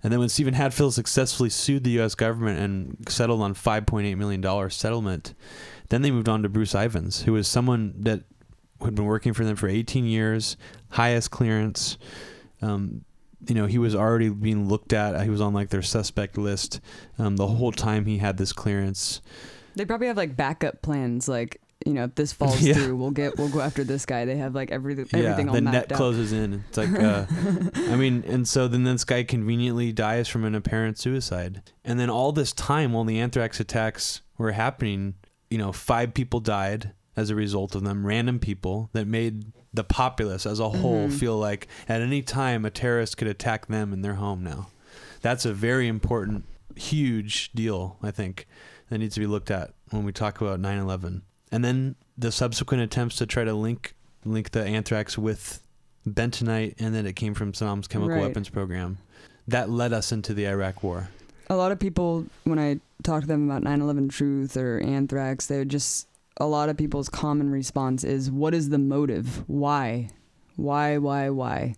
And 0.02 0.12
then 0.12 0.20
when 0.20 0.28
Stephen 0.28 0.54
Hatfill 0.54 0.92
successfully 0.92 1.50
sued 1.50 1.82
the 1.82 1.90
U.S. 1.92 2.14
government 2.14 2.60
and 2.60 3.08
settled 3.08 3.40
on 3.40 3.54
$5.8 3.54 4.16
million 4.16 4.70
settlement, 4.70 5.34
then 5.88 6.02
they 6.02 6.10
moved 6.10 6.28
on 6.28 6.42
to 6.42 6.48
Bruce 6.48 6.74
Ivins, 6.74 7.22
who 7.22 7.32
was 7.32 7.48
someone 7.48 7.94
that 7.98 8.22
had 8.80 8.94
been 8.94 9.06
working 9.06 9.32
for 9.32 9.44
them 9.44 9.56
for 9.56 9.68
18 9.68 10.04
years, 10.04 10.56
highest 10.90 11.32
clearance. 11.32 11.98
Um, 12.62 13.04
you 13.48 13.54
know, 13.54 13.66
he 13.66 13.78
was 13.78 13.94
already 13.94 14.28
being 14.28 14.68
looked 14.68 14.92
at. 14.92 15.20
He 15.24 15.30
was 15.30 15.40
on 15.40 15.52
like 15.52 15.70
their 15.70 15.82
suspect 15.82 16.38
list 16.38 16.80
um, 17.18 17.36
the 17.36 17.46
whole 17.46 17.72
time 17.72 18.04
he 18.04 18.18
had 18.18 18.36
this 18.36 18.52
clearance. 18.52 19.20
They 19.74 19.84
probably 19.84 20.08
have 20.08 20.16
like 20.16 20.36
backup 20.36 20.82
plans, 20.82 21.28
like 21.28 21.60
you 21.86 21.94
know, 21.94 22.04
if 22.04 22.14
this 22.14 22.32
falls 22.34 22.60
yeah. 22.60 22.74
through, 22.74 22.96
we'll 22.96 23.10
get 23.10 23.38
we'll 23.38 23.48
go 23.48 23.60
after 23.60 23.84
this 23.84 24.06
guy. 24.06 24.24
They 24.24 24.36
have 24.36 24.54
like 24.54 24.70
everything 24.70 25.06
everything 25.12 25.46
yeah, 25.46 25.50
all 25.50 25.54
the 25.54 25.60
net 25.60 25.92
out. 25.92 25.96
closes 25.96 26.32
in. 26.32 26.64
It's 26.68 26.78
like, 26.78 26.92
uh, 26.92 27.26
I 27.92 27.96
mean, 27.96 28.24
and 28.26 28.46
so 28.46 28.68
then 28.68 28.84
this 28.84 29.04
guy 29.04 29.24
conveniently 29.24 29.92
dies 29.92 30.28
from 30.28 30.44
an 30.44 30.54
apparent 30.54 30.98
suicide, 30.98 31.62
and 31.84 31.98
then 31.98 32.10
all 32.10 32.32
this 32.32 32.52
time 32.52 32.92
while 32.92 33.04
the 33.04 33.18
anthrax 33.18 33.60
attacks 33.60 34.22
were 34.36 34.52
happening, 34.52 35.14
you 35.50 35.58
know, 35.58 35.72
five 35.72 36.14
people 36.14 36.40
died 36.40 36.92
as 37.16 37.30
a 37.30 37.34
result 37.34 37.74
of 37.74 37.82
them, 37.82 38.06
random 38.06 38.38
people 38.38 38.90
that 38.92 39.06
made 39.06 39.52
the 39.74 39.84
populace 39.84 40.46
as 40.46 40.60
a 40.60 40.68
whole 40.68 41.08
mm-hmm. 41.08 41.16
feel 41.16 41.36
like 41.36 41.66
at 41.88 42.00
any 42.00 42.22
time 42.22 42.64
a 42.64 42.70
terrorist 42.70 43.16
could 43.16 43.28
attack 43.28 43.66
them 43.66 43.92
in 43.92 44.02
their 44.02 44.14
home. 44.14 44.44
Now, 44.44 44.68
that's 45.20 45.44
a 45.44 45.52
very 45.52 45.88
important, 45.88 46.44
huge 46.76 47.52
deal. 47.52 47.98
I 48.02 48.12
think 48.12 48.46
that 48.88 48.98
needs 48.98 49.14
to 49.14 49.20
be 49.20 49.26
looked 49.26 49.50
at 49.50 49.72
when 49.90 50.04
we 50.04 50.12
talk 50.12 50.40
about 50.40 50.60
9/11 50.60 51.22
and 51.50 51.64
then 51.64 51.94
the 52.16 52.32
subsequent 52.32 52.82
attempts 52.82 53.16
to 53.16 53.26
try 53.26 53.44
to 53.44 53.54
link 53.54 53.94
link 54.24 54.50
the 54.50 54.64
anthrax 54.64 55.16
with 55.16 55.62
bentonite, 56.06 56.74
and 56.78 56.94
then 56.94 57.06
it 57.06 57.14
came 57.14 57.34
from 57.34 57.52
Saddam's 57.52 57.88
chemical 57.88 58.14
right. 58.14 58.22
weapons 58.22 58.48
program. 58.48 58.98
That 59.46 59.70
led 59.70 59.92
us 59.92 60.12
into 60.12 60.34
the 60.34 60.46
Iraq 60.46 60.82
War. 60.82 61.08
A 61.48 61.56
lot 61.56 61.72
of 61.72 61.78
people, 61.78 62.26
when 62.44 62.58
I 62.58 62.80
talk 63.02 63.22
to 63.22 63.26
them 63.26 63.50
about 63.50 63.62
9/11 63.62 64.10
truth 64.10 64.56
or 64.56 64.78
anthrax, 64.80 65.46
they 65.46 65.58
would 65.58 65.70
just 65.70 66.06
a 66.36 66.46
lot 66.46 66.68
of 66.68 66.76
people's 66.76 67.08
common 67.08 67.50
response 67.50 68.04
is, 68.04 68.30
"What 68.30 68.54
is 68.54 68.68
the 68.68 68.78
motive? 68.78 69.44
Why? 69.46 70.10
Why? 70.56 70.98
Why? 70.98 71.30
Why?" 71.30 71.74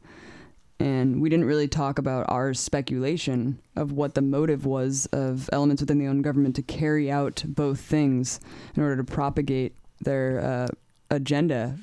And 0.80 1.20
we 1.20 1.28
didn't 1.28 1.44
really 1.44 1.68
talk 1.68 1.98
about 1.98 2.24
our 2.28 2.54
speculation 2.54 3.60
of 3.76 3.92
what 3.92 4.14
the 4.14 4.22
motive 4.22 4.64
was 4.64 5.06
of 5.12 5.48
elements 5.52 5.82
within 5.82 5.98
the 5.98 6.06
own 6.06 6.22
government 6.22 6.56
to 6.56 6.62
carry 6.62 7.10
out 7.10 7.44
both 7.46 7.80
things 7.80 8.40
in 8.74 8.82
order 8.82 8.96
to 8.96 9.04
propagate 9.04 9.76
their 10.00 10.40
uh, 10.40 10.68
agenda. 11.10 11.78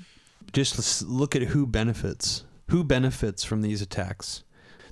Just 0.51 1.03
look 1.03 1.35
at 1.35 1.43
who 1.43 1.67
benefits. 1.67 2.43
Who 2.69 2.83
benefits 2.83 3.43
from 3.43 3.61
these 3.61 3.81
attacks? 3.81 4.43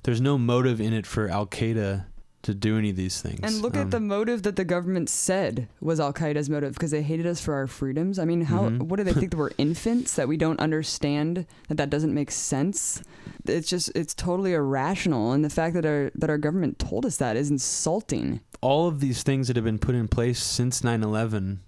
There's 0.04 0.20
no 0.20 0.38
motive 0.38 0.80
in 0.80 0.92
it 0.92 1.04
for 1.04 1.28
Al 1.28 1.46
Qaeda 1.46 2.06
to 2.46 2.54
do 2.54 2.78
any 2.78 2.90
of 2.90 2.96
these 2.96 3.20
things. 3.20 3.40
And 3.42 3.60
look 3.60 3.76
um, 3.76 3.82
at 3.82 3.90
the 3.90 3.98
motive 3.98 4.44
that 4.44 4.54
the 4.54 4.64
government 4.64 5.08
said 5.08 5.68
was 5.80 5.98
Al 5.98 6.12
Qaeda's 6.12 6.48
motive 6.48 6.74
because 6.74 6.92
they 6.92 7.02
hated 7.02 7.26
us 7.26 7.40
for 7.40 7.54
our 7.54 7.66
freedoms. 7.66 8.20
I 8.20 8.24
mean, 8.24 8.42
how 8.42 8.62
mm-hmm. 8.62 8.86
what 8.86 8.98
do 8.98 9.04
they 9.04 9.12
think 9.12 9.30
that 9.32 9.36
we're 9.36 9.50
infants 9.58 10.14
that 10.14 10.28
we 10.28 10.36
don't 10.36 10.60
understand 10.60 11.44
that 11.68 11.76
that 11.76 11.90
doesn't 11.90 12.14
make 12.14 12.30
sense? 12.30 13.02
It's 13.46 13.68
just 13.68 13.90
it's 13.96 14.14
totally 14.14 14.54
irrational, 14.54 15.32
and 15.32 15.44
the 15.44 15.50
fact 15.50 15.74
that 15.74 15.84
our 15.84 16.12
that 16.14 16.30
our 16.30 16.38
government 16.38 16.78
told 16.78 17.04
us 17.04 17.16
that 17.16 17.36
is 17.36 17.50
insulting. 17.50 18.40
All 18.60 18.86
of 18.86 19.00
these 19.00 19.24
things 19.24 19.48
that 19.48 19.56
have 19.56 19.64
been 19.64 19.80
put 19.80 19.96
in 19.96 20.06
place 20.06 20.40
since 20.40 20.82
9/11 20.82 21.58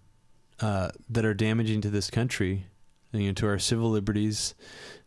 uh, 0.60 0.90
that 1.10 1.24
are 1.24 1.34
damaging 1.34 1.80
to 1.80 1.90
this 1.90 2.08
country, 2.08 2.66
you 3.12 3.26
know, 3.26 3.32
to 3.32 3.48
our 3.48 3.58
civil 3.58 3.90
liberties, 3.90 4.54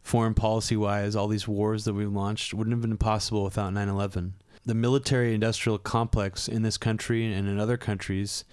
foreign 0.01 0.33
policy 0.33 0.75
wise, 0.75 1.15
all 1.15 1.29
these 1.29 1.47
wars 1.47 1.85
that 1.85 1.93
we've 1.93 2.11
launched 2.11 2.53
wouldn't 2.53 2.73
have 2.73 2.81
been 2.81 2.97
possible 2.97 3.45
without 3.45 3.71
9/11 3.71 4.33
the 4.65 4.75
military 4.75 5.33
industrial 5.33 5.77
complex 5.77 6.47
in 6.47 6.61
this 6.61 6.77
country 6.77 7.31
and 7.31 7.47
in 7.47 7.59
other 7.59 7.77
countries, 7.77 8.43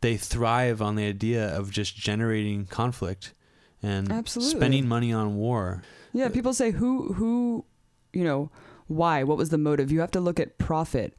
they 0.00 0.16
thrive 0.16 0.82
on 0.82 0.96
the 0.96 1.06
idea 1.06 1.46
of 1.56 1.70
just 1.70 1.96
generating 1.96 2.66
conflict 2.66 3.34
and 3.82 4.10
Absolutely. 4.10 4.56
spending 4.56 4.88
money 4.88 5.12
on 5.12 5.36
war. 5.36 5.82
Yeah, 6.12 6.28
people 6.28 6.52
say 6.52 6.72
who 6.72 7.12
who 7.14 7.64
you 8.12 8.24
know, 8.24 8.50
why? 8.86 9.22
What 9.22 9.38
was 9.38 9.50
the 9.50 9.58
motive? 9.58 9.90
You 9.90 10.00
have 10.00 10.10
to 10.12 10.20
look 10.20 10.38
at 10.38 10.58
profit. 10.58 11.16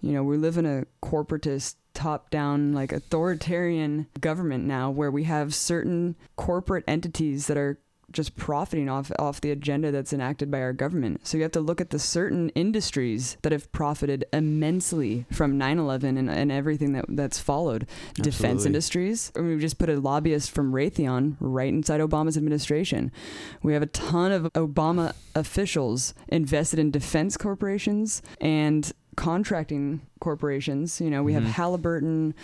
You 0.00 0.12
know, 0.12 0.22
we 0.22 0.36
live 0.36 0.58
in 0.58 0.66
a 0.66 0.84
corporatist 1.02 1.76
top 1.94 2.30
down 2.30 2.74
like 2.74 2.92
authoritarian 2.92 4.06
government 4.20 4.64
now 4.64 4.90
where 4.90 5.10
we 5.10 5.24
have 5.24 5.54
certain 5.54 6.14
corporate 6.36 6.84
entities 6.86 7.46
that 7.46 7.56
are 7.56 7.80
just 8.16 8.34
profiting 8.36 8.88
off 8.88 9.12
off 9.18 9.40
the 9.40 9.50
agenda 9.50 9.92
that's 9.92 10.12
enacted 10.12 10.50
by 10.50 10.60
our 10.60 10.72
government. 10.72 11.26
So 11.26 11.36
you 11.36 11.42
have 11.42 11.52
to 11.52 11.60
look 11.60 11.80
at 11.80 11.90
the 11.90 11.98
certain 11.98 12.48
industries 12.50 13.36
that 13.42 13.52
have 13.52 13.70
profited 13.70 14.24
immensely 14.32 15.26
from 15.30 15.58
9/11 15.58 16.18
and, 16.18 16.30
and 16.30 16.50
everything 16.50 16.92
that 16.92 17.04
that's 17.08 17.38
followed. 17.38 17.86
Absolutely. 18.10 18.30
Defense 18.30 18.66
industries. 18.66 19.32
I 19.36 19.40
mean, 19.40 19.56
we 19.56 19.60
just 19.60 19.78
put 19.78 19.90
a 19.90 20.00
lobbyist 20.00 20.50
from 20.50 20.72
Raytheon 20.72 21.36
right 21.38 21.68
inside 21.68 22.00
Obama's 22.00 22.36
administration. 22.36 23.12
We 23.62 23.74
have 23.74 23.82
a 23.82 23.86
ton 23.86 24.32
of 24.32 24.44
Obama 24.54 25.14
officials 25.34 26.14
invested 26.28 26.78
in 26.78 26.90
defense 26.90 27.36
corporations 27.36 28.22
and 28.40 28.90
contracting 29.16 30.00
corporations. 30.20 31.00
You 31.00 31.10
know, 31.10 31.22
we 31.22 31.32
mm-hmm. 31.32 31.44
have 31.44 31.54
Halliburton 31.54 32.34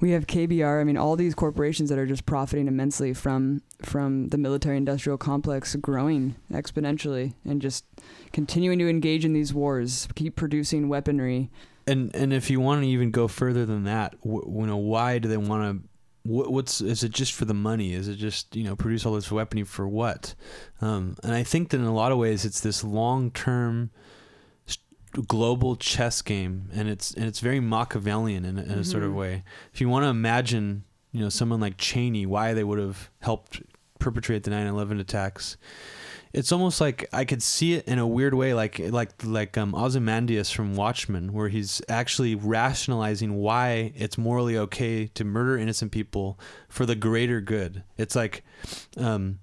we 0.00 0.12
have 0.12 0.26
KBR. 0.26 0.80
I 0.80 0.84
mean, 0.84 0.96
all 0.96 1.16
these 1.16 1.34
corporations 1.34 1.90
that 1.90 1.98
are 1.98 2.06
just 2.06 2.26
profiting 2.26 2.68
immensely 2.68 3.12
from 3.14 3.62
from 3.82 4.28
the 4.28 4.38
military 4.38 4.76
industrial 4.76 5.18
complex 5.18 5.76
growing 5.76 6.36
exponentially 6.52 7.34
and 7.44 7.62
just 7.62 7.84
continuing 8.32 8.78
to 8.78 8.88
engage 8.88 9.24
in 9.24 9.32
these 9.32 9.54
wars, 9.54 10.08
keep 10.14 10.36
producing 10.36 10.88
weaponry. 10.88 11.50
And 11.86 12.14
and 12.14 12.32
if 12.32 12.50
you 12.50 12.60
want 12.60 12.82
to 12.82 12.88
even 12.88 13.10
go 13.10 13.28
further 13.28 13.64
than 13.64 13.84
that, 13.84 14.14
you 14.24 14.42
know, 14.46 14.76
why 14.76 15.18
do 15.18 15.28
they 15.28 15.36
want 15.36 15.82
to? 15.82 15.88
what's 16.28 16.82
is 16.82 17.02
it 17.02 17.10
just 17.10 17.32
for 17.32 17.46
the 17.46 17.54
money? 17.54 17.94
Is 17.94 18.08
it 18.08 18.16
just 18.16 18.54
you 18.54 18.64
know 18.64 18.76
produce 18.76 19.06
all 19.06 19.14
this 19.14 19.30
weaponry 19.30 19.64
for 19.64 19.88
what? 19.88 20.34
Um, 20.80 21.16
and 21.22 21.32
I 21.32 21.42
think 21.42 21.70
that 21.70 21.78
in 21.78 21.84
a 21.84 21.94
lot 21.94 22.12
of 22.12 22.18
ways, 22.18 22.44
it's 22.44 22.60
this 22.60 22.84
long 22.84 23.30
term 23.30 23.90
global 25.26 25.76
chess 25.76 26.22
game, 26.22 26.70
and 26.72 26.88
it's 26.88 27.12
and 27.14 27.26
it's 27.26 27.40
very 27.40 27.60
Machiavellian 27.60 28.44
in, 28.44 28.58
in 28.58 28.64
mm-hmm. 28.66 28.80
a 28.80 28.84
sort 28.84 29.02
of 29.02 29.10
mm-hmm. 29.10 29.18
way. 29.18 29.44
If 29.72 29.80
you 29.80 29.88
want 29.88 30.04
to 30.04 30.08
imagine, 30.08 30.84
you 31.12 31.20
know, 31.20 31.28
someone 31.28 31.60
like 31.60 31.76
Cheney, 31.78 32.26
why 32.26 32.54
they 32.54 32.64
would 32.64 32.78
have 32.78 33.10
helped 33.20 33.62
perpetrate 33.98 34.44
the 34.44 34.50
9/11 34.50 35.00
attacks, 35.00 35.56
it's 36.32 36.52
almost 36.52 36.80
like 36.80 37.08
I 37.12 37.24
could 37.24 37.42
see 37.42 37.74
it 37.74 37.86
in 37.88 37.98
a 37.98 38.06
weird 38.06 38.34
way, 38.34 38.54
like 38.54 38.78
like 38.78 39.10
like 39.24 39.56
um, 39.56 39.74
Ozymandias 39.74 40.50
from 40.50 40.74
Watchmen, 40.74 41.32
where 41.32 41.48
he's 41.48 41.80
actually 41.88 42.34
rationalizing 42.34 43.34
why 43.36 43.92
it's 43.96 44.18
morally 44.18 44.56
okay 44.58 45.06
to 45.06 45.24
murder 45.24 45.56
innocent 45.56 45.92
people 45.92 46.38
for 46.68 46.86
the 46.86 46.94
greater 46.94 47.40
good. 47.40 47.82
It's 47.96 48.14
like, 48.14 48.44
um, 48.96 49.38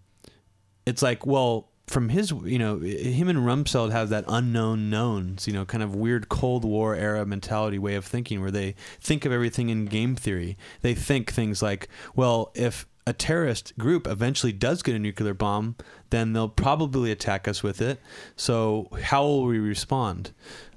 it's 0.86 1.02
like 1.02 1.26
well 1.26 1.70
from 1.88 2.10
his, 2.10 2.32
you 2.32 2.58
know, 2.58 2.80
him 2.80 3.30
and 3.30 3.40
Rumsfeld 3.40 3.92
have 3.92 4.10
that 4.10 4.26
unknown 4.28 4.90
knowns, 4.90 5.48
you 5.48 5.54
know, 5.54 5.66
kind 5.66 5.84
of 5.84 5.96
weird 5.96 6.30
Cold 6.30 6.66
War 6.66 6.96
era 6.96 7.26
mentality 7.26 7.78
way 7.78 7.96
of 7.96 8.06
thinking 8.06 8.42
where 8.42 8.52
they 8.52 8.76
think 9.00 9.26
of 9.26 9.32
everything 9.32 9.70
in 9.70 9.86
game 9.86 10.16
theory. 10.16 10.58
They 10.82 10.96
think 10.96 11.32
things 11.32 11.62
like, 11.62 11.88
well, 12.16 12.52
if 12.56 12.88
a 13.08 13.14
terrorist 13.14 13.78
group 13.78 14.08
eventually 14.08 14.52
does 14.52 14.82
get 14.82 14.96
a 14.96 15.00
nuclear 15.00 15.36
bomb, 15.36 15.76
then 16.10 16.34
they'll 16.34 16.50
probably 16.50 17.12
attack 17.12 17.48
us 17.48 17.62
with 17.62 17.80
it. 17.82 18.02
So 18.36 18.90
how 19.04 19.24
will 19.24 19.44
we 19.46 19.60
respond? 19.60 20.32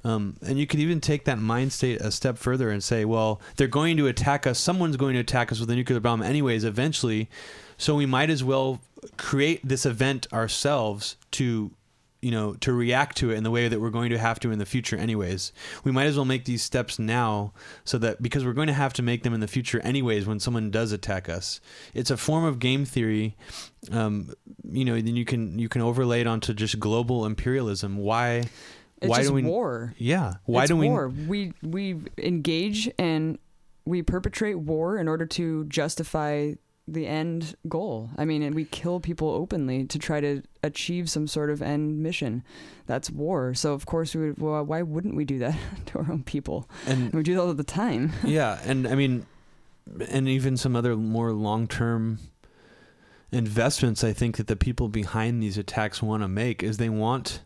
Um, 0.05 0.37
and 0.47 0.59
you 0.59 0.67
could 0.67 0.81
even 0.81 1.01
take 1.01 1.25
that 1.25 1.39
mind 1.39 1.73
state 1.73 2.01
a 2.03 2.11
step 2.11 2.37
further 2.37 2.71
and 2.71 2.85
say, 2.85 3.07
well, 3.07 3.41
they're 3.57 3.67
going 3.67 3.97
to 3.97 4.07
attack 4.09 4.47
us. 4.47 4.59
Someone's 4.59 4.99
going 4.99 5.15
to 5.15 5.21
attack 5.21 5.51
us 5.51 5.59
with 5.59 5.71
a 5.71 5.75
nuclear 5.75 6.01
bomb, 6.01 6.23
anyways, 6.23 6.65
eventually. 6.65 7.31
So 7.79 7.95
we 7.95 8.07
might 8.07 8.29
as 8.29 8.45
well 8.45 8.81
create 9.17 9.67
this 9.67 9.87
event 9.87 10.27
ourselves 10.33 11.17
to 11.33 11.71
you 12.21 12.33
know, 12.33 12.55
to 12.55 12.73
react 12.73 13.17
to 13.19 13.31
it 13.31 13.37
in 13.37 13.45
the 13.45 13.51
way 13.51 13.69
that 13.69 13.81
we're 13.81 13.91
going 13.91 14.11
to 14.11 14.19
have 14.19 14.41
to 14.41 14.51
in 14.51 14.59
the 14.59 14.67
future 14.67 14.97
anyways. 14.97 15.53
We 15.85 15.93
might 15.93 16.07
as 16.07 16.17
well 16.17 16.25
make 16.25 16.45
these 16.47 16.63
steps 16.63 16.99
now 16.99 17.53
so 17.85 17.97
that 17.99 18.21
because 18.21 18.45
we're 18.45 18.55
going 18.55 18.67
to 18.67 18.73
have 18.73 18.93
to 18.95 19.03
make 19.03 19.23
them 19.23 19.35
in 19.35 19.41
the 19.41 19.47
future 19.47 19.81
anyways 19.81 20.27
when 20.27 20.41
someone 20.41 20.71
does 20.71 20.91
attack 20.91 21.29
us. 21.29 21.61
It's 21.95 22.11
a 22.11 22.17
form 22.17 22.45
of 22.45 22.59
game 22.59 22.85
theory. 22.85 23.37
Um, 23.93 24.33
you 24.69 24.85
know, 24.85 24.95
then 24.95 25.15
you 25.15 25.25
can 25.25 25.59
you 25.59 25.69
can 25.69 25.81
overlay 25.81 26.21
it 26.21 26.27
onto 26.27 26.55
just 26.55 26.81
global 26.81 27.25
imperialism. 27.25 27.99
Why 27.99 28.49
It's 29.01 29.09
why 29.09 29.19
just 29.19 29.29
do 29.29 29.35
we 29.35 29.43
war. 29.45 29.95
Yeah. 29.97 30.35
Why 30.45 30.63
it's 30.63 30.71
do 30.71 30.77
we 30.77 30.89
war. 30.89 31.09
We 31.09 31.53
we 31.63 32.01
engage 32.19 32.91
and 32.99 33.39
we 33.85 34.03
perpetrate 34.03 34.59
war 34.59 34.99
in 34.99 35.07
order 35.07 35.25
to 35.25 35.67
justify 35.67 36.55
the 36.93 37.07
end 37.07 37.55
goal. 37.69 38.11
I 38.17 38.25
mean, 38.25 38.43
and 38.43 38.55
we 38.55 38.65
kill 38.65 39.01
people 39.01 39.29
openly 39.29 39.85
to 39.85 39.99
try 39.99 40.21
to 40.21 40.43
achieve 40.63 41.11
some 41.11 41.27
sort 41.27 41.51
of 41.51 41.63
end 41.63 42.03
mission. 42.03 42.43
That's 42.87 43.11
war. 43.11 43.55
So 43.55 43.73
of 43.73 43.87
course 43.87 44.15
we 44.15 44.29
would. 44.29 44.39
Well, 44.39 44.65
why 44.65 44.83
wouldn't 44.83 45.17
we 45.17 45.25
do 45.25 45.39
that 45.39 45.57
to 45.87 45.99
our 45.99 46.11
own 46.11 46.23
people? 46.23 46.69
And 46.87 47.13
we 47.13 47.23
do 47.23 47.35
that 47.35 47.41
all 47.41 47.55
the 47.55 47.65
time. 47.65 48.13
yeah, 48.25 48.59
and 48.65 48.87
I 48.87 48.95
mean, 48.95 49.27
and 50.09 50.29
even 50.29 50.57
some 50.57 50.77
other 50.77 50.97
more 50.97 51.33
long 51.33 51.67
term 51.69 52.19
investments 53.31 54.03
I 54.03 54.15
think 54.15 54.39
that 54.39 54.47
the 54.47 54.57
people 54.57 54.89
behind 54.89 55.43
these 55.43 55.59
attacks 55.59 56.03
want 56.03 56.23
to 56.23 56.29
make 56.29 56.63
is 56.63 56.79
they 56.79 56.89
want 56.89 57.43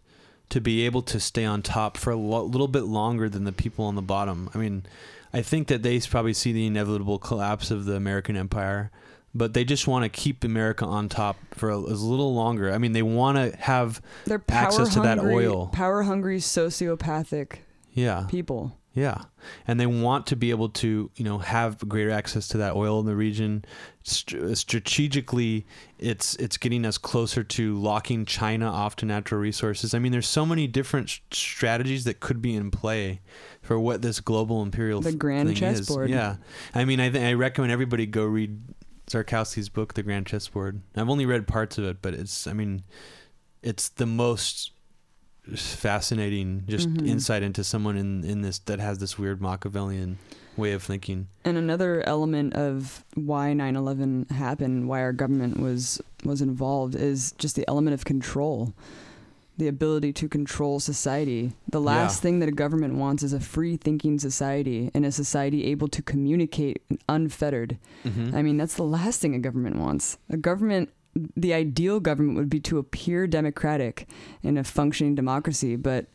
to 0.49 0.61
be 0.61 0.85
able 0.87 1.03
to 1.03 1.19
stay 1.19 1.45
on 1.45 1.63
top 1.63 1.97
for 1.97 2.11
a 2.11 2.17
lo- 2.17 2.45
little 2.45 2.69
bit 2.69 2.85
longer 2.85 3.29
than 3.29 3.45
the 3.45 3.53
people 3.53 3.87
on 3.87 3.95
the 3.95 4.03
bottom. 4.03 4.51
I 4.55 4.59
mean, 4.59 4.85
I 5.33 5.43
think 5.43 5.69
that 5.69 5.83
they 5.83 5.99
probably 6.01 6.35
see 6.35 6.53
the 6.53 6.67
inevitable 6.67 7.19
collapse 7.19 7.71
of 7.71 7.87
the 7.87 7.97
American 7.97 8.37
empire, 8.37 8.91
but 9.35 9.55
they 9.55 9.65
just 9.65 9.87
want 9.89 10.05
to 10.05 10.09
keep 10.09 10.45
America 10.45 10.85
on 10.85 11.09
top 11.09 11.37
for 11.53 11.71
a, 11.71 11.77
a 11.77 11.79
little 11.79 12.35
longer. 12.35 12.73
I 12.73 12.79
mean, 12.79 12.93
they 12.93 13.03
want 13.03 13.37
to 13.39 13.57
have 13.59 14.01
They're 14.27 14.39
power 14.39 14.67
access 14.67 14.95
to 14.95 15.01
that 15.01 15.19
oil. 15.19 15.69
Power 15.69 16.03
hungry, 16.03 16.39
sociopathic 16.39 17.59
Yeah. 17.93 18.27
people. 18.29 18.79
Yeah, 18.95 19.23
and 19.67 19.81
they 19.81 19.87
want 19.87 20.27
to 20.27 20.37
be 20.37 20.51
able 20.51 20.69
to, 20.69 21.11
you 21.17 21.25
know, 21.25 21.39
have 21.39 21.79
greater 21.89 22.11
access 22.11 22.47
to 22.49 22.59
that 22.59 22.75
oil 22.77 23.01
in 23.01 23.07
the 23.07 23.17
region. 23.17 23.65
St- 24.03 24.55
strategically, 24.59 25.65
it's 25.99 26.35
it's 26.37 26.59
getting 26.59 26.85
us 26.85 26.99
closer 26.99 27.43
to 27.43 27.75
locking 27.79 28.27
China 28.27 28.67
off 28.71 28.95
to 28.97 29.07
natural 29.07 29.41
resources. 29.41 29.95
I 29.95 29.99
mean, 29.99 30.13
there's 30.13 30.29
so 30.29 30.45
many 30.45 30.67
different 30.67 31.09
s- 31.09 31.21
strategies 31.33 32.05
that 32.05 32.21
could 32.21 32.43
be 32.43 32.55
in 32.55 32.71
play 32.71 33.23
for 33.63 33.81
what 33.81 34.03
this 34.03 34.21
global 34.21 34.61
imperial 34.63 35.01
The 35.01 35.13
grand 35.13 35.57
chessboard. 35.57 36.11
Yeah, 36.11 36.37
I 36.75 36.85
mean, 36.85 37.01
I 37.01 37.09
th- 37.09 37.25
I 37.25 37.33
recommend 37.33 37.73
everybody 37.73 38.05
go 38.05 38.27
read 38.27 38.61
Brzezinski's 39.07 39.69
book, 39.69 39.95
The 39.95 40.03
Grand 40.03 40.27
Chessboard. 40.27 40.81
I've 40.97 41.09
only 41.11 41.27
read 41.27 41.47
parts 41.47 41.79
of 41.79 41.85
it, 41.85 41.99
but 42.03 42.15
it's 42.15 42.47
I 42.47 42.53
mean, 42.53 42.83
it's 43.63 43.89
the 43.89 44.07
most 44.07 44.73
fascinating 45.57 46.63
just 46.69 46.89
Mhm. 46.89 47.07
insight 47.07 47.43
into 47.43 47.65
someone 47.65 47.97
in 47.97 48.25
in 48.25 48.43
this 48.43 48.59
that 48.61 48.79
has 48.81 48.99
this 48.99 49.19
weird 49.19 49.41
Machiavellian 49.41 50.19
way 50.57 50.73
of 50.73 50.83
thinking. 50.83 51.29
And 51.45 51.57
another 51.59 52.03
element 52.07 52.55
of 52.55 53.05
why 53.15 53.53
9/11 53.53 54.27
happened, 54.31 54.89
why 54.89 55.01
our 55.03 55.13
government 55.13 55.59
was 55.59 56.01
was 56.25 56.41
involved, 56.41 56.95
is 56.95 57.33
just 57.39 57.57
the 57.57 57.67
element 57.67 57.95
of 57.95 58.05
control, 58.05 58.73
the 59.63 59.69
ability 59.69 60.13
to 60.13 60.29
control 60.29 60.81
society. 60.81 61.53
The 61.71 61.81
last 61.81 62.19
Yeah. 62.19 62.23
thing 62.23 62.39
that 62.41 62.49
a 62.49 62.53
government 62.53 62.95
wants 62.97 63.23
is 63.23 63.33
a 63.33 63.39
free 63.39 63.77
thinking 63.77 64.19
society 64.19 64.91
and 64.93 65.07
a 65.07 65.13
society 65.13 65.65
able 65.67 65.87
to 65.89 66.03
communicate 66.03 66.83
unfettered. 67.09 67.79
Mhm. 68.05 68.35
I 68.35 68.43
mean, 68.43 68.57
that's 68.57 68.75
the 68.75 68.83
last 68.99 69.21
thing 69.21 69.35
a 69.37 69.39
government 69.39 69.77
wants. 69.77 70.19
A 70.29 70.37
government, 70.37 70.89
the 71.37 71.55
ideal 71.55 72.01
government 72.01 72.37
would 72.39 72.51
be 72.51 72.59
to 72.61 72.79
appear 72.79 73.29
democratic 73.29 74.09
in 74.43 74.59
a 74.59 74.65
functioning 74.65 75.15
democracy, 75.15 75.77
but 75.77 76.07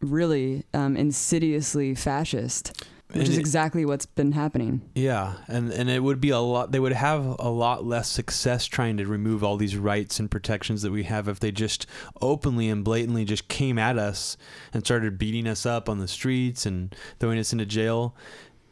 really 0.00 0.62
um, 0.72 0.96
insidiously 0.96 1.94
fascist, 1.96 2.84
which 3.14 3.28
is 3.28 3.38
exactly 3.38 3.84
what's 3.84 4.06
been 4.06 4.32
happening. 4.32 4.82
Yeah, 4.94 5.34
and 5.48 5.70
and 5.72 5.88
it 5.88 6.02
would 6.02 6.20
be 6.20 6.30
a 6.30 6.38
lot. 6.38 6.72
They 6.72 6.80
would 6.80 6.92
have 6.92 7.24
a 7.38 7.48
lot 7.48 7.84
less 7.84 8.08
success 8.08 8.66
trying 8.66 8.96
to 8.98 9.06
remove 9.06 9.42
all 9.44 9.56
these 9.56 9.76
rights 9.76 10.18
and 10.20 10.30
protections 10.30 10.82
that 10.82 10.90
we 10.92 11.04
have 11.04 11.28
if 11.28 11.40
they 11.40 11.50
just 11.52 11.86
openly 12.20 12.68
and 12.68 12.84
blatantly 12.84 13.24
just 13.24 13.48
came 13.48 13.78
at 13.78 13.98
us 13.98 14.36
and 14.72 14.84
started 14.84 15.18
beating 15.18 15.46
us 15.46 15.64
up 15.66 15.88
on 15.88 15.98
the 15.98 16.08
streets 16.08 16.66
and 16.66 16.94
throwing 17.20 17.38
us 17.38 17.52
into 17.52 17.66
jail. 17.66 18.14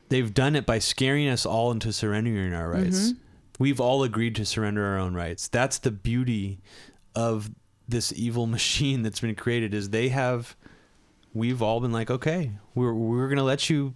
They've 0.08 0.32
done 0.34 0.56
it 0.56 0.66
by 0.66 0.78
scaring 0.78 1.28
us 1.28 1.46
all 1.46 1.70
into 1.70 1.92
surrendering 1.92 2.52
our 2.52 2.68
rights. 2.70 3.12
Mhm. 3.12 3.16
We've 3.58 3.80
all 3.80 4.02
agreed 4.02 4.34
to 4.36 4.44
surrender 4.44 4.84
our 4.84 4.98
own 4.98 5.14
rights. 5.14 5.48
That's 5.48 5.78
the 5.78 5.90
beauty 5.90 6.60
of 7.14 7.50
this 7.88 8.12
evil 8.14 8.46
machine 8.58 9.02
that's 9.02 9.20
been 9.20 9.34
created. 9.34 9.72
Is 9.74 9.90
they 9.90 10.08
have. 10.10 10.56
We've 11.34 11.62
all 11.62 11.80
been 11.80 11.92
like, 11.92 12.10
okay, 12.10 12.52
we're 12.74 12.92
we're 12.92 13.28
gonna 13.30 13.42
let 13.42 13.70
you 13.70 13.94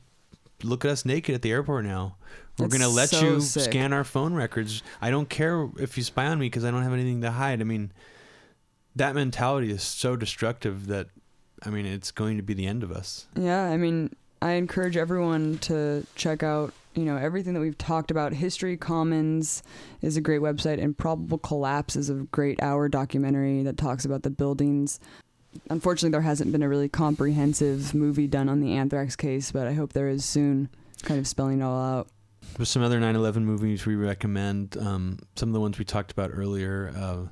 look 0.63 0.85
at 0.85 0.91
us 0.91 1.05
naked 1.05 1.35
at 1.35 1.43
the 1.43 1.51
airport 1.51 1.85
now. 1.85 2.17
We're 2.59 2.69
That's 2.69 2.79
gonna 2.79 2.93
let 2.93 3.11
so 3.11 3.23
you 3.23 3.41
sick. 3.41 3.65
scan 3.65 3.93
our 3.93 4.05
phone 4.05 4.35
records. 4.35 4.83
I 5.01 5.11
don't 5.11 5.29
care 5.29 5.69
if 5.79 5.97
you 5.97 6.03
spy 6.03 6.27
on 6.27 6.39
me 6.39 6.47
because 6.47 6.65
I 6.65 6.71
don't 6.71 6.83
have 6.83 6.93
anything 6.93 7.21
to 7.21 7.31
hide. 7.31 7.61
I 7.61 7.65
mean, 7.65 7.93
that 8.95 9.15
mentality 9.15 9.71
is 9.71 9.83
so 9.83 10.17
destructive 10.17 10.87
that, 10.87 11.09
I 11.63 11.69
mean, 11.71 11.85
it's 11.85 12.11
going 12.11 12.39
to 12.39 12.43
be 12.43 12.55
the 12.55 12.67
end 12.67 12.83
of 12.83 12.91
us. 12.91 13.27
Yeah, 13.37 13.65
I 13.65 13.77
mean, 13.77 14.15
I 14.41 14.53
encourage 14.53 14.97
everyone 14.97 15.59
to 15.59 16.07
check 16.15 16.43
out, 16.43 16.73
you 16.95 17.05
know, 17.05 17.19
everything 17.19 17.53
that 17.55 17.61
we've 17.61 17.77
talked 17.77 18.11
about. 18.11 18.33
History 18.33 18.79
Commons 18.79 19.63
is 20.01 20.17
a 20.17 20.23
great 20.23 20.41
website, 20.41 20.83
and 20.83 20.97
Probable 20.97 21.39
Collapse 21.39 21.95
is 21.95 22.09
a 22.09 22.15
great 22.33 22.63
hour 22.63 22.89
documentary 22.89 23.63
that 23.65 23.77
talks 23.77 24.07
about 24.07 24.23
the 24.23 24.31
buildings. 24.31 24.99
Unfortunately, 25.71 26.11
there 26.11 26.23
hasn't 26.23 26.53
been 26.53 26.63
a 26.63 26.69
really 26.69 26.89
comprehensive 26.89 27.95
movie 27.95 28.27
done 28.27 28.49
on 28.49 28.61
the 28.61 28.75
anthrax 28.75 29.17
case, 29.17 29.53
but 29.53 29.67
I 29.67 29.73
hope 29.73 29.93
there 29.93 30.09
is 30.09 30.25
soon, 30.25 30.69
kind 31.03 31.19
of 31.21 31.27
spelling 31.27 31.61
it 31.61 31.65
all 31.65 31.81
out. 31.81 32.09
There's 32.57 32.69
some 32.69 32.83
other 32.83 33.01
9/11 33.01 33.45
movies 33.45 33.85
we 33.87 33.97
recommend. 33.97 34.77
Um, 34.77 35.19
some 35.35 35.49
of 35.49 35.53
the 35.53 35.61
ones 35.61 35.79
we 35.79 35.85
talked 35.85 36.13
about 36.13 36.31
earlier. 36.33 36.93
Uh, 36.97 37.27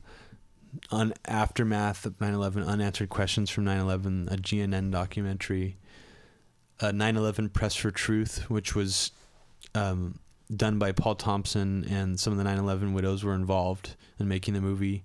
on 0.91 1.14
aftermath 1.27 2.05
of 2.05 2.18
9/11, 2.18 2.66
unanswered 2.66 3.09
questions 3.09 3.51
from 3.51 3.64
9/11, 3.64 4.31
a 4.31 4.37
GNN 4.37 4.91
documentary. 4.91 5.79
Uh, 6.81 6.91
9/11 6.91 7.53
Press 7.53 7.75
for 7.75 7.91
Truth, 7.91 8.51
which 8.51 8.75
was 8.75 9.12
um, 9.75 10.18
done 10.55 10.79
by 10.79 10.93
Paul 10.93 11.14
Thompson, 11.14 11.85
and 11.85 12.18
some 12.18 12.33
of 12.33 12.39
the 12.39 12.45
9/11 12.45 12.93
widows 12.93 13.25
were 13.25 13.35
involved 13.35 13.97
in 14.18 14.29
making 14.29 14.55
the 14.55 14.61
movie. 14.61 15.05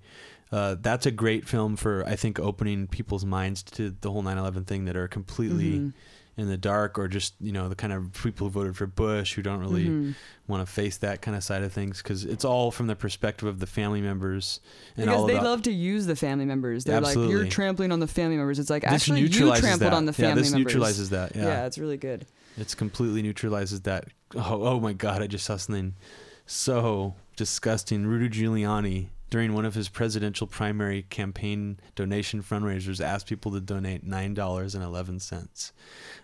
Uh, 0.52 0.76
that's 0.82 1.06
a 1.06 1.12
great 1.12 1.48
film 1.48 1.76
for 1.76 2.04
I 2.08 2.16
think 2.16 2.40
opening 2.40 2.88
people's 2.88 3.26
minds 3.26 3.62
to 3.64 3.96
the 4.02 4.12
whole 4.12 4.24
9/11 4.24 4.66
thing 4.66 4.86
that 4.86 4.96
are 4.98 5.08
completely 5.08 5.74
Mhm. 5.80 5.94
in 6.38 6.48
the 6.48 6.58
dark 6.58 6.98
or 6.98 7.08
just 7.08 7.36
you 7.40 7.52
know 7.52 7.70
the 7.70 7.76
kind 7.76 7.94
of 7.94 8.12
people 8.14 8.48
who 8.48 8.52
voted 8.52 8.76
for 8.76 8.88
Bush 8.88 9.34
who 9.36 9.42
don't 9.44 9.60
really 9.60 9.86
Mhm. 9.86 10.16
want 10.48 10.66
to 10.66 10.72
face 10.72 10.98
that 10.98 11.22
kind 11.22 11.38
of 11.38 11.44
side 11.44 11.62
of 11.62 11.72
things 11.72 12.02
because 12.02 12.26
it's 12.26 12.44
all 12.44 12.72
from 12.72 12.88
the 12.88 12.96
perspective 12.96 13.48
of 13.48 13.60
the 13.60 13.68
family 13.68 14.02
members 14.02 14.60
and 14.98 15.08
all 15.10 15.18
Because 15.18 15.28
they 15.28 15.34
about 15.34 15.44
love 15.52 15.62
to 15.64 15.72
use 15.72 16.08
the 16.08 16.16
family 16.16 16.46
members. 16.46 16.84
They're 16.84 17.00
like, 17.02 17.16
you're 17.16 17.46
trampling 17.46 17.92
on 17.92 18.00
the 18.00 18.08
family 18.08 18.38
members. 18.38 18.58
It's 18.58 18.70
like, 18.72 18.82
this 18.84 18.92
actually, 18.94 19.22
you 19.22 19.30
trampled 19.30 19.80
that. 19.82 19.94
on 19.94 20.06
the 20.06 20.14
yeah, 20.14 20.30
family 20.30 20.42
this 20.42 20.52
members. 20.52 20.74
neutralizes 20.74 21.10
that 21.12 21.36
yeah. 21.36 21.44
yeah, 21.44 21.66
it's 21.68 21.78
really 21.78 21.98
good. 21.98 22.26
it's 22.58 22.74
completely 22.74 23.22
neutralizes 23.22 23.82
that 23.82 24.06
oh, 24.36 24.64
oh 24.64 24.80
my 24.80 24.94
god 24.94 25.22
i 25.22 25.28
just 25.28 25.46
saw 25.46 25.56
something 25.58 25.94
so 26.46 27.14
disgusting 27.36 28.06
rudy 28.08 28.28
giuliani 28.28 29.08
during 29.30 29.54
one 29.54 29.66
of 29.66 29.76
his 29.76 29.90
presidential 29.90 30.48
primary 30.48 31.04
campaign 31.04 31.80
donation 31.96 32.42
fundraisers 32.42 33.00
asked 33.04 33.28
people 33.28 33.52
to 33.52 33.60
donate 33.60 34.04
$9.11 34.08 35.72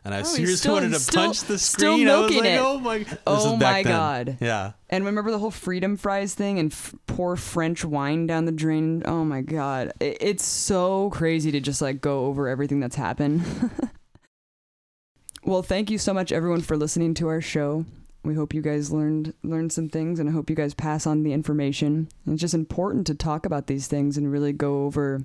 and 0.04 0.14
i 0.14 0.20
Oh, 0.20 0.24
seriously 0.24 0.56
still- 0.58 0.74
wanted 0.74 0.90
to 0.94 1.00
still- 1.00 1.26
punch 1.26 1.44
the 1.44 1.58
still 1.60 1.94
screen 1.94 2.08
I 2.10 2.20
was 2.20 2.32
milking 2.32 2.44
like 2.44 2.54
it. 2.54 2.60
oh 2.62 2.80
my 2.80 3.06
Oh 3.28 3.56
my 3.58 3.84
then. 3.84 3.84
God. 3.84 4.38
yeah 4.42 4.72
And 4.90 5.06
remember 5.06 5.32
the 5.32 5.40
whole 5.40 5.52
freedom 5.52 5.98
fries 5.98 6.34
thing 6.34 6.58
and 6.60 6.72
f- 6.72 6.96
pour 7.08 7.36
French 7.36 7.84
wine 7.86 8.26
down 8.28 8.46
the 8.46 8.52
drain? 8.52 9.02
Oh 9.06 9.24
my 9.24 9.42
god. 9.42 9.94
It- 10.00 10.18
it's 10.22 10.46
so 10.46 11.10
crazy 11.12 11.52
to 11.52 11.60
just 11.60 11.82
like 11.82 12.02
go 12.02 12.26
over 12.26 12.48
everything 12.48 12.80
that's 12.80 12.96
happened. 12.96 13.44
well, 15.44 15.62
thank 15.64 15.90
you 15.92 15.98
so 15.98 16.14
much 16.14 16.32
everyone 16.32 16.62
for 16.62 16.76
listening 16.78 17.14
to 17.16 17.28
our 17.28 17.42
show. 17.42 17.86
We 18.26 18.34
hope 18.34 18.56
you 18.56 18.62
guys 18.62 18.92
learned 18.92 19.34
learned 19.44 19.72
some 19.72 19.88
things 19.88 20.20
and 20.20 20.28
I 20.28 20.32
hope 20.32 20.50
you 20.50 20.56
guys 20.56 20.74
pass 20.74 21.06
on 21.06 21.22
the 21.22 21.32
information. 21.32 22.10
It's 22.26 22.42
just 22.42 22.56
important 22.56 23.06
to 23.08 23.16
talk 23.16 23.46
about 23.46 23.68
these 23.68 23.88
things 23.88 24.18
and 24.18 24.32
really 24.32 24.52
go 24.52 24.86
over 24.86 25.24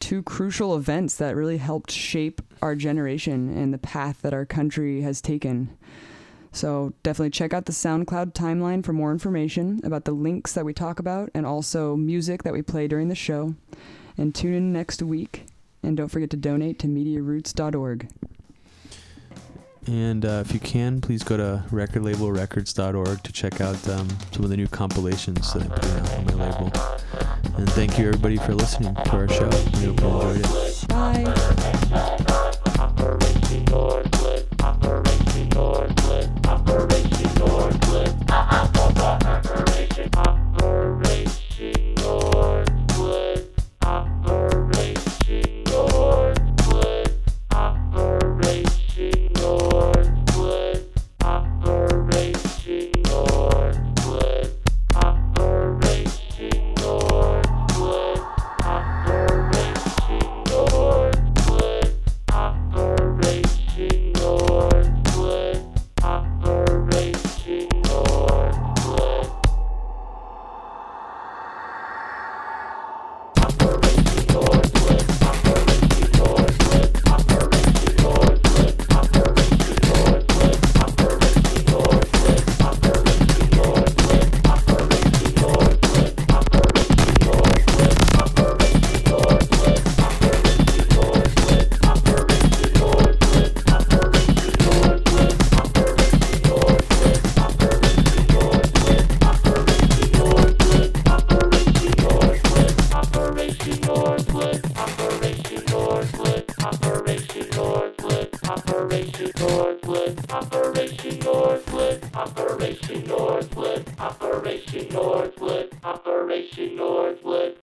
two 0.00 0.22
crucial 0.22 0.76
events 0.76 1.16
that 1.16 1.34
really 1.34 1.56
helped 1.56 1.90
shape 1.90 2.42
our 2.60 2.74
generation 2.74 3.56
and 3.56 3.72
the 3.72 3.78
path 3.78 4.20
that 4.20 4.34
our 4.34 4.44
country 4.44 5.00
has 5.00 5.22
taken. 5.22 5.76
So 6.52 6.92
definitely 7.02 7.30
check 7.30 7.54
out 7.54 7.66
the 7.66 7.72
SoundCloud 7.72 8.32
timeline 8.32 8.84
for 8.84 8.92
more 8.92 9.12
information 9.12 9.80
about 9.84 10.04
the 10.04 10.12
links 10.12 10.52
that 10.54 10.64
we 10.64 10.74
talk 10.74 10.98
about 10.98 11.30
and 11.34 11.46
also 11.46 11.96
music 11.96 12.42
that 12.42 12.52
we 12.52 12.60
play 12.60 12.88
during 12.88 13.08
the 13.08 13.14
show. 13.14 13.54
And 14.18 14.34
tune 14.34 14.54
in 14.54 14.72
next 14.72 15.02
week. 15.02 15.46
And 15.82 15.96
don't 15.96 16.08
forget 16.08 16.30
to 16.30 16.36
donate 16.36 16.78
to 16.80 16.88
MediaRoots.org. 16.88 18.08
And 19.86 20.24
uh, 20.24 20.42
if 20.44 20.52
you 20.52 20.58
can, 20.60 21.00
please 21.00 21.22
go 21.22 21.36
to 21.36 21.62
recordlabelrecords.org 21.70 23.22
to 23.22 23.32
check 23.32 23.60
out 23.60 23.88
um, 23.88 24.08
some 24.32 24.42
of 24.44 24.50
the 24.50 24.56
new 24.56 24.66
compilations 24.68 25.52
that 25.54 25.62
I'm 25.62 25.70
putting 25.70 25.92
out 25.92 26.14
on 26.14 26.26
my 26.26 26.34
label. 26.50 26.72
And 27.56 27.70
thank 27.72 27.98
you 27.98 28.08
everybody 28.08 28.36
for 28.36 28.54
listening 28.54 28.94
to 28.94 29.10
our 29.10 29.28
show. 29.28 29.48
We 29.48 29.86
hope 29.86 30.00
you 30.00 30.08
enjoyed 30.08 30.44
it. 30.44 30.88
Bye. 30.88 31.24